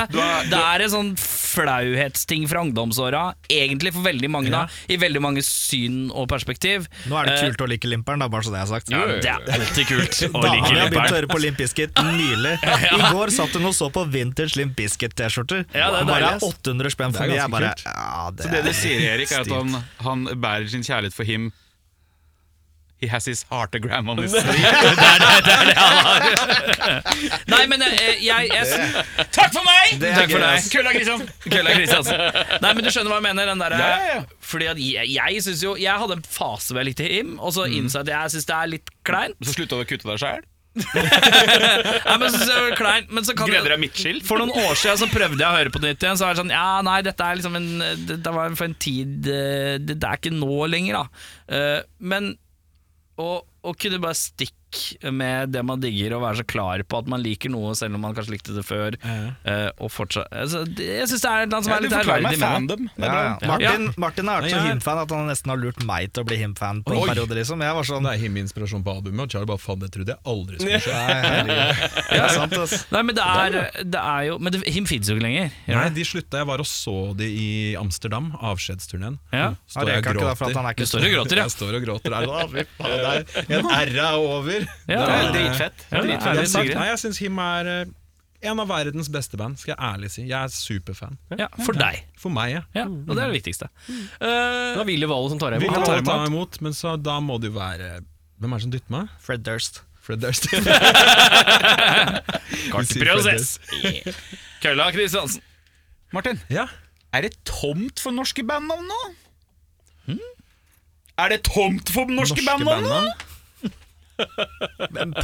[0.51, 1.13] Det er en sånn
[1.59, 7.19] flauhetsting fra ungdomsåra Egentlig for veldig mange da I veldig mange syn og perspektiv Nå
[7.21, 8.91] er det Eh, kult å like Limperen, da, bare så det er sagt.
[8.91, 10.73] ja, Det er alltid kult å like limperen.
[10.73, 12.55] Da har begynt å høre på Limp Bizkit nylig.
[12.99, 15.65] I går satt hun og så på vintage Limp Bizkit-T-skjorter.
[15.75, 16.59] Ja, det er bare deilig, ass.
[16.65, 17.39] 800 spenn Det er for mye.
[17.39, 17.87] Ganske kult.
[17.87, 19.79] ja, det Så det du sier, Erik, er at han,
[20.09, 21.51] han bærer sin kjærlighet for him
[23.01, 24.33] He has his heartagram on his
[27.49, 28.67] Nei, men jeg, jeg, jeg,
[29.35, 29.95] Takk for meg!
[30.03, 30.67] Det er Takk for deg.
[30.73, 31.31] Kølla Kristiansen.
[31.47, 32.19] Kølla Kristiansen.
[32.65, 33.53] Nei, men du skjønner hva jeg mener?
[33.53, 34.21] Den der, Ja, ja, ja.
[34.49, 37.55] Fordi at jeg, jeg synes jo Jeg hadde en fase hvor jeg likte him, og
[37.55, 39.39] så innså jeg at jeg syns det er litt kleint.
[39.45, 40.47] Så slutta du å kutte deg sjæl?
[40.79, 44.19] Nei, men så var kleint Men så kan Gleder deg deg midtskill?
[44.27, 46.19] for noen år siden så prøvde jeg å høre på det nytt igjen.
[46.21, 47.71] Så var det sånn Ja, nei, dette er liksom en
[48.07, 51.25] Det, det var for en tid eh, Det, det er ikke nå lenger, da.
[51.51, 51.81] Uh,
[52.15, 52.37] Men
[53.19, 53.29] å,
[53.67, 54.58] og kunne bare stikke
[55.13, 58.03] med det man digger, og være så klar på at man liker noe selv om
[58.05, 61.63] man kanskje likte det før, eh, og fortsatt altså, det, Jeg syns det er noe
[61.65, 62.53] som Ja, er du litt forklarer meg ærverdig med det.
[62.53, 62.83] fandom.
[62.99, 63.49] Er Ja, ja.
[63.49, 64.73] Martin, Martin har vært så Ja, ja.
[64.75, 66.99] him-fan at han nesten har lurt meg til å bli him-fan på Oi.
[67.03, 67.35] en periode.
[67.41, 70.15] liksom Jeg var sånn Det er him-inspirasjon på albumet, og Charlie bare faen, det trodde
[70.15, 70.93] jeg aldri skulle skje.
[71.49, 72.77] Nei, er sant, ass.
[72.93, 75.51] Nei, men det er, det er jo Men det, Him fins jo ikke lenger.
[75.69, 76.43] Nei, de slutta.
[76.43, 77.49] Jeg var og så de i
[77.79, 79.19] Amsterdam, avskjedsturneen.
[79.33, 79.53] Ja.
[79.71, 80.55] Står jeg og gråter.
[80.59, 81.47] han er Du står og gråter, ja.
[81.49, 82.29] Jeg står og gråter der.
[82.29, 83.13] Å, fy faen, det
[83.49, 84.58] er En R er over.
[84.89, 85.79] Ja, Det er- Dritfett.
[85.93, 87.85] Ja, er litt sagt, nei, jeg syns Him er eh,
[88.49, 90.23] en av verdens beste band, skal jeg ærlig si.
[90.29, 91.17] Jeg er superfan.
[91.39, 92.05] Ja, for deg.
[92.23, 92.61] For meg, ja.
[92.77, 93.67] Ja, og det er det viktigste.
[93.89, 95.63] Det Eh, var Ville Valle som tar imot.
[95.67, 95.87] Vil imot.
[95.87, 97.99] ta ta imot, men så da må det jo være
[98.39, 99.09] Hvem er det som dytter meg?
[99.21, 99.81] Fred Durst.
[100.01, 100.47] Fred Durst.
[102.73, 103.59] Kartprosess!
[104.63, 105.43] Kølla Kristiansen.
[106.13, 106.65] Martin, ja.
[107.13, 109.01] er det tomt for norske bandnavn nå?
[111.19, 113.01] Er det tomt for norske, bandnavn nå?
[113.03, 113.13] Men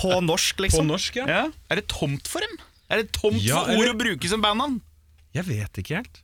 [0.01, 0.87] På norsk, På liksom.
[0.91, 1.27] norsk, ja.
[1.29, 1.43] Ja.
[1.71, 2.57] Er det tomt for dem?
[2.93, 4.81] Er det tomt Ja, for ord ord å bruke som bandnavn?
[5.35, 6.21] Jeg vet ikke helt.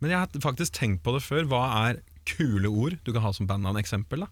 [0.00, 1.46] Men jeg har faktisk tenkt på det før.
[1.50, 3.78] Hva er kule ord du kan ha som bandnavn?
[3.80, 4.28] Eksempel, da.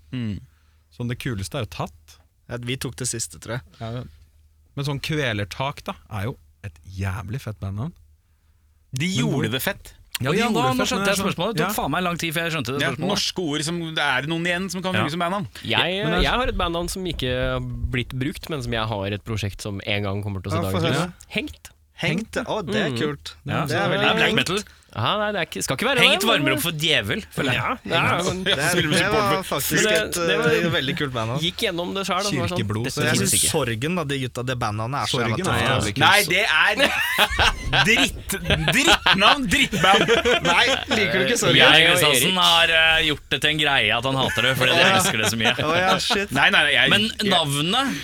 [0.94, 2.18] Sånn Det kuleste er jo tatt.
[2.48, 4.06] Ja, Vi tok det siste, tror jeg.
[4.74, 7.92] Men sånn Kvelertak da er jo et jævlig fett bandnavn.
[8.94, 9.94] De gjorde det fett.
[10.22, 11.56] Ja, de ja, da, nå skjønte jeg det er sånn- spørsmålet.
[11.58, 11.74] Det tok ja.
[11.74, 14.44] faen meg lang tid før jeg skjønte det Ja, norske ord som Det er noen
[14.46, 15.08] igjen som kan Ja.
[15.10, 15.48] som bandnavn.
[15.66, 19.06] Jeg, det jeg har et bandnavn som ikke har blitt brukt, men som jeg har
[19.18, 21.26] et prosjekt som en gang kommer til å se dagens lys.
[21.34, 21.70] Hengt.
[21.98, 22.38] Hengt.
[22.46, 23.34] Å, det er kult.
[23.46, 24.62] Ja, Det er veldig det er black metal.
[24.94, 26.34] Ja, nei, det er ikke, skal ikke være Hengt det.
[26.44, 27.22] men- opp for djevel.
[27.34, 27.58] føler jeg.
[27.58, 31.32] Ja, det er, Det, er, det var faktisk et det var- eh, veldig kult band.
[31.42, 32.28] gikk gjennom det sjøl.
[32.30, 33.50] Kirkeblod, Så jeg syns.
[33.50, 35.98] Sorgen, da, de gutta, det bandnavnet er så Sorgen jævla tøft.
[35.98, 36.74] Nei, det er
[37.88, 38.36] dritt
[38.70, 39.48] drittnavn!
[39.50, 40.06] Drittband!
[40.46, 40.64] Nei,
[40.94, 41.64] liker du ikke Sorgen?
[41.64, 42.38] Og Kristiansen Erik.
[42.38, 45.30] har uh, gjort det til en greie at han hater det, fordi de elsker det
[45.32, 45.54] så mye.
[45.64, 46.30] Oh, ja, shit.
[46.38, 47.98] Nei, nei, jeg, Men navnet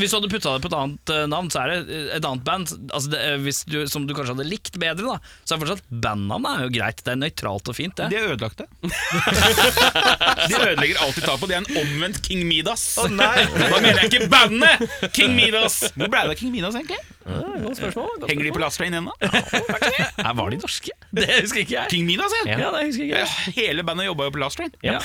[0.00, 2.24] Hvis du hadde putta det på et annet eh, navn, så er det eh, et
[2.26, 2.72] annet band.
[2.90, 5.84] Altså det, hvis du, som du kanskje hadde likt bedre, da så er det fortsatt
[5.90, 7.02] bandnavnet bandnavn er jo greit.
[7.04, 8.08] Det er nøytralt og fint, det.
[8.12, 8.66] De er ødelagte.
[10.50, 11.48] De ødelegger alltid på.
[11.50, 12.84] Det er en omvendt King Midas.
[13.10, 13.46] nei.
[13.56, 15.82] Da mener jeg ikke bandet King Midas!
[15.96, 17.00] Hvor ble det av King Midas, egentlig?
[17.30, 18.10] Godt spørsmål.
[18.20, 19.14] godt Henger de på Last Train ennå?
[19.20, 20.94] Ja, var de norske?
[21.14, 21.86] Det husker ikke jeg.
[21.92, 22.58] King Midas, jeg.
[22.58, 23.54] Ja, det husker ikke jeg.
[23.56, 24.72] Hele bandet jobba jo på Last Train.
[24.86, 24.98] Ja.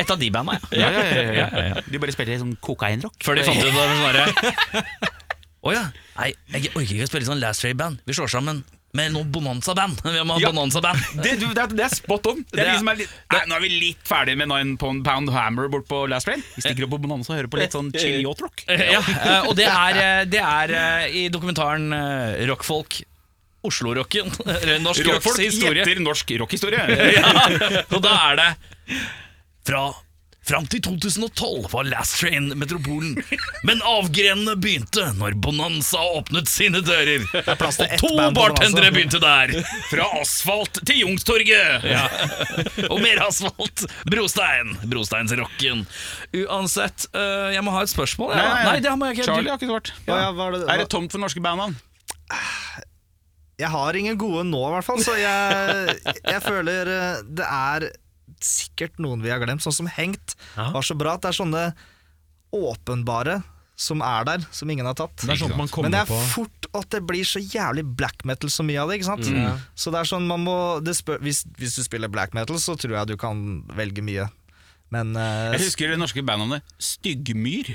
[0.00, 0.90] Et av de banda, ja.
[0.90, 1.82] Ja, ja, ja, ja.
[1.86, 3.18] De bare spilte sånn kokainrock.
[3.24, 5.10] Før de fant ut det
[5.62, 5.84] Å oh, ja.
[6.16, 8.00] Nei, jeg orker ikke å spille sånn Last Ray-band.
[8.08, 10.02] Vi slår sammen med noe Bonanza-band.
[10.04, 10.50] Vi må ha Ja.
[10.52, 10.98] Bonanza-band.
[11.24, 12.42] Det, det, det er spot on.
[12.52, 15.30] Det er Det er- litt, nei, nå er vi litt ferdig med Nine Pound Pound
[15.32, 16.42] Hammer bort på Last Train.
[16.56, 18.64] Vi stikker opp på Bonanza og hører på litt sånn chill yacht rock.
[18.92, 21.88] Ja, eh, og det er, eh, det er eh, i dokumentaren
[22.50, 23.00] Rockfolk
[23.64, 24.28] Oslo-rocken.
[24.84, 25.84] Norsk Rockfolk historie.
[25.86, 26.82] gjetter norsk rockhistorie.
[27.14, 27.30] Ja,
[27.94, 28.48] og da er det
[29.68, 29.84] fra
[30.42, 33.14] Fram til 2012 var Last Train metropolen,
[33.62, 37.22] men avgrenene begynte når Bonanza åpnet sine dører.
[37.54, 39.54] Og to bartendere begynte der.
[39.86, 41.86] Fra asfalt til Youngstorget!
[42.90, 43.86] Og mer asfalt.
[44.10, 44.74] Brostein.
[44.90, 45.86] Brosteinsrocken.
[46.42, 48.34] Uansett, øh, jeg må ha et spørsmål.
[48.34, 48.50] Ja.
[48.72, 49.30] Nei, det må jeg ikke.
[49.30, 49.94] Charlie har ikke svart.
[50.10, 51.78] Ja, var det, Er det tomt for norske bandnavn?
[53.62, 57.84] Jeg har ingen gode nå, i hvert fall, så jeg, jeg føler eh, det er
[58.46, 59.64] sikkert noen vi har glemt.
[59.64, 61.64] Sånn som Hengt var så bra at det er sånne
[62.52, 63.40] åpenbare
[63.82, 65.14] som er der, som ingen har tatt.
[65.24, 68.82] Det sånn Men det er fort at det blir så jævlig black metal så mye
[68.82, 69.00] av det.
[69.00, 69.26] ikke sant?
[69.74, 72.76] Så det er sånn man må det spør, hvis, hvis du spiller black metal, så
[72.78, 74.28] tror jeg du kan velge mye.
[74.92, 77.70] Men uh, Jeg husker det norske bandnavnet Styggmyr.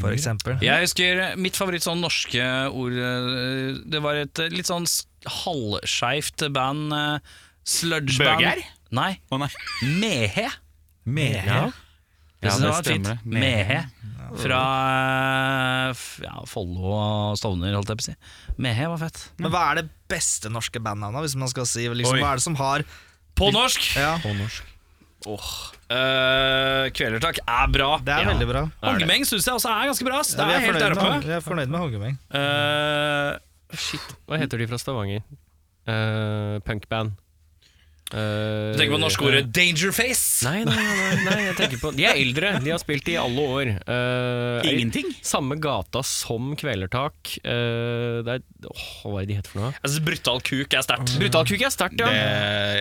[0.00, 2.40] for eksempel Jeg husker mitt favoritt sånn norske
[2.72, 4.88] ord øh, Det var et litt sånn
[5.44, 6.90] halvskeivt band.
[6.96, 7.36] øh,
[7.66, 8.42] Sludgeband.
[8.42, 8.64] Bøger?
[8.96, 9.12] Nei.
[9.30, 9.50] Å nei.
[10.00, 10.46] Mehe.
[11.06, 11.44] Mehe.
[11.46, 11.66] Ja.
[12.42, 13.06] Ja, det det var fint.
[13.06, 13.40] stemmer det.
[13.40, 13.80] Mehe.
[14.36, 14.60] Fra
[16.24, 18.16] ja, Follo og Stovner, holdt jeg på å si.
[18.62, 19.20] Mehe var fett.
[19.40, 21.86] Men hva er det beste norske bandnavnet, hvis man skal si?
[21.88, 22.84] Liksom, hva er det som har
[23.38, 23.92] På norsk!
[23.98, 24.16] Ja,
[25.86, 27.98] Uh, Kvelertak er bra.
[28.02, 28.30] det er Ja.
[28.32, 28.62] veldig bra.
[28.82, 30.20] Hongemeng syns jeg også er ganske bra.
[30.22, 32.18] Ja, vi er er med, vi er fornøyd med Hongemeng.
[32.30, 33.38] Uh,
[33.74, 35.22] Shit, hva heter de fra Stavanger?
[35.86, 37.16] Uh, punkband.
[38.14, 40.46] Uh, du tenker på norske ordet dangerface?
[40.46, 43.46] Nei, nei, nei, nei, jeg tenker på De er eldre, de har spilt i alle
[43.56, 43.72] år.
[43.82, 45.10] Uh, er Ingenting.
[45.26, 47.34] Samme gata som Kvelertak.
[47.42, 49.74] Uh, det er, åh, hva er det de heter for noe?
[49.82, 51.16] Synes Brutal kuk er sterkt.
[51.18, 52.12] Brutal kuk er sterkt, ja.
[52.14, 52.22] Det,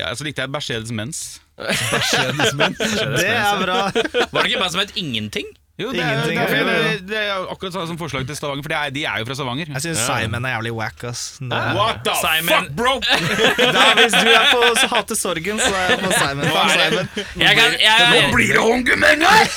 [0.03, 1.25] ja, så likte jeg Mercedes Mens.
[1.57, 3.81] Det er bra!
[3.95, 5.49] Var det ikke bare som het Ingenting?
[5.75, 8.71] Jo, det er, det, er er, det, er akkurat sånn som forslag til Stavanger, for
[8.71, 9.71] de er, de er jo fra Stavanger.
[9.73, 11.23] Jeg syns Simon er jævlig wack, ass.
[11.43, 11.57] Nå.
[11.75, 12.93] What the Simon- fuck, bro?!
[13.83, 16.47] er, hvis du er på så hater sorgen, så er jeg på Simon.
[16.47, 17.09] Nå, Simon.
[17.43, 19.51] Jeg kan, jeg, blir det Hongemeng her!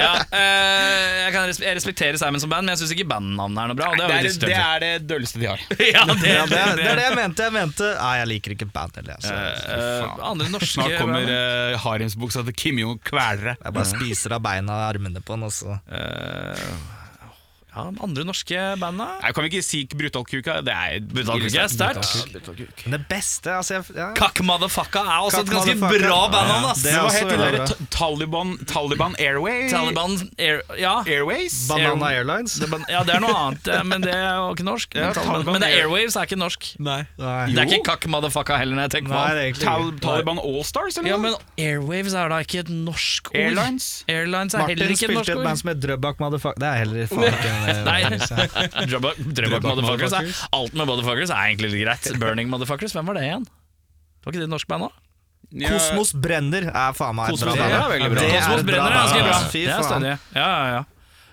[0.00, 3.70] ja, eh, jeg kan jeg respekterer Simon som band, men jeg syns ikke bandnavnet er
[3.74, 3.90] noe bra.
[3.92, 5.66] Og det Det er, det er det dølleste de har.
[5.92, 7.50] ja, det, Ja, det, er, det er det jeg mente.
[7.50, 9.20] Jeg mente Nei, jeg liker ikke band heller.
[9.20, 9.36] Altså.
[9.76, 13.62] Eh, andre norske Snart kommer uh, haremsbuksa til Kim Jong kveler deg.
[13.68, 15.49] Jeg bare spiser av beina og armene på den.
[15.50, 15.78] Altså.
[15.90, 16.99] Eh,
[17.70, 20.56] Ja, de andre norske banda Nei, Kan vi ikke si Brutal Kuka?
[20.66, 22.08] Det er Brutal Kuk er sterkt.
[22.84, 24.08] Men det beste altså, jeg, ja.
[24.18, 27.36] Kakk Motherfucka er også et ganske bra bandnavn, Ja, Det er Hva også het de
[27.36, 27.66] veldig der bra.
[27.70, 29.68] Ta- Taliban, Taliban Airway?
[29.70, 30.96] Taliban Air, ja.
[31.06, 31.60] Airways?
[31.68, 32.56] Banana Airlines.
[32.60, 34.94] Det ja, det er noe annet, eh, men det er jo ikke norsk.
[34.98, 36.68] Ja, Men, Taliban, men det er Airwaves er ikke norsk.
[36.80, 36.98] Nei.
[37.20, 39.30] Nei, Det er ikke kakk motherfucka heller, når jeg tenker det det.
[39.30, 39.92] er egentlig Tal.
[40.08, 43.40] Taliban Allstars, eller Ja, men Airwaves er da ikke et norsk ord.
[43.44, 43.88] Airlines?
[44.08, 45.30] Airlines er heller ikke et norsk ord.
[45.30, 46.58] Martin spilte et band som het Drøbak Motherfucka.
[46.60, 47.54] Det er heller faen ikke
[47.88, 48.00] Nei.
[48.86, 50.16] Drøbak Motherfuckers.
[50.18, 52.10] er- Alt med Motherfuckers er egentlig litt greit.
[52.20, 53.46] Burning Motherfuckers, hvem var det igjen?
[54.24, 54.98] Var ikke det et norsk band òg?
[55.50, 57.72] Ja, Kosmos Brenner er faen meg et Kosmos bra band.
[57.72, 58.20] Det er veldig bra.
[58.20, 59.38] Det Kosmos Brenner er ganske bra.
[59.50, 60.04] Fy faen.
[60.10, 60.84] Ja, ja, ja.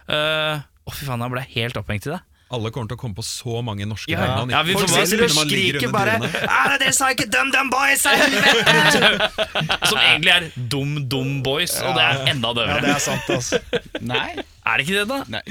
[0.07, 2.21] Uh, Å, fy faen, jeg ble helt opphengt i det.
[2.47, 4.43] Alle kommer til å komme på så mange norske Ja, ja.
[4.47, 7.25] ja, vi Folk sitter og Når man ligger skriker bare Er det Dere sa ikke
[7.27, 8.05] Dum Dum Boys!
[9.89, 12.93] Som egentlig er Dum Dum Boys, og det er enda Ja, det døvere.
[12.95, 13.59] er sant, altså.
[14.13, 14.29] Nei.
[14.39, 15.19] Er det ikke det, da?
[15.27, 15.43] Nei.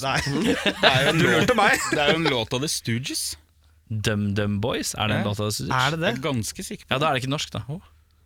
[0.00, 0.16] Nei.
[0.24, 1.78] Det er jo en Du låt- lurte meg.
[1.90, 3.22] Det er jo en låt av The Stooges.
[3.90, 4.92] DumDum Dum Boys?
[4.94, 5.66] Er det en låt av det?
[5.66, 6.10] Er det det?
[6.12, 7.64] Jeg er ganske sikker på Ja, da er det ikke norsk, da.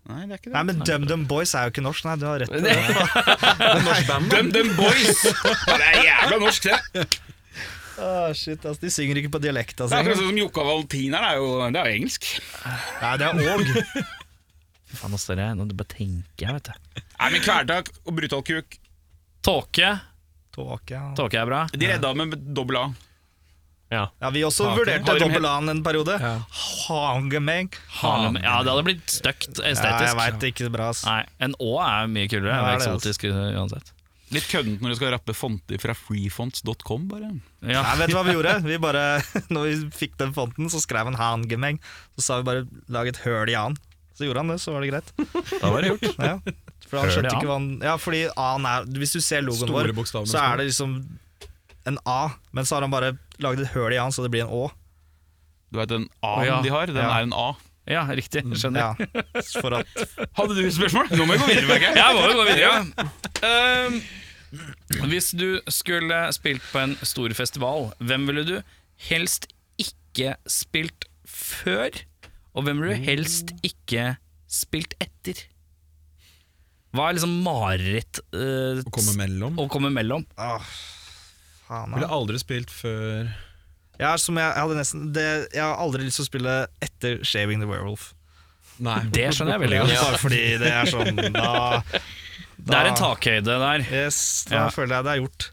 [0.04, 0.54] Nei, det er ikke det.
[0.58, 2.04] Nei, men DumDum Dum Boys er jo ikke norsk.
[2.04, 2.52] Nei, du har rett.
[2.66, 2.74] det.
[4.34, 5.22] Dum Dum Boys!
[5.24, 7.06] Ja, det er jævla norsk, det.
[7.94, 9.98] Åh, shit, altså, De synger ikke på dialekta Det er si.
[10.02, 12.26] akkurat sånn som Jokka Valentineren er jo, det er jo engelsk.
[13.00, 13.68] Nei, det er òg.
[14.90, 17.04] Fy faen, nå står jeg Nå bare tenker jeg, vet du.
[17.20, 18.76] Nei, men Kvelertak og Brutal Kuk
[19.46, 19.92] Tåke.
[20.54, 21.08] Tåke, ja.
[21.18, 21.64] Tåke er bra.
[21.72, 22.84] De redda med dobbel A.
[23.92, 24.04] Ja.
[24.22, 24.78] Ja, Vi også Taket.
[24.80, 26.16] vurderte dobbel A en periode.
[26.88, 27.68] Hangemeng.
[28.00, 28.38] Harlem.
[28.42, 30.88] Ja, det hadde blitt stygt Ja, jeg vet ikke bra.
[30.94, 31.04] ass.
[31.06, 32.54] Nei, En Å er mye kulere.
[32.54, 33.92] Ja, Ja, er eksotisk uh, uansett.
[34.34, 37.28] Litt køddent når du skal rappe fonter fra freefonts.com, bare.
[37.62, 37.82] Ja.
[37.84, 38.54] Nei, vet du hva vi gjorde?
[38.70, 39.04] Vi bare,
[39.54, 41.78] når vi fikk den fonten, så skrev han Hangemeng.
[42.16, 43.76] Så sa vi bare 'lag et høl i a-en'.
[44.14, 45.08] Så gjorde han det, så var det greit.
[45.60, 46.18] Da var det gjort.
[46.18, 46.38] Ja.
[46.88, 49.92] For han skjønte ikke hva han Ja, fordi A-en er Hvis du ser logoen Store
[49.96, 50.96] vår, så er det liksom
[51.86, 53.10] en A, men så har han bare
[53.44, 54.70] laget et høl i A-en, så det blir en Å.
[55.72, 56.60] Du vet den A-en ja.
[56.64, 57.10] de har, den Ja.
[57.18, 57.50] er en A.
[57.84, 58.40] Ja, riktig.
[58.56, 58.94] Skjønner.
[58.96, 59.90] Ja, for at
[60.38, 61.10] Hadde du et spørsmål?
[61.12, 62.14] Nå må vi gå videre, merker jeg.
[62.16, 62.78] Må jo gå videre.
[63.44, 63.98] Ehm,
[65.10, 68.54] hvis du skulle spilt på en stor festival, hvem ville du
[69.10, 71.90] helst ikke spilt før?
[72.54, 74.14] Og hvem ville du helst ikke
[74.48, 75.44] spilt etter?
[76.94, 79.56] Hva er liksom mareritt eh, Å komme mellom.
[79.58, 80.24] å komme mellom?
[80.38, 80.68] Åh,
[81.66, 82.12] faen Ville ja.
[82.14, 83.24] aldri spilt før
[83.98, 86.54] Jeg, er som jeg, jeg, hadde nesten, det, jeg har aldri lyst til å spille
[86.82, 88.12] etter Shaving the Werewolf.
[88.82, 88.96] Nei.
[89.14, 89.92] Det skjønner jeg veldig godt.
[90.02, 91.82] Bare fordi det er sånn Da,
[92.58, 93.84] Det er en takhøyde der.
[93.92, 94.18] Yes,
[94.50, 94.64] da Ja.
[94.74, 95.50] føler jeg det er gjort.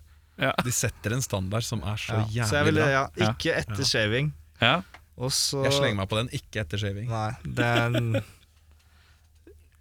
[0.66, 2.24] De setter en standard som er så Ja.
[2.34, 2.92] jævlig Så jeg ville bra.
[2.96, 4.32] ja, ikke etter shaving.
[4.62, 4.76] Ja.
[5.22, 7.10] Og så Jeg slenger meg på den, ikke etter shaving.
[7.12, 8.24] Nei, den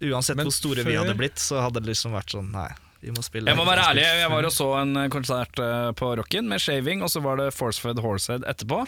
[0.01, 2.69] Uansett Men hvor store før- vi hadde blitt, så hadde det liksom vært sånn Nei,
[3.05, 5.91] vi må spille Jeg må være ærlig, jeg var og så en eh, konsert eh,
[5.97, 8.81] på Rocken med shaving, og så var det Forcefed Horsehead etterpå.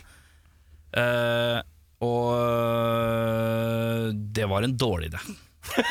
[0.93, 1.59] Uh,
[2.03, 2.35] og
[4.35, 5.21] det var en dårlig idé.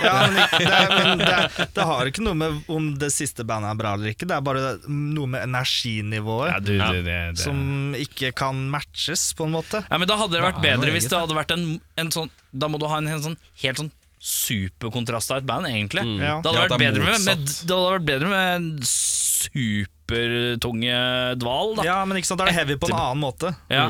[0.04, 1.36] Ja, men, det, men det,
[1.74, 4.44] det har ikke noe med om det siste bandet er bra eller ikke, det er
[4.44, 7.40] bare noe med energinivået Ja, du, det, det, det.
[7.40, 9.80] som ikke kan matches, på en måte.
[9.88, 11.64] Ja, men Da hadde det vært bedre hvis det hadde vært en,
[11.98, 13.88] en sånn Da må du ha en, en sånn helt sånn
[14.22, 16.04] superkontrast av et band, egentlig.
[16.22, 16.36] Ja.
[16.44, 18.68] Det, hadde Ja, vært det bedre med, med, det hadde vært bedre med en
[20.12, 20.96] supertunge
[21.40, 21.84] dval, da.
[21.86, 23.52] Ja, men ikke sant, da er det heavy på en annen måte.
[23.72, 23.86] Ja.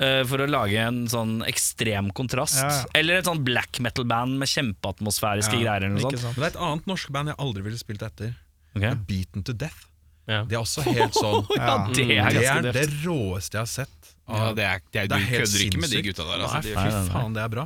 [0.00, 2.58] eh, for å lage en sånn ekstrem kontrast.
[2.60, 2.84] Ja, ja.
[2.98, 5.86] Eller et sånn black metal-band med kjempeatmosfæriske greier.
[5.86, 6.34] Eller noe sånt.
[6.36, 8.34] Men det er et annet norsk band jeg aldri ville spilt etter.
[8.76, 8.90] Okay.
[8.90, 9.86] Det Beaten to Death.
[10.26, 10.42] Ja.
[10.44, 11.76] De er også helt sånn Ja.
[11.94, 14.12] Det er Det er det råeste jeg har sett.
[14.26, 16.16] Ja, det er, det er, Det er du helt kødder ikke med de sinnssykt.
[16.16, 16.40] gutta der.
[16.42, 16.62] Nei, Altså.
[16.66, 17.64] fy faen, det er bra.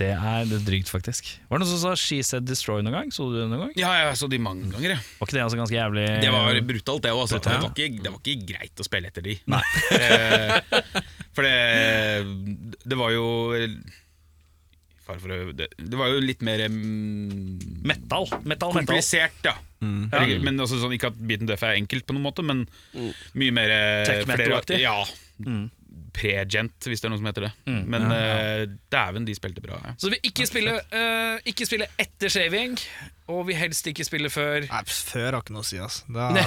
[0.00, 1.26] Det er det drygt, faktisk.
[1.50, 3.10] Var det noen som sa She Said Destroy noen gang?
[3.12, 3.72] Så du det noen gang?
[3.76, 5.02] ja, jeg så de mange ganger, jeg.
[5.20, 7.20] Var ikke det altså ganske jævlig Det var brutalt, det òg.
[7.26, 7.40] Altså.
[7.44, 9.34] Det, var ikke- det var ikke greit å spille etter de.
[10.00, 10.60] Eh,
[11.36, 13.26] for det Det var jo
[15.06, 18.24] fare for å- det, det var jo litt mer mm, Metal.
[18.44, 18.72] Metal, metal.
[18.78, 19.54] komplisert, ja.
[19.82, 22.66] Eller- Men også sånn, Ikke at Beaten Duff er enkelt, på noen måte men
[23.34, 24.80] mye mer eh, Tech metal-aktig?
[24.80, 25.04] Ja.
[26.14, 27.50] Pre-gent, hvis det er noe som heter det.
[27.66, 29.78] Men eh, dæven, de spilte bra.
[29.84, 29.92] Ja.
[30.00, 32.76] Så vi ikke spiller, uh, ikke spiller etter shaving,
[33.30, 34.66] og vi helst ikke spiller før.
[34.66, 36.04] Nei, før har ikke noe å si, altså.
[36.10, 36.44] Da, Det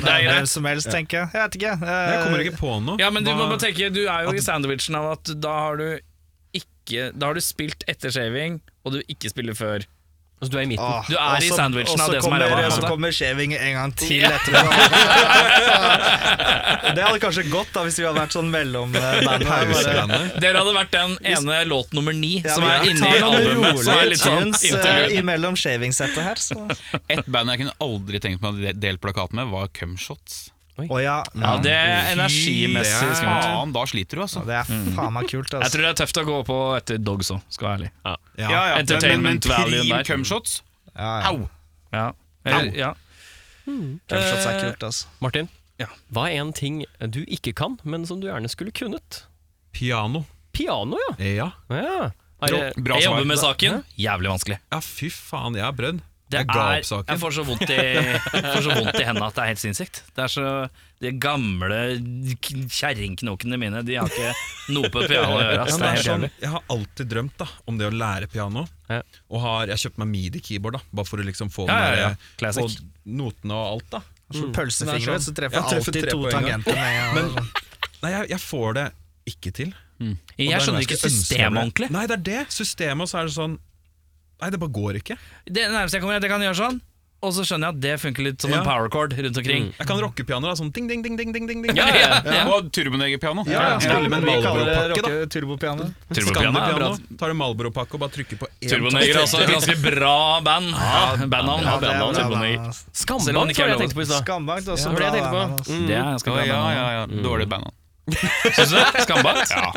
[0.00, 1.32] det er det hvem som helst, tenker jeg.
[1.36, 1.74] Jeg vet ikke.
[1.82, 3.00] Uh, Jeg kommer ikke på noe.
[3.02, 5.80] Ja, men du må bare tenke, du er jo i sandwichen av at da har
[5.82, 5.88] du
[6.56, 9.84] ikke Da har du spilt etter shaving, og du ikke spiller før.
[10.36, 10.84] Altså, du er i midten.
[10.84, 13.10] Åh, Du er også, i sandwichen av så kommer, som er ræva, Og Så kommer
[13.16, 14.52] shaving en gang til etter
[16.96, 19.20] det hadde kanskje gått da hvis vi hadde vært sånn mellom her.
[20.42, 23.80] Dere hadde vært den ene låt nummer ni Ja, som er inni albumet.
[23.86, 26.36] Som er litt sånn eh, imellom her.
[26.40, 26.54] Så.
[27.08, 30.50] Et band jeg kunne aldri tenkt meg å de- dele plakat med, var Cumshots.
[30.76, 33.46] Å ja, Ja, det er energimessig Ja, skummelt.
[33.48, 34.42] Faen, da sliter du, altså.
[34.44, 34.64] det er
[34.96, 35.48] faen meg kult.
[35.50, 35.72] Jeg Altså.
[35.72, 37.92] tror det er tøft å gå på etter Dogs òg, skal jeg være ærlig.
[38.04, 38.16] Ja.
[38.36, 40.04] Ja, ja, men, men Entertainment value prim der.
[40.10, 40.62] Cumshots
[40.96, 41.30] Ja, ja.
[41.30, 41.48] Au!
[41.96, 42.06] Ja.
[42.44, 42.90] Eller, ja.
[43.66, 45.06] Cumshots er kult, altså.
[45.24, 45.48] Martin,
[45.80, 45.86] Ja.
[46.12, 49.24] hva er en ting du ikke kan, men som du gjerne skulle kunnet?
[49.72, 50.24] Piano.
[50.52, 51.24] Piano, ja.
[51.34, 51.50] Ja.
[51.70, 52.10] ja.
[52.46, 53.82] Er Bra Jeg jobber med saken.
[53.96, 54.58] Jævlig vanskelig.
[54.72, 56.00] ja, fy faen, jeg har brødd.
[56.26, 57.76] Det er, opp jeg får så vondt i,
[58.34, 60.00] får så vondt i hendene at det er helt sinnssykt.
[60.16, 60.46] Det er så,
[60.98, 61.76] De gamle
[62.72, 64.32] kjerringknokene mine De har ikke
[64.74, 65.60] noe på piano å gjøre.
[65.60, 68.66] Ja, er er sånn, jeg har alltid drømt da om det å lære piano.
[68.90, 69.00] Ja.
[69.30, 72.02] Og har, jeg kjøpte meg midi-keyboard, da bare for å liksom få Ja, ja, med
[72.02, 72.10] ja.
[72.42, 72.76] Classic.
[73.06, 73.88] notene og alt.
[73.94, 74.02] da
[74.34, 76.82] Så pølsefingre, Det er så sånn- treffer jeg alltid treffer to tangenter.
[77.16, 77.30] Men
[78.02, 78.86] nei, jeg, jeg får det
[79.30, 79.74] ikke til.
[80.02, 80.18] Mm.
[80.36, 81.90] Jeg er skjønner ikke systemet ordentlig.
[81.94, 82.42] Nei, det er det.
[82.52, 83.58] Systemet, og så er det sånn
[84.42, 85.16] Nei, det bare går ikke.
[85.48, 86.80] Det nærmeste jeg kommer, er at jeg kan gjøre sånn,
[87.24, 88.58] og så skjønner jeg at det funker litt som Ja.
[88.60, 89.72] en power chord rundt omkring.
[89.78, 90.46] Jeg kan rockepiano.
[90.46, 90.52] da.
[90.54, 91.74] Sånn ding, ding, ding, ding, ding, ding, ding.
[91.74, 92.42] Ja, ja, ja.
[92.52, 93.46] Og turbonegerpiano.
[93.48, 94.88] Ja, med en Vi kaller det Malboro-pakke, da.
[94.92, 95.88] rocke- turbopiano.
[96.12, 96.90] Turbopiano er bra.
[96.92, 97.16] Scandipiano.
[97.18, 100.68] Tar du Malboro-pakke og bare trykker på én Turboneger er også et ganske bra band.
[100.76, 101.64] Ja, Bandnavn.
[101.64, 102.60] Ja, det er bra, Turboneger.
[102.92, 103.80] Selv om Skambank det ikke var er det jeg lov.
[103.80, 104.22] tenkte på i stad.
[104.22, 104.84] Skambankt også.
[104.84, 105.72] Det var det jeg tenkte på.
[105.72, 105.86] Mm.
[105.88, 106.44] Det er ganske bra.
[106.44, 107.06] ja, ja, ja.
[107.24, 107.64] Dårlig band.
[108.54, 109.02] Syns du det?
[109.02, 109.50] Skambakt?
[109.50, 109.72] Ja.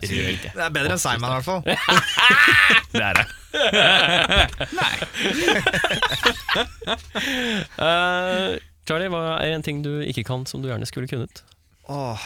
[0.00, 1.62] Det er bedre enn Simon, i hvert fall.
[2.96, 3.26] Det er det.
[7.80, 8.56] uh,
[8.86, 11.42] Charlie, hva er en ting du ikke kan, som du gjerne skulle kunnet?
[11.90, 12.22] Åh,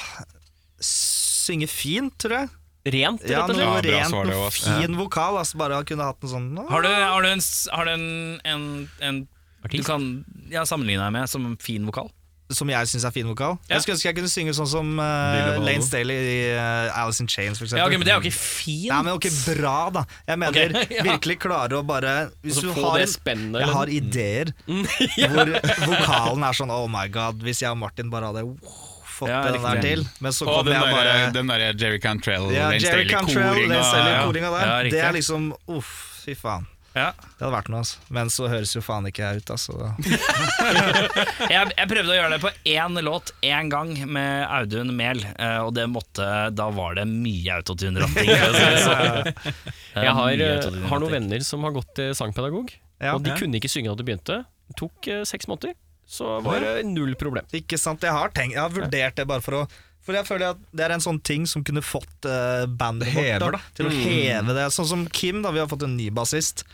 [0.84, 2.48] synge fint, tror jeg.
[2.90, 3.60] Rent, rett og slett?
[3.60, 5.36] Ja, noe rent, svar, noe fin vokal.
[5.40, 6.68] Altså bare kunne hatt en sånn åh.
[6.72, 7.42] Har du, har du, en,
[7.76, 8.06] har du en,
[8.48, 8.64] en,
[9.04, 9.20] en
[9.68, 10.06] du kan
[10.48, 12.08] ja, sammenligne deg med som en fin vokal?
[12.50, 13.56] Som jeg syns er fin vokal.
[13.68, 13.76] Ja.
[13.76, 17.30] Jeg skulle ønske jeg kunne synge sånn som uh, Lane Staley i uh, Alice in
[17.30, 17.82] Chains, for eksempel.
[17.82, 18.90] Ja, okay, Men det er jo ikke fint.
[18.90, 20.04] Nei, men ok, bra, da.
[20.26, 21.04] Jeg mener okay, ja.
[21.06, 24.52] virkelig klare å bare Hvis Altså, du har spennende, Jeg har ideer
[25.30, 25.52] hvor
[25.86, 29.44] vokalen er sånn Oh my god, hvis jeg og Martin bare hadde wow, fått Ja,
[29.46, 30.04] den der til.
[30.24, 34.50] Men så den jeg der, bare den der Jerry Cantrell, ja, Lane Jerry Cantrell, Staley-koringa.
[34.50, 34.58] Ja.
[34.58, 34.68] der.
[34.74, 35.94] Ja, det er liksom Uff,
[36.24, 36.68] fy faen.
[36.96, 37.12] Ja.
[37.14, 38.00] Det hadde vært noe, altså.
[38.10, 39.92] Men så høres jo faen ikke jeg ut, altså.
[41.50, 45.58] Jeg, jeg prøvde å gjøre det på én låt én gang med Audun Mehl, eh,
[45.64, 48.30] og det måtte Da var det mye autotune-ratting.
[48.30, 49.34] for å si det.
[49.94, 53.14] Det er Jeg har, eh, har noen venner som har gått til sangpedagog, Ja.
[53.16, 54.40] og de kunne ikke synge da de begynte.
[54.70, 55.74] Det tok eh, seks måneder,
[56.10, 57.46] så var det null problem.
[57.54, 58.02] Ikke sant?
[58.06, 59.68] Jeg har tenkt Jeg har vurdert det bare for å
[60.04, 63.44] For jeg føler at det er en sånn ting som kunne fått uh, bandet vårt
[63.56, 64.66] da, til å heve det.
[64.74, 66.64] Sånn som Kim, da vi har fått en ny bassist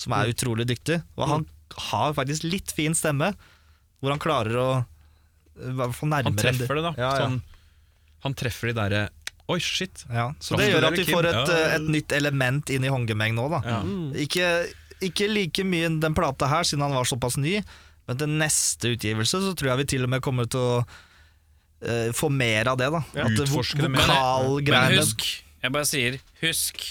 [0.00, 0.98] som er utrolig dyktig.
[1.14, 1.46] Og han
[1.92, 3.32] har faktisk litt fin stemme,
[4.02, 4.68] hvor han klarer å
[5.52, 6.92] i hvert fall nærmere Han treffer det, da.
[6.96, 7.26] Ja, ja.
[7.26, 7.40] Sånn,
[8.24, 9.02] han treffer de derre
[9.50, 10.04] Oi, shit.
[10.08, 13.48] Ja, så det gjør at vi får et, et nytt element inn i håndgemeng nå,
[13.52, 13.60] da.
[14.22, 14.46] Ikke,
[15.04, 17.58] ikke like mye den plata her, siden han var såpass ny,
[18.08, 20.84] men til neste utgivelse så tror jeg vi til og med kommer til å
[21.82, 23.02] eh, få mer av det, da.
[23.26, 24.06] At Utforske det mer.
[24.62, 25.26] Men husk,
[25.62, 26.82] jeg bare sier husk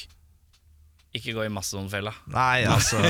[1.11, 2.13] ikke gå i Mastodon-fella.
[2.31, 3.01] Nei, altså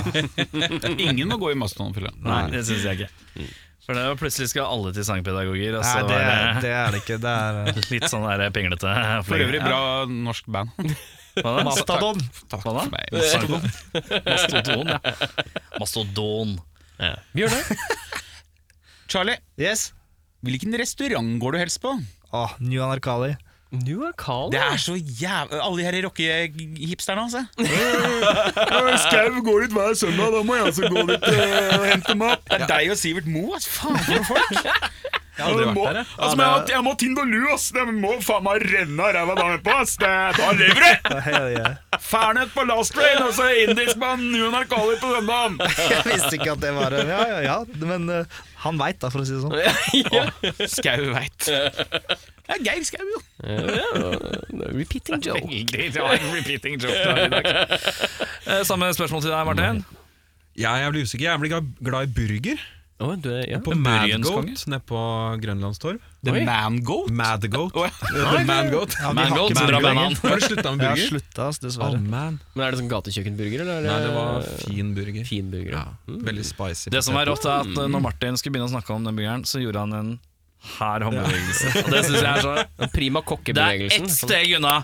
[1.05, 2.09] Ingen må gå i Mastodon-fylla.
[2.25, 3.45] Nei, det syns jeg ikke.
[3.85, 6.91] For det var plutselig skal alle til sangpedagoger, og Nei, det, er- det det er
[6.95, 7.17] det ikke.
[7.21, 8.93] Det er eh, litt sånn der pinglete.
[9.27, 10.73] For øvrig bra norsk band.
[11.69, 12.17] Mastodon.
[12.51, 13.13] Takk for meg.
[14.25, 14.99] Mastodon, ja.
[15.79, 16.57] Mastodon.
[17.37, 17.71] Bjørnar?
[19.11, 19.91] Charlie, Yes.
[20.45, 21.95] Hvilken restaurant går du helst på?
[22.33, 23.35] Åh, New Anarkali.
[23.71, 24.51] New Arcali?
[24.51, 27.45] Det er så jævlig Alle de her rockehipsterne, altså.
[29.05, 32.43] Skau går dit hver søndag, da må jeg også gå dit og hente mat.
[32.51, 33.71] Det er deg og Sivert Moe, altså.
[33.77, 34.51] Faen for noen folk.
[35.41, 36.07] Jeg har aldri vært der, jeg.
[36.19, 37.63] Altså, men jeg, jeg må Tind og Lu, ass.
[37.73, 39.93] Det må faen meg renne av ræva damer på, ass.
[39.97, 41.97] Det, da lever du!
[42.03, 45.55] Fernet på Last Train, og så indisk på New Narkali på søndag.
[45.95, 47.57] Jeg visste ikke at det var Ja, ja, ja.
[47.79, 49.55] Men eh, han veit, da, for å si det sånn.
[50.75, 51.47] Skau veit.
[51.47, 53.21] Det er Geir Skau, jo.
[54.75, 55.47] Repeating joke.
[55.47, 57.49] Repeating joke i dag.
[58.51, 59.81] Eh, Samme spørsmål til deg, Martin.
[60.57, 61.27] Jeg blir usikker.
[61.29, 61.51] Jeg blir
[61.85, 62.63] glad i burger.
[63.01, 63.59] Å, du er, ja.
[63.65, 64.99] På Burgens Madgoat nede på
[65.41, 66.01] Grønlandstorv.
[66.21, 67.09] The Mangoat.
[67.17, 67.73] Madgoat.
[67.81, 68.95] Å, The Mangoat.
[69.01, 70.17] Ja, Mangold, bra burger banan.
[70.21, 71.09] Har du slutta med Jeg har burger?
[71.09, 71.97] slutta, dessverre.
[71.97, 72.05] Oh.
[72.53, 73.81] Men er det sånn gatekjøkkenburger, eller?
[73.81, 75.25] er Nei, det var fin burger.
[75.25, 75.73] fin burger.
[75.79, 75.85] Ja,
[76.29, 76.93] veldig spicy.
[76.93, 79.47] Det som er rått, er at når Martin skulle begynne å snakke om den burgeren,
[79.49, 80.13] så gjorde han en
[80.77, 81.73] hær håndbevegelse.
[81.73, 81.85] Ja.
[81.89, 84.05] det synes jeg er så Prima kokkebevegelsen.
[84.05, 84.75] Det er ett steg unna.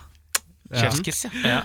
[0.68, 1.32] Chefskiss, ja.
[1.46, 1.62] Ja.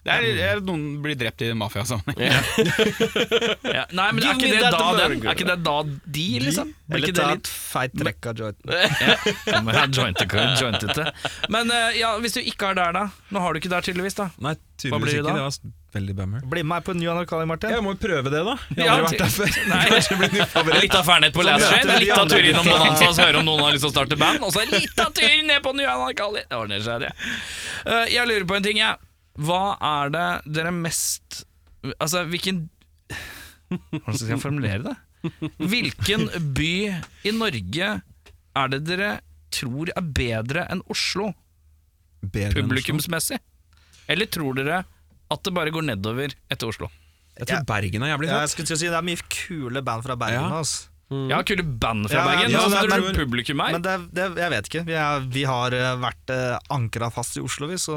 [0.00, 2.20] Det er, det er noen blir drept i mafiasammenheng.
[3.70, 3.84] Ja.
[3.94, 5.16] Nei, men er ikke det da den?
[5.26, 6.70] Er ikke det da de, liksom?
[6.90, 8.72] Blir ikke det litt feit trekk av jointen.
[9.50, 11.04] Ja, men jeg jointet, jointet det.
[11.52, 13.04] Men eh, ja, hvis du ikke er der, da?
[13.34, 14.16] Nå har du ikke der, tydeligvis.
[14.18, 15.36] da Nei, Hva blir tydeligvis det ikke.
[15.36, 16.42] Det var veldig bummer.
[16.54, 17.74] Bli med meg på New Anarkali, Martin.
[17.74, 18.56] Jeg må jo prøve det, da.
[18.78, 19.50] Jeg har aldri vært der før.
[19.74, 20.80] Nei.
[20.86, 22.66] Litt av fernet på Last Train, litt av tur innom.
[22.70, 25.12] Bonanza og høre om noen har lyst til å starte band, og så litt av
[25.16, 26.46] tur ned på New Anarkali.
[26.48, 27.12] Det ordner seg, det.
[27.84, 29.09] Eh, Jeg lurer på en ting, jeg.
[29.40, 30.26] Hva er det
[30.56, 31.44] dere mest
[31.96, 32.66] Altså, hvilken
[33.70, 34.96] Hvordan skal jeg formulere det?
[35.70, 36.26] Hvilken
[36.56, 36.70] by
[37.28, 37.90] i Norge
[38.60, 39.10] er det dere
[39.54, 41.30] tror er bedre enn Oslo,
[42.20, 42.62] Bedre enn Oslo.
[42.68, 43.38] publikumsmessig?
[44.10, 44.80] Eller tror dere
[45.30, 46.88] at det bare går nedover etter Oslo?
[47.38, 48.42] Jeg tror Bergen er jævlig Ja, fett.
[48.42, 50.50] jeg skulle til å si Det er mye kule band fra Bergen.
[50.50, 50.62] Ja.
[51.10, 51.30] Ass.
[51.30, 52.50] Ja, kule band fra Ja, Bergen.
[52.54, 53.72] ja, Hva men- publikum er?
[53.74, 54.82] Men det, det, jeg vet ikke.
[54.86, 57.74] Vi, er, vi har eh, vært eh, ankra fast i Oslo, vi.
[57.82, 57.96] Så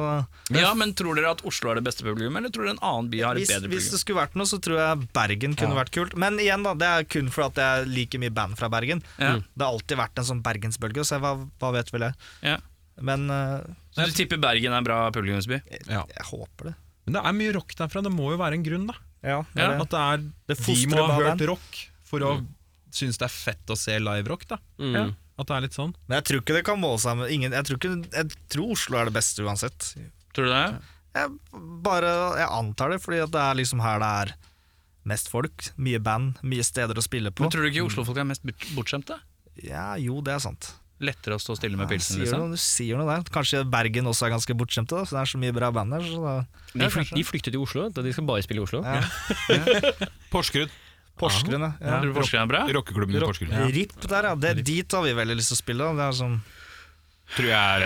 [0.49, 3.09] Ja, men Tror dere at Oslo er det beste publikum, eller tror dere en annen
[3.13, 5.77] by har et hvis, bedre hvis det skulle vært noe, så tror jeg Bergen kunne
[5.77, 6.17] vært kult.
[6.17, 9.03] Men igjen, da, det er kun for at jeg liker mye band fra Bergen.
[9.21, 9.37] Ja.
[9.53, 12.13] Det har alltid vært en sånn bergensbølge, så jeg, hva, hva vet vel jeg.
[12.41, 12.57] Ja.
[13.01, 13.61] Men uh,
[13.93, 15.61] Så du tipper Bergen er en bra publikumsby?
[15.89, 16.03] Ja.
[16.09, 16.75] jeg håper det.
[17.05, 18.03] Men det er mye rock derfra.
[18.05, 18.95] Det må jo være en grunn, da.
[19.23, 19.71] Ja, det Ja.
[19.81, 20.17] At det er
[20.51, 22.33] Det De må ha hørt rock for å
[22.95, 24.57] synes det er fett å se live-rock, da.
[24.79, 25.13] Mm.
[25.41, 25.93] At det er litt sånn.
[26.07, 28.73] Men jeg tror ikke det kan måle seg med ingen Jeg tror, ikke, jeg tror
[28.75, 29.87] Oslo er det beste uansett.
[30.37, 30.65] Tror du det?
[31.17, 31.31] Jeg,
[31.85, 32.11] bare,
[32.41, 34.33] jeg antar det, fordi at det er liksom her det er
[35.09, 35.67] mest folk.
[35.81, 37.43] Mye band, mye steder å spille på.
[37.45, 38.45] Men Tror du ikke Oslo-folk er mest
[38.77, 39.17] bortskjemte?
[39.65, 40.71] Ja, jo, det er sant.
[41.03, 42.45] Lettere å stå stille med Ja, pilsen, sier liksom?
[42.45, 43.25] noe, du sier noe der.
[43.33, 46.05] Kanskje Bergen også er ganske bortskjemte, da, så det er så mye bra band der.
[46.07, 46.35] Så da,
[46.71, 47.89] De, flykt, de flyktet til Oslo.
[47.93, 48.79] De skal bare spille i Oslo.
[48.85, 49.01] ja.
[50.33, 50.71] Porsgrunn.
[51.19, 51.71] Porsgrunn, ja.
[51.77, 51.99] ja.
[52.01, 52.65] Tror du Porsgrunn er bra?
[52.79, 53.55] Rockeklubben i Porsgrunn.
[53.73, 54.35] RIP der, ja.
[54.35, 55.93] Det, dit har vi veldig lyst til å spille.
[55.99, 56.37] Det er sånn
[57.33, 57.83] tror jeg er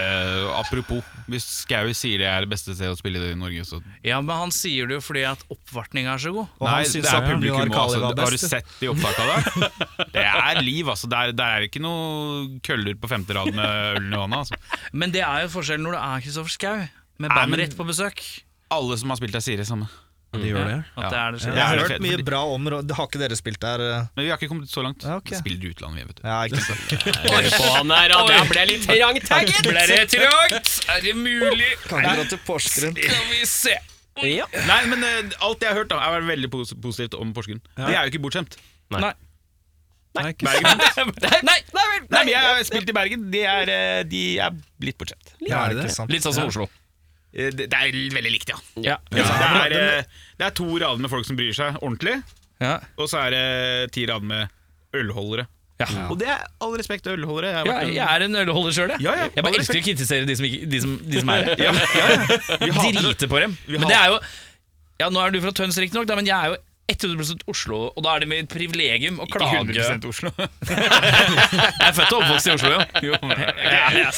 [0.48, 3.64] uh, Apropos, hvis Skau sier det er det beste stedet å spille det i Norge,
[3.68, 6.50] så Ja, men han sier det jo fordi at oppvartninga er så god.
[6.58, 10.10] Og Nei, han det er publikum Bjørn Altså, Har du sett de opptakene der?
[10.18, 11.10] Det er liv, altså.
[11.12, 14.42] Det er, det er ikke noe køller på femte rad med ølen i hånda.
[14.44, 14.82] Altså.
[14.92, 16.76] Men det er jo forskjellen når det er Kristoffer Skau
[17.24, 18.24] med bandet ditt på besøk.
[18.74, 19.88] Alle som har spilt der, sier det samme.
[20.36, 20.78] De gjør det.
[20.98, 21.10] Ja.
[21.10, 23.80] det det Jeg har hørt mye bra om Har ikke dere spilt der?
[23.80, 24.08] eh?
[24.16, 25.06] Men vi har ikke kommet så langt.
[25.08, 25.38] Ja, okay.
[25.38, 26.24] Vi spiller utlandet, vi, vet du.
[26.28, 26.82] Ja, ikke sant.
[27.88, 29.70] Der, det ble litt trangt her.
[29.70, 30.74] Ble det trangt?
[30.92, 31.70] Er det mulig?
[31.88, 32.98] Kan dra til Porsgrunn.
[32.98, 33.78] Skal vi se.
[34.26, 34.48] Ja.
[34.66, 37.62] Nei, men uh, alt jeg har hørt, da er veldig pos positivt om Porsgrunn.
[37.78, 38.58] De er jo ikke bortskjemt.
[38.94, 39.02] Nei.
[39.06, 39.14] Nei,
[40.18, 40.34] Nei.
[40.34, 40.82] Bergen.
[40.82, 43.28] Nei, nei nei, Nei, men jeg har spilt i Bergen.
[43.34, 45.36] De er, eh, de er litt bortskjemt.
[45.46, 45.92] Ja, det det?
[46.10, 46.66] Litt sånn som Oslo.
[47.38, 48.58] Eh, Det, er veldig likt, ja.
[48.82, 48.96] Ja.
[49.14, 50.08] det, er,
[50.40, 52.18] det er to rader med folk som bryr seg ordentlig,
[52.64, 52.80] Ja.
[52.98, 54.50] og så er det ti rader med
[54.98, 55.46] ølholdere.
[56.10, 57.52] Og det er all respekt til ølholdere.
[57.54, 59.04] Jeg Ja, jeg er en ølholder sjøl, jeg.
[59.06, 61.30] Ja, ja, jeg bare all elsker å kritisere de som, ikke, de som, de som
[61.36, 61.58] er det.
[61.62, 62.72] Ja, ja, ja.
[62.82, 62.94] Vi.
[62.98, 63.54] Drite på dem.
[63.70, 64.18] Men det er jo
[64.98, 66.58] Ja, nå er du fra Tøns riktignok, men jeg er jo
[66.90, 69.76] 100 Oslo, og da er det mitt privilegium å Ikke klage.
[69.76, 70.32] 100% Oslo.
[70.72, 73.20] Jeg er født og oppvokst i Oslo, jo.
[73.78, 74.10] Ja, ja.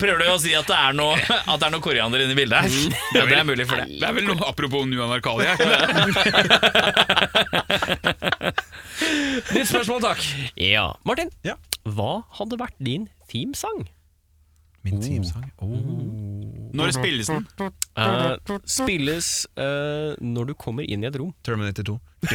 [0.00, 2.38] Prøver du å si at det er noe, at det er noe koriander inne i
[2.38, 2.70] bildet her?
[3.16, 3.86] Ja, det er mulig for det.
[4.00, 5.56] Det er vel noe apropos New Anarkalia?
[9.54, 10.20] Nytt spørsmål, takk.
[10.60, 10.86] ja.
[11.08, 11.54] Martin, Ja.
[11.88, 13.88] hva hadde vært din themesang?
[14.82, 15.44] Min teamsang.
[15.60, 15.68] Oh.
[16.72, 17.44] Når spilles den?
[18.00, 19.26] Uh, spilles
[19.60, 21.34] uh, når du kommer inn i et rom.
[21.44, 21.98] Terminator 2.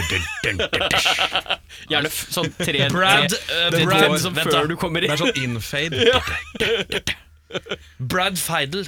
[1.89, 5.09] Gjerne sånn tre Brad, tre- tre Brad- år som før du kommer inn.
[5.09, 5.97] Det er sånn infade.
[8.11, 8.87] Brad Feidel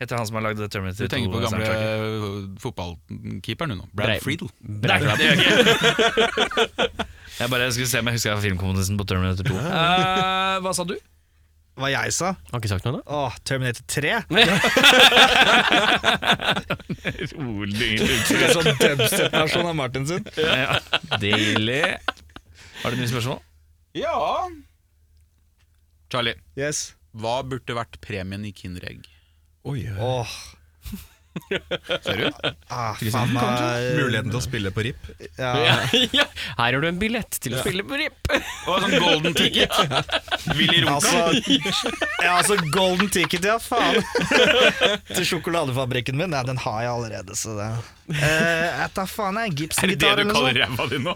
[0.00, 1.04] heter han som har lagd Terminator 2.
[1.04, 1.66] Du tenker på gamle
[2.62, 3.86] fotballkeeperen du nå.
[3.92, 4.48] Brei- Brad Friedel.
[4.64, 5.52] Nei, det gjør jeg ikke.
[7.40, 9.54] Jeg bare skulle se om jeg husker filmkomponisten på Terminator 2.
[9.56, 10.92] Uh, hva sa du?
[11.80, 12.34] Hva jeg sa?
[12.50, 13.02] Har ikke sagt noe, da?
[13.16, 14.28] Åh, Terminator 3.
[17.38, 17.94] Rolig.
[18.02, 20.24] Det sånn dubstep-versjon av Martin sin.
[20.36, 20.76] Ja,
[21.22, 21.84] Deilig.
[22.82, 23.38] Har du nye spørsmål?
[23.96, 24.12] Ja
[26.12, 26.78] Charlie, Yes.
[27.16, 29.06] Hva burde vært premien i Kinderegg?
[29.66, 29.98] Oi, oi.
[29.98, 30.34] Åh.
[32.04, 32.48] Ser du?
[32.74, 35.10] Ah, faen meg Muligheten til å spille på RIP.
[35.40, 35.52] Ja.
[36.12, 36.24] ja.
[36.58, 38.32] Her har du en billett til å spille på RIP.
[38.68, 39.72] Og sånn golden ticket.
[40.58, 40.96] Willy Runka.
[40.98, 41.54] Altså,
[42.24, 44.02] ja, altså Golden Ticket, ja, faen.
[45.12, 46.34] Til sjokoladefabrikken min.
[46.34, 47.70] Ja, den har jeg allerede, så det
[48.14, 49.70] eh, Jeg tar faen, jeg.
[49.82, 51.14] Er det det du kaller ræva di nå?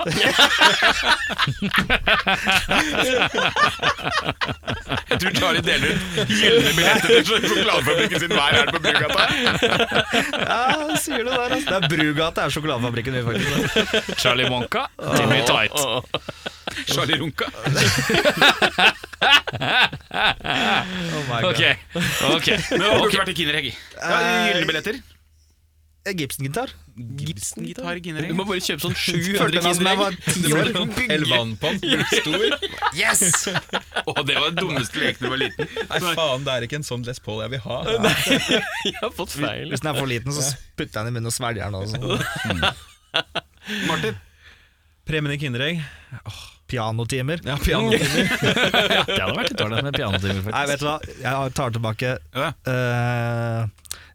[5.10, 6.00] Jeg tror Charlie deler ut
[6.30, 9.22] gylne billetter til sjokoladefabrikken sin hver helg på Brugata.
[10.44, 10.60] Ja,
[11.00, 11.68] sier du der, altså.
[11.68, 14.20] Det er Brugata er sjokoladefabrikken min, faktisk.
[14.20, 15.74] Charlie Wonka, Timmy Tight.
[16.90, 17.46] Charlie Runka.
[21.14, 21.50] Oh my God.
[21.50, 21.62] Ok,
[22.34, 22.58] okay.
[22.70, 23.66] Men du ikke vært i Kinderegg?
[23.98, 24.18] Ja,
[24.50, 25.02] gylne billetter.
[26.04, 26.68] Gibson-gitar.
[27.16, 28.92] Gibson-gitar Du må bare kjøpe sånn
[29.40, 30.18] Følte 700 meg som jeg Kinderegg.
[30.28, 31.12] ti år.
[31.16, 31.70] Elvan på.
[32.18, 32.44] Stor.
[32.98, 33.22] Yes!
[34.10, 35.70] Å, det var den dummeste leken da du var liten.
[35.88, 37.78] Nei, faen, det er ikke en sånn Les Paul jeg vil ha.
[38.04, 38.14] Nei,
[38.90, 39.72] Jeg har fått feil.
[39.72, 40.44] Hvis den er for liten, så
[40.76, 41.80] putter jeg den i munnen og svelger den.
[41.80, 41.96] Også.
[43.88, 44.18] Martin.
[45.08, 45.80] Premien i Kinderegg.
[46.68, 47.40] Pianotimer.
[47.44, 48.28] Ja, pianotimer.
[48.40, 50.94] Det hadde vært litt dårlig med pianotimer, Nei, vet du hva?
[51.20, 52.52] Jeg tar tilbake Ja.
[52.68, 53.68] uh,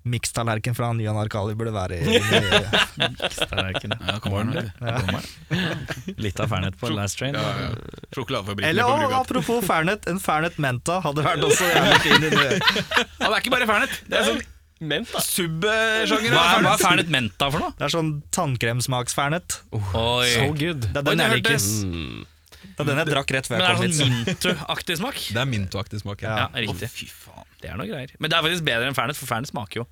[0.07, 3.93] Mikstallerken fra Nyan Arkali burde være i, i Tallerken.
[3.99, 6.13] Ja, kommer den, vet du.
[6.23, 7.35] Litt av Fernet på Last Train.
[7.35, 7.97] Ja, ja.
[8.15, 12.31] Sjokoladefabrikken Eller på apropos Fernet, en Fernet Menta hadde vært også jævlig fin det.
[12.39, 13.99] Ja, det er ikke bare Fernet.
[14.07, 14.41] Det er sånn
[14.79, 15.19] Menta?
[15.19, 16.31] Subsjanger?
[16.31, 17.09] Hva hva er Fernet.
[17.11, 17.75] Menta for noe?
[17.75, 19.57] Det er sånn tannkremsmaks-Fernet.
[19.75, 20.29] Oi.
[20.31, 20.85] So good.
[20.87, 21.59] Det er den jeg liker.
[21.59, 22.21] Mm.
[22.63, 24.95] Det er den jeg drakk rett før Men jeg er Men det er sånn mintoaktig
[25.01, 25.19] smak?
[25.35, 26.23] Det er mintoaktig smak.
[26.23, 26.37] Ja.
[26.45, 26.87] Ja, Å, riktig.
[26.95, 27.48] fy faen.
[27.59, 28.13] Det er noe greier.
[28.19, 29.89] Men det er faktisk bedre enn Fernet, for Fernet smaker jo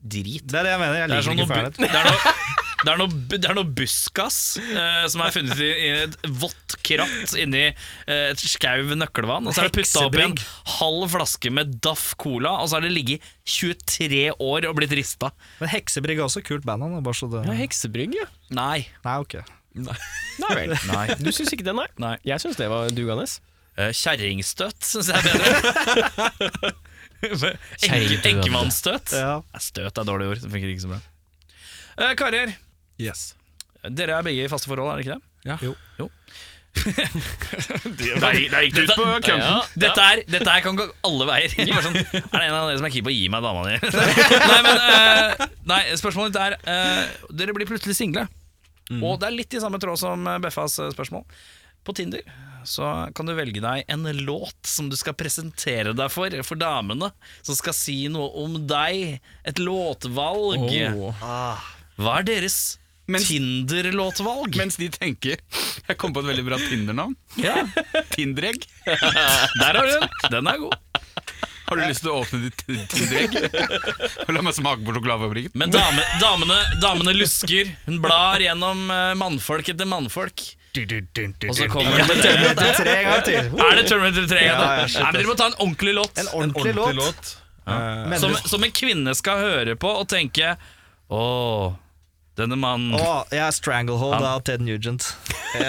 [0.00, 0.46] drit.
[0.48, 0.96] Det er det jeg mener.
[0.96, 1.76] Jeg er, liker sånn ikke Fernet.
[1.80, 2.32] det, er noe,
[2.84, 6.76] det, er noe, det er noe buskas eh, som er funnet i, i et vått
[6.86, 9.50] kratt inni eh, et skau Nøkkelvann.
[9.50, 10.36] Og så er det putta oppi en
[10.78, 15.34] halv flaske med Daff Cola, og så har det ligget 23 år og blitt rista.
[15.60, 16.86] Men Heksebrygg er også kult band.
[16.86, 17.44] han, Bare så det...
[17.48, 18.28] Ja, heksebrygg, ja.
[18.56, 18.86] Nei.
[19.04, 19.40] Nei, ok.
[19.76, 20.74] Nei vel.
[20.90, 21.06] Nei.
[21.20, 21.86] Du syns ikke det, nei?
[22.02, 22.16] Nei.
[22.26, 23.28] Jeg syns det var dugende.
[23.78, 26.72] Uh, Kjerringstøt syns jeg er bedre.
[27.86, 29.12] Enke, enkemannsstøt.
[29.16, 29.34] Ja.
[29.60, 30.40] Støt er dårlig ord.
[30.42, 31.00] Det funker ikke så bra.
[32.00, 32.54] Uh, karer,
[33.00, 33.34] Yes.
[33.84, 35.22] dere er begge i faste forhold, er det ikke det?
[35.48, 35.56] Ja.
[35.98, 36.08] Jo.
[36.80, 39.40] Der, der gikk du ut på kønten.
[39.42, 39.56] Ja.
[39.74, 41.54] Dette, er, dette her kan gå alle veier.
[41.82, 43.74] Sånn, er det en av dere som er keen på å gi meg dama di?
[44.52, 48.28] nei, men, uh, nei, spørsmålet ditt er uh, Dere blir plutselig single.
[49.00, 51.26] Og det er litt i samme tråd som Beffas spørsmål.
[51.86, 52.22] På Tinder,
[52.70, 52.86] så
[53.18, 57.10] kan du velge deg en låt som du skal presentere deg for, for damene,
[57.42, 59.18] som skal si noe om deg.
[59.50, 60.70] Et låtvalg.
[62.00, 62.60] Hva er deres
[63.10, 64.54] Tinder-låtvalg?
[64.60, 65.40] Mens de tenker
[65.88, 67.16] Jeg kom på et veldig bra Tinder-navn.
[67.42, 67.64] Ja,
[68.14, 68.62] Tinderegg.
[68.86, 70.08] der har du den.
[70.36, 70.78] Den er god.
[71.70, 73.34] Har du lyst til å åpne ditt Tinderegg?
[74.28, 75.54] Og la meg smake på sjokoladefabrikken?
[75.58, 77.70] Men dame, damene, damene lusker.
[77.86, 80.46] Hun blar gjennom eh, mannfolk etter mannfolk.
[81.48, 83.38] Og så kommer det Terminator 3 en gang til.
[83.66, 84.54] Er det Terminator 3 igjen?
[84.54, 84.66] Ja, da?
[84.76, 86.18] ja, Nei, men Dere må ta en ordentlig låt.
[86.22, 86.94] En ordentlig låt.
[87.00, 87.36] låt.
[87.70, 90.54] Eh, Som, som en kvinne skal høre på og tenke
[91.12, 91.20] Å,
[92.38, 95.10] denne mannen Å, jeg er Stranglehold av Ted Nugent.
[95.50, 95.66] Det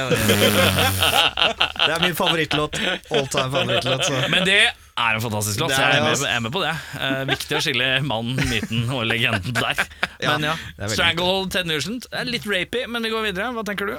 [1.91, 2.77] er min favorittlåt.
[3.11, 4.05] All time favorittlåt.
[4.05, 4.13] Så.
[4.31, 5.73] Men det er en fantastisk låt.
[5.73, 6.73] Er Jeg er med, jeg er med på det.
[7.01, 9.81] Eh, viktig å skille mannen, myten og legenden der.
[10.21, 10.55] Men ja,
[10.93, 12.07] Stranglehold Ted Nugent.
[12.29, 13.49] Litt rapey, men vi går videre.
[13.57, 13.95] Hva tenker du?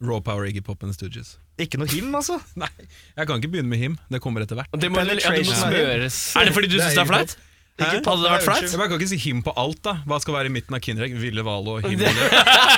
[0.00, 1.36] Raw Power Iggy Pop and the Stooges.
[1.58, 2.38] Ikke noe him, altså.
[2.62, 2.70] Nei,
[3.18, 3.98] jeg kan ikke begynne med him.
[4.12, 4.70] Det kommer etter hvert.
[4.78, 6.22] Det må, ja, det må smøres.
[6.38, 7.36] Er det fordi du Det er syns det er flaut?
[7.78, 8.64] Hadde det vært flaut?
[8.66, 9.92] Jeg kan ikke si him på alt, da.
[10.10, 11.12] Hva skal være i midten av Kinderegg?
[11.22, 12.00] Ville Valo og him.
[12.02, 12.24] og Det.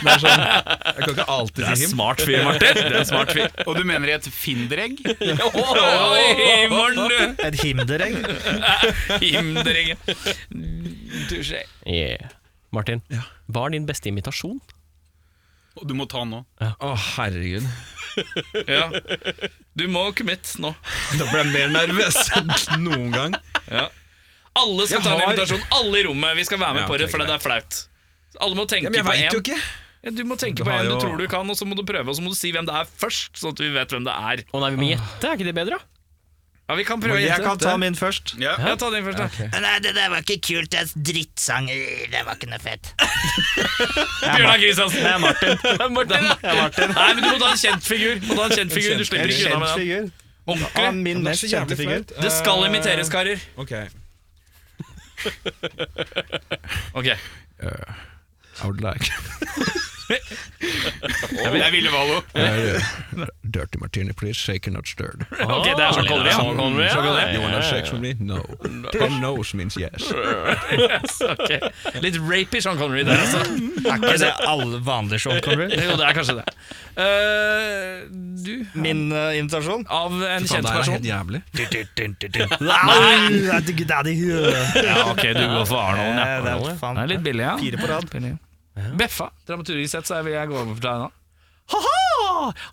[0.04, 1.92] det er sånn, jeg kan ikke alltid Det er si him.
[1.94, 2.80] smart fyr, Martin.
[2.92, 3.46] Det er smart fyr.
[3.64, 5.00] Og du mener i et Finderegg?
[5.00, 8.18] Oi, Morten, Et Himderegg.
[8.20, 9.24] du!
[9.24, 10.04] Himdringen.
[11.32, 11.62] Touché.
[11.88, 12.28] Yeah.
[12.76, 13.00] Martin,
[13.50, 14.60] hva er din beste imitasjon?
[15.80, 16.42] Og du må ta den nå.
[16.60, 17.66] Å, herregud.
[18.66, 18.88] Ja.
[19.78, 20.72] Du må commit nå.
[21.16, 22.50] Da ble jeg mer nervøs enn
[22.82, 23.36] noen gang.
[23.70, 25.62] Alle skal Jeg ta en har- invitasjon.
[25.78, 26.34] Alle i rommet.
[26.40, 27.78] Vi skal være med Ja, på det, ok, for det er flaut.
[28.42, 29.44] Alle må tenke Ja, men jeg på veit jo en.
[29.44, 29.60] ikke.
[30.02, 31.64] Ja, du må tenke Du på har en du jo- tror du kan, og så
[31.70, 33.70] må du prøve, og så må du si hvem det er først, sånn at vi
[33.78, 34.42] vet hvem det er.
[34.52, 35.78] Å nei, vi må gjette, er ikke det bedre?
[36.70, 37.42] Ja, vi kan prøve å Jeg gjette.
[37.48, 38.36] kan ta min først.
[38.38, 38.52] Ja.
[38.62, 39.26] Ja, ta din først, da.
[39.64, 40.70] Nei, det der var ikke kult.
[40.70, 41.66] Det er drittsang.
[42.12, 42.92] Det var ikke noe fett.
[44.22, 45.02] Bjørnar Kristiansen.
[45.02, 45.58] Det er Martin.
[45.98, 46.94] Martin.
[46.94, 48.20] Nei, men du må ta en kjent figur.
[48.22, 48.94] Du må ta en kjent figur.
[48.94, 49.80] Du En slipper ikke unna kjent med den.
[49.82, 50.70] figur.
[50.78, 52.06] Han er min mest så kjente figur.
[52.22, 53.42] Det skal imiteres, karer.
[53.58, 53.74] Ok.
[56.94, 57.10] Ok.
[58.62, 59.10] I would like
[60.10, 62.16] Det er Ville Valo.
[62.34, 64.36] uh, Dirty martini, please.
[64.40, 65.24] Shaken, not stirred.
[65.40, 66.30] Ok, det er Sean Connery.
[66.32, 66.92] Sean Connery, ja.
[66.94, 67.34] Sean Connery.
[67.34, 68.14] You wanna sex with me?
[68.18, 68.42] No.
[69.04, 70.10] And nose means yes.
[71.22, 71.50] Ok.
[72.02, 73.38] Litt rapey Sean Connery der, altså.
[73.38, 75.70] Er ikke det alle vanlige Sean Connery?
[75.90, 76.44] Jo, det er kanskje det.
[77.00, 78.06] Uh,
[78.44, 79.86] du, Min uh, invitasjon?
[79.88, 81.00] av en kjent person.
[81.02, 81.40] det er helt jævlig.
[84.84, 86.40] Ja, ok, du går for Arnold, Eh, ja.
[86.44, 87.56] det er er litt billig, ja.
[87.58, 88.38] fire på rad.
[89.00, 91.10] Beffa, dramaturgisk sett, så vil jeg gå over for deg nå.
[91.70, 91.96] Ha-ha!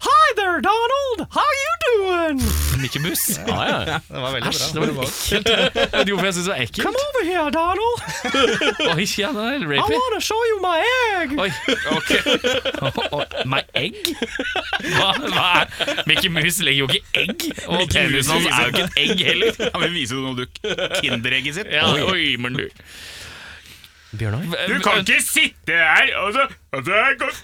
[0.02, 1.28] Hi there, Donald!
[1.36, 2.40] How you doing?
[2.82, 3.26] Mikke Buss.
[3.46, 3.98] Ja, ja.
[4.10, 4.86] Det var veldig Æsj, bra.
[4.86, 5.50] det var ekkelt.
[5.54, 6.84] Jeg vet ikke hvorfor jeg syns det var ekkelt.
[6.88, 7.98] Come over here, Donald.
[8.96, 10.00] Oi, ja, det er I rapey.
[10.16, 10.80] to show you my
[11.20, 11.36] egg.
[11.38, 11.52] Oi,
[11.98, 12.10] ok.
[13.54, 14.00] Meg egg?
[14.96, 17.48] Hva, hva er Mikke Mus legger jo ikke egg.
[17.68, 19.62] Og penisen hans er jo ikke et egg heller.
[19.76, 20.46] Han vil vise noe du
[21.02, 21.70] Kinderegget sitt.
[21.76, 22.66] Ja, oi, men du
[24.16, 24.44] Bjørnar?
[24.68, 26.96] Du kan ikke sitte her og så, og så,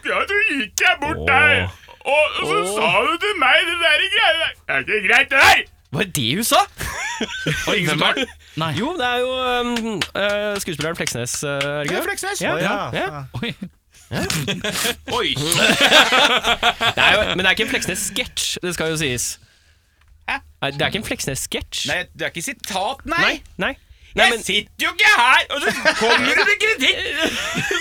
[0.08, 1.68] ja, så gikk jeg bort der.
[2.04, 4.82] Og, og så sa du til meg det der greiene der.
[4.88, 5.64] Det er ikke greit, det der!
[5.94, 6.62] Var det det hun sa?
[7.68, 8.28] Var ingen som tar den?
[8.56, 8.72] Nei.
[8.80, 9.30] Jo, det er jo
[9.60, 11.44] um, uh, skuespilleren Fleksnes.
[11.44, 12.04] Uh, er det ikke det?
[12.04, 12.42] Fleksnes.
[12.42, 12.90] Ja, ja.
[12.94, 13.24] ja.
[13.42, 13.54] Oi.
[15.20, 15.30] Oi.
[16.96, 19.40] Det er jo, men det er ikke en Fleksnes-sketsj, det skal jo sies.
[20.30, 20.36] Hæ?
[20.62, 21.88] Nei, det er ikke en Fleksnes-sketsj.
[21.90, 23.22] Nei, det er ikke sitat, nei.
[23.24, 23.34] nei.
[23.58, 23.74] nei.
[24.14, 26.98] Nei, Jeg men sitter jo ikke her, og så kommer du med kritikk!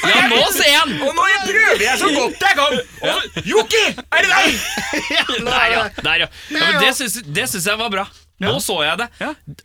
[0.08, 1.02] Ja, nå ser jeg den!
[1.04, 2.78] Og nå prøver jeg så godt jeg kan.
[3.02, 4.56] Og så, Joki, er det deg?
[5.52, 5.82] Der, ja.
[5.98, 6.26] Der, ja.
[6.50, 8.06] ja men det syns, det syns jeg var bra.
[8.42, 9.08] Nå så jeg det.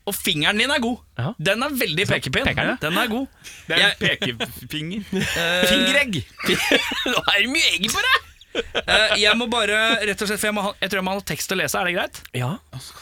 [0.05, 0.97] Og fingeren din er god.
[1.39, 2.45] Den er veldig pekepinn.
[2.51, 2.75] Den?
[2.81, 3.27] Den er god.
[3.67, 5.07] Det er en pekefinger.
[5.71, 6.19] Fingeregg.
[7.11, 8.33] nå er det mye egg på deg!
[8.57, 9.77] Eh, jeg må bare,
[10.07, 11.77] rett og slett, for jeg, må ha, jeg tror jeg må ha tekst å lese.
[11.79, 12.19] Er det greit?
[12.37, 12.49] Ja,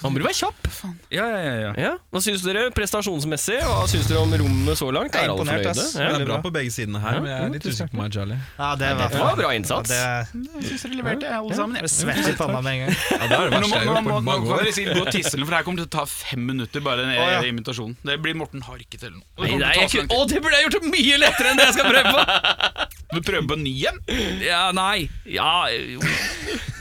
[0.03, 0.68] må du være kjapp.
[1.14, 1.91] Ja, ja, ja, Ja.
[2.11, 3.57] Hva syns dere prestasjonsmessig?
[3.65, 5.14] Hva syns dere om rommene så langt?
[5.15, 5.86] Jeg er Er alle imponert, fornøyde?
[5.86, 5.95] ass.
[5.99, 6.10] Ja.
[6.15, 8.40] Det er bra på begge sidene her, men jeg er litt usikker på meg, Charlie.
[8.57, 9.90] Ja, det var, Det var bra innsats.
[9.91, 11.82] Det, Jeg syns dere leverte, alle sammen.
[11.86, 12.95] det svett i panna med en gang.
[12.95, 14.45] Ja, det er det Men nå må, jeg nå, har gjort må, på nå mange
[14.49, 14.64] kan år.
[14.65, 17.06] dere sikkert gå og tisse, for det her kommer til å ta fem minutter, bare
[17.06, 17.41] den Å, ja.
[17.52, 17.95] invitasjonen.
[18.06, 19.27] Det blir Morten Harket eller noe.
[19.36, 20.69] Det Nei, kommer nei, til å jeg, ta så lang kunne- å, det burde jeg
[20.69, 22.19] gjort mye lettere enn det jeg skal prøve på!
[23.15, 23.99] Du prøver på ny en?
[24.44, 25.06] Ja, nei.
[25.30, 25.99] Ja jo.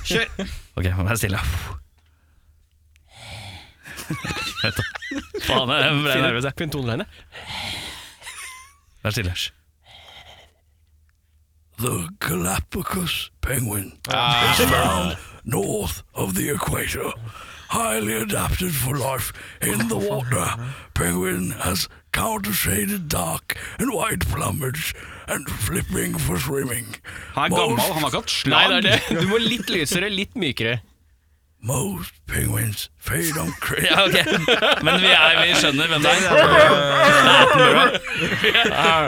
[0.08, 0.46] Kjør.
[0.76, 1.40] Ok, må være stille.
[4.62, 4.80] Vent.
[5.44, 6.48] Faen, jeg ble nervøs.
[6.58, 7.06] Finn toneleiene.
[9.04, 9.34] Vær stille.
[11.76, 17.12] The Galapagos penguin is found north of the equator.
[17.68, 20.46] Highly adapted for life in the water,
[20.94, 24.94] penguin has counter-shaded dark and white plumage
[25.28, 26.86] and flipping for swimming.
[27.34, 28.70] Han er gammel, han har ikke hatt Nei, slag.
[28.70, 29.20] det er det.
[29.22, 30.80] Du må litt lysere, litt mykere.
[31.64, 33.86] most penguins fade on crazy.
[33.88, 34.24] Ja, okay.
[34.84, 36.20] Men vi, er, vi skjønner hvem det er.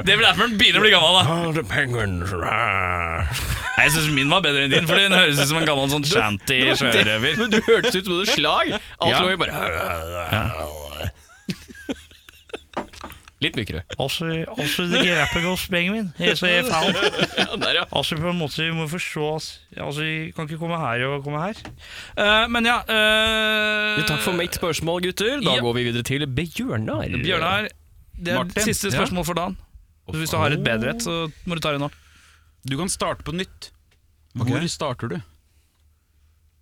[0.06, 1.52] derfor Attenborough begynner å bli gammel, da.
[1.58, 5.60] the penguins Nei, Jeg syns min var bedre enn din, for den høres ut som
[5.60, 7.36] en gammel sånn shanty sjørøver.
[7.42, 8.72] Men du hørtes ut som et slag.
[8.78, 9.20] Alt Ja.
[9.20, 9.52] lå jo bare
[13.44, 13.82] Litt mykere.
[14.00, 16.96] Altså also the Galapagos penguin is a found.
[17.36, 17.82] Ja, der, ja.
[17.92, 19.26] Altså på en måte, vi må forstå
[19.76, 21.60] Altså, vi kan ikke komme her og komme her.
[22.16, 25.36] Uh, men ja eh, Takk for mitt spørsmål, gutter.
[25.44, 25.60] Da Ja.
[25.60, 27.12] går vi videre til Bjørnar.
[27.12, 27.68] Bjørnar,
[28.16, 28.62] det er Martin.
[28.70, 29.58] siste spørsmål for dagen.
[30.08, 31.90] Så hvis du har et bedre et, så må du ta det nå.
[32.64, 33.70] Du kan starte på nytt.
[34.36, 35.20] Hvor starter du?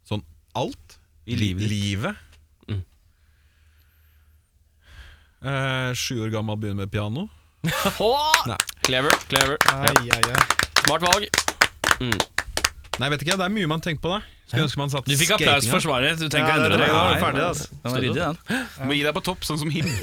[0.09, 0.23] Sånn
[0.59, 2.19] alt I livet livet.
[2.69, 2.83] Mm.
[5.45, 7.29] Eh, Sju år gammel begynner med piano.
[7.65, 8.57] Nei.
[8.85, 9.57] Clever, clever.
[9.73, 10.37] Ai, ai, ai.
[10.85, 11.25] Smart valg.
[13.01, 14.21] Nei, vet ikke, det er mye man tenker på, da.
[14.45, 16.19] Skulle ønske man satt Du fikk applaus for svaret.
[16.21, 17.65] Du trenger ikke Ja, endre var Nei, ferdig, altså.
[17.83, 18.37] Den var ryddig, den.
[18.77, 19.87] Du må gi deg på topp, sånn som him.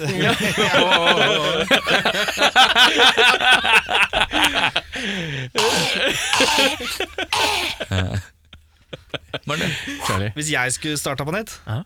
[9.48, 9.72] Martin.
[10.36, 11.82] Hvis jeg skulle starta på nytt Ja.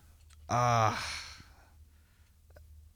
[0.49, 0.91] ah.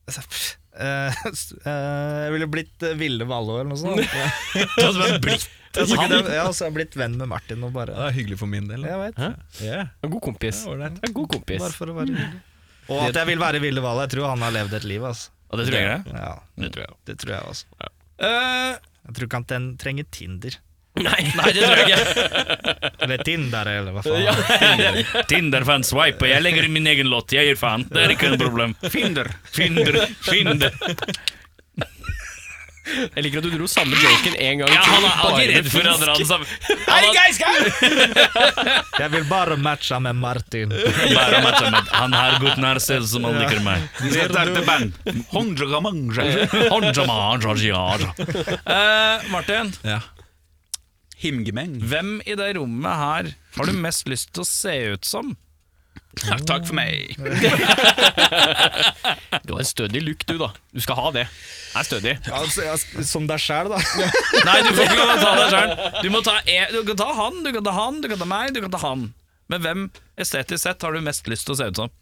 [0.09, 1.21] Altså, eh,
[1.69, 4.01] eh, Jeg ville blitt eh, Ville Vallo eller noe sånt.
[4.77, 7.73] Du hadde blitt Ja, så kunne jeg, så har jeg blitt venn med Martin og
[7.75, 8.87] bare Det er hyggelig for min del.
[8.89, 9.19] Jeg vet.
[9.61, 9.91] Yeah.
[10.01, 10.63] En god kompis.
[10.65, 10.89] Ja.
[10.89, 11.61] En god kompis.
[11.61, 12.45] Bare for å være hyggelig.
[12.89, 14.07] Og at jeg vil være Ville Valle.
[14.07, 15.03] Jeg tror han har levd et liv.
[15.05, 15.29] Altså.
[15.53, 16.15] Og det tror jeg det.
[16.17, 17.17] Ja, Det tror jeg.
[17.21, 17.69] tror også.
[17.77, 17.91] Ja.
[19.05, 20.57] Jeg tror ikke han trenger Tinder.
[20.97, 21.99] Nei, nei, det tror jeg ikke.
[23.05, 24.25] Eller Tinder, eller hva faen.
[24.59, 24.93] Tinder
[25.29, 27.27] Tinder en swipe, og jeg legger inn min egen låt.
[27.35, 27.81] Jeg gir faen.
[27.89, 28.71] Det er ikke noe problem.
[28.91, 29.27] Finder.
[29.53, 29.93] Finder,
[30.25, 30.71] finder.
[32.89, 35.85] Jeg liker at du dro samme joken en gang Ja, han er aldri redd for
[35.85, 36.45] å dra den samme.
[38.99, 40.73] Jeg vil bare matche med Martin.
[40.73, 43.85] Bare matcha med Han her gutten her selv som han liker meg.
[44.01, 44.09] Vi
[51.19, 51.77] Himgemeng.
[51.83, 55.33] hvem i det rommet her har du mest lyst til å se ut som?
[56.19, 57.15] Takk, takk for meg.
[59.45, 60.49] Du har en stødig look, du, da.
[60.73, 61.23] Du skal ha det.
[61.77, 62.15] Er stødig.
[62.25, 62.75] Ja, altså, ja,
[63.07, 63.79] som deg sjæl, da.
[64.47, 65.73] Nei, du får ikke lov å ta deg sjæl.
[66.03, 68.27] Du må ta e- Du kan ta han, du kan ta han, du kan ta
[68.29, 69.07] meg, du kan ta han.
[69.49, 69.85] Men hvem
[70.21, 71.93] estetisk sett har du mest lyst til å se ut som?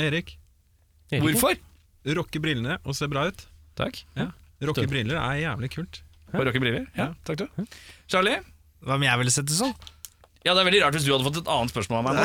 [0.00, 0.36] Erik,
[1.12, 1.58] Hvorfor?
[2.16, 3.42] rocke brillene og se bra ut.
[3.78, 4.02] Takk.
[4.18, 4.30] Ja.
[4.62, 6.00] Rocke briller er jævlig kult.
[6.32, 6.42] Ja.
[6.46, 6.86] Rocke briller?
[6.96, 7.64] Ja, takk du.
[8.10, 8.38] Charlie?
[8.82, 9.72] Hvem jeg ville sett det som?
[10.42, 12.16] Ja, det er veldig rart hvis du hadde fått et annet spørsmål av meg.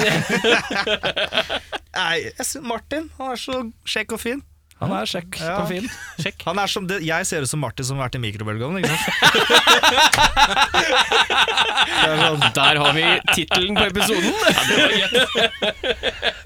[1.98, 3.12] Nei, jeg synes Martin.
[3.20, 4.42] Han er så kjekk og fin.
[4.78, 5.56] Han er sjekk Ja.
[5.64, 5.88] og fin.
[6.48, 8.84] Han er som det, jeg ser ut som Martin som har vært i mikrobølgeovnen.
[8.84, 9.08] ikke sant?
[12.08, 14.34] Er sånn, Der har vi tittelen på episoden.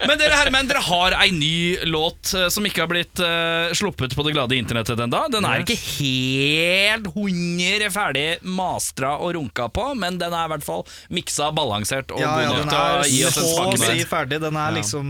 [0.08, 4.16] Men dere herremenn, dere har ei ny låt eh, som ikke har blitt uh, sluppet
[4.18, 5.22] på det glade internettet ennå.
[5.34, 10.66] Den er ikke helt hundre ferdig mastra og runka på, men den er i hvert
[10.66, 10.84] fall
[11.14, 13.70] miksa, balansert og ja, ja, god nok til å gi er oss en så å
[13.84, 14.38] si ferdig.
[14.44, 15.06] Den er liksom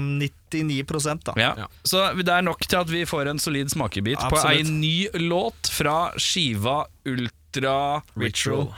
[0.54, 1.34] 99 da.
[1.40, 1.68] Ja.
[1.84, 5.72] Så det er nok til at vi får en solid smakebit på ei ny låt
[5.72, 8.72] fra skiva Ultra Ritual.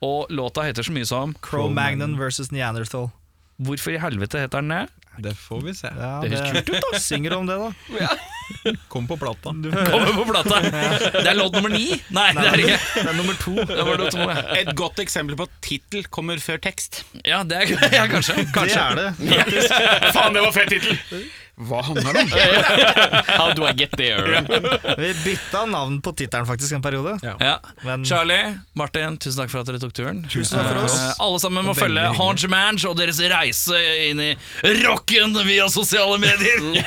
[0.00, 3.10] Og låta heter så mye som Cro-Magnon versus Neanderthal.
[3.60, 4.86] Hvorfor i helvete heter den det?
[5.22, 5.90] Det får vi se.
[5.96, 7.00] Ja, Det høres kult ut, da.
[7.02, 7.70] Synger om det, da.
[8.92, 9.52] Kom på plata.
[9.92, 10.60] Kommer på plata!
[11.14, 11.86] Det er lodd nummer ni!
[12.14, 12.78] Nei, det er ikke.
[12.96, 13.54] Det er nummer to.
[13.68, 14.40] Det var låt to, ja.
[14.58, 17.04] Et godt eksempel på at tittel kommer før tekst.
[17.24, 18.40] Ja, det er ja, kanskje.
[18.50, 19.10] Det er det.
[20.14, 20.98] Faen, det var fet tittel!
[21.68, 22.30] Hva handler det om?
[23.40, 24.40] How do I get there?
[24.98, 27.18] Vi bytta navn på tittelen faktisk en periode.
[27.22, 27.58] Ja.
[27.84, 30.22] Men Charlie, Martin, tusen takk for at dere tok turen.
[30.32, 30.96] Tusen takk for oss.
[30.96, 32.06] uh, alle sammen må følge.
[32.16, 33.76] Haunch Mange og deres reise
[34.08, 34.30] inn i
[34.86, 36.80] rocken via sosiale medier.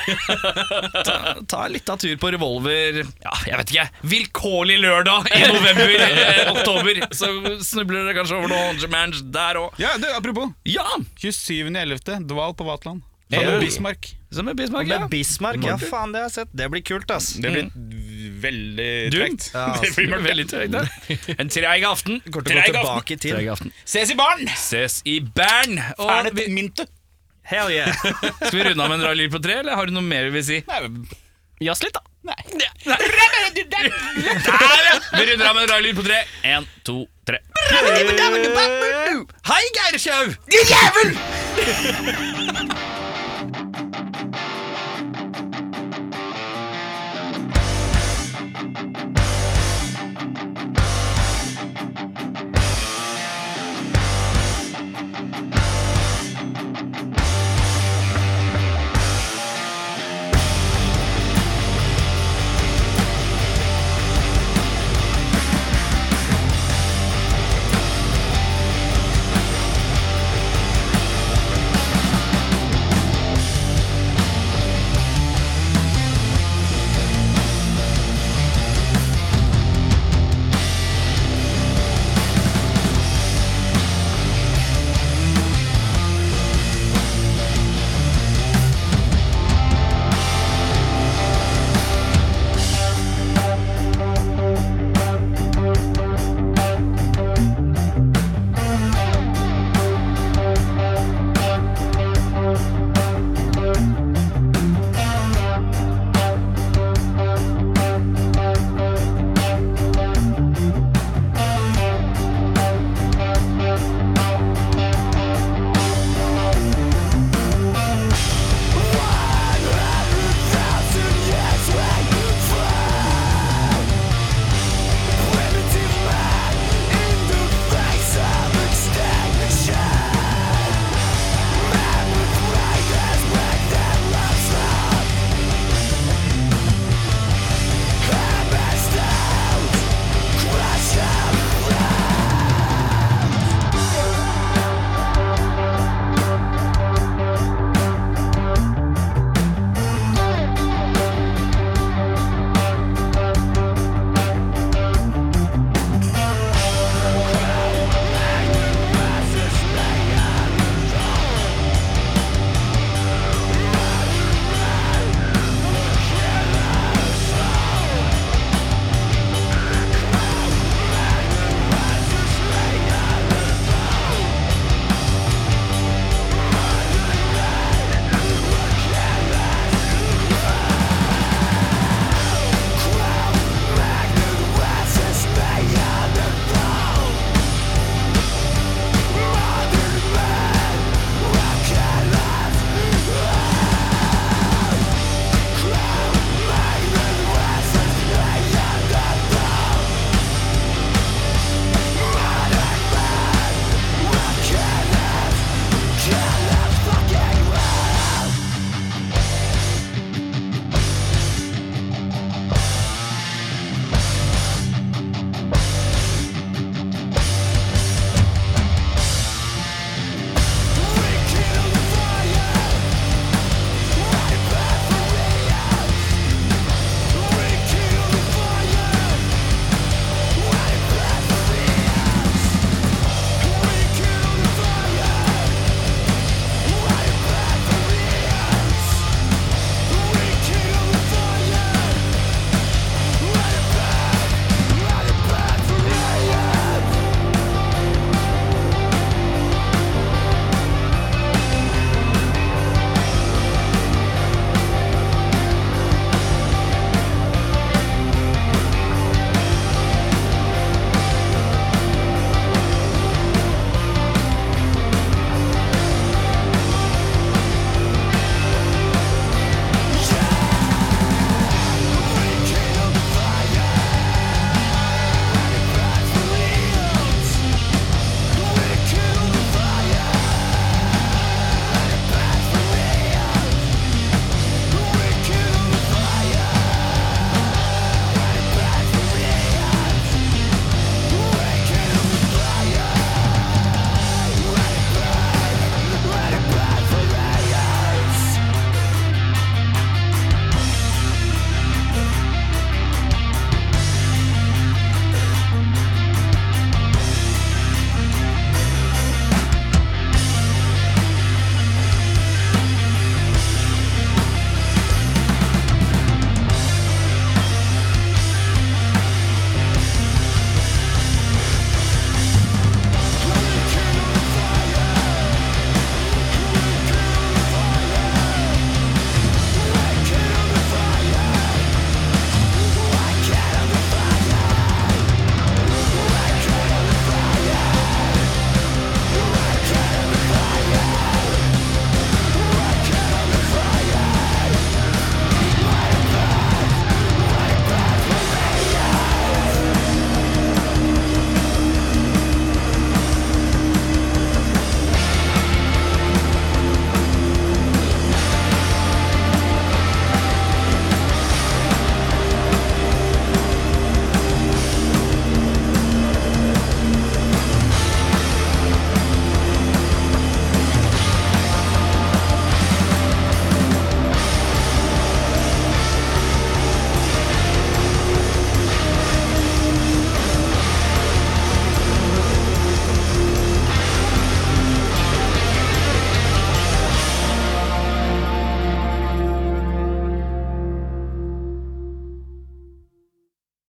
[1.08, 1.18] ta,
[1.50, 3.88] ta litt av tur på Revolver Ja, jeg vet ikke.
[4.16, 7.04] Vilkårlig lørdag i november, eh, oktober.
[7.14, 7.30] Så
[7.66, 9.78] snubler dere kanskje over noe Haunch Mange der òg.
[9.82, 10.50] Ja, du, apropos.
[10.68, 10.86] Ja!
[11.22, 12.26] 27.11.
[12.30, 13.06] Dval på Vatland.
[13.34, 14.10] Sammen med Bismarck.
[14.34, 15.00] Som er Bismarck, ja.
[15.04, 16.52] med Bismarck, ja faen, det har jeg sett.
[16.58, 17.28] Det blir kult, ass.
[17.42, 17.70] Det blir
[18.44, 19.18] veldig Du?
[19.20, 19.50] tregt.
[19.54, 20.26] Ja, Det blir mørkt.
[20.30, 20.84] Veldig tregt, ja.
[21.44, 22.20] En treig aften.
[22.24, 22.80] Til å gå Treig aften.
[22.80, 23.74] tilbake til Treig aften.
[23.86, 24.48] Ses i baren!
[24.58, 25.78] Ses i baren.
[25.98, 26.88] Og Fernet vi, mynte.
[27.44, 27.92] Hell yeah.
[28.48, 30.30] skal vi runde av med en rar lyd på tre, eller har du noe mer
[30.30, 30.62] vi vil si?
[31.64, 32.02] Jazz litt, da.
[32.24, 32.40] Der,
[32.88, 32.96] ja!
[35.18, 36.22] Vi runder av med en rar lyd på tre.
[36.48, 37.40] En, to, tre.
[39.52, 40.26] Hei, Geir Sjau!
[40.48, 41.10] Din jævel!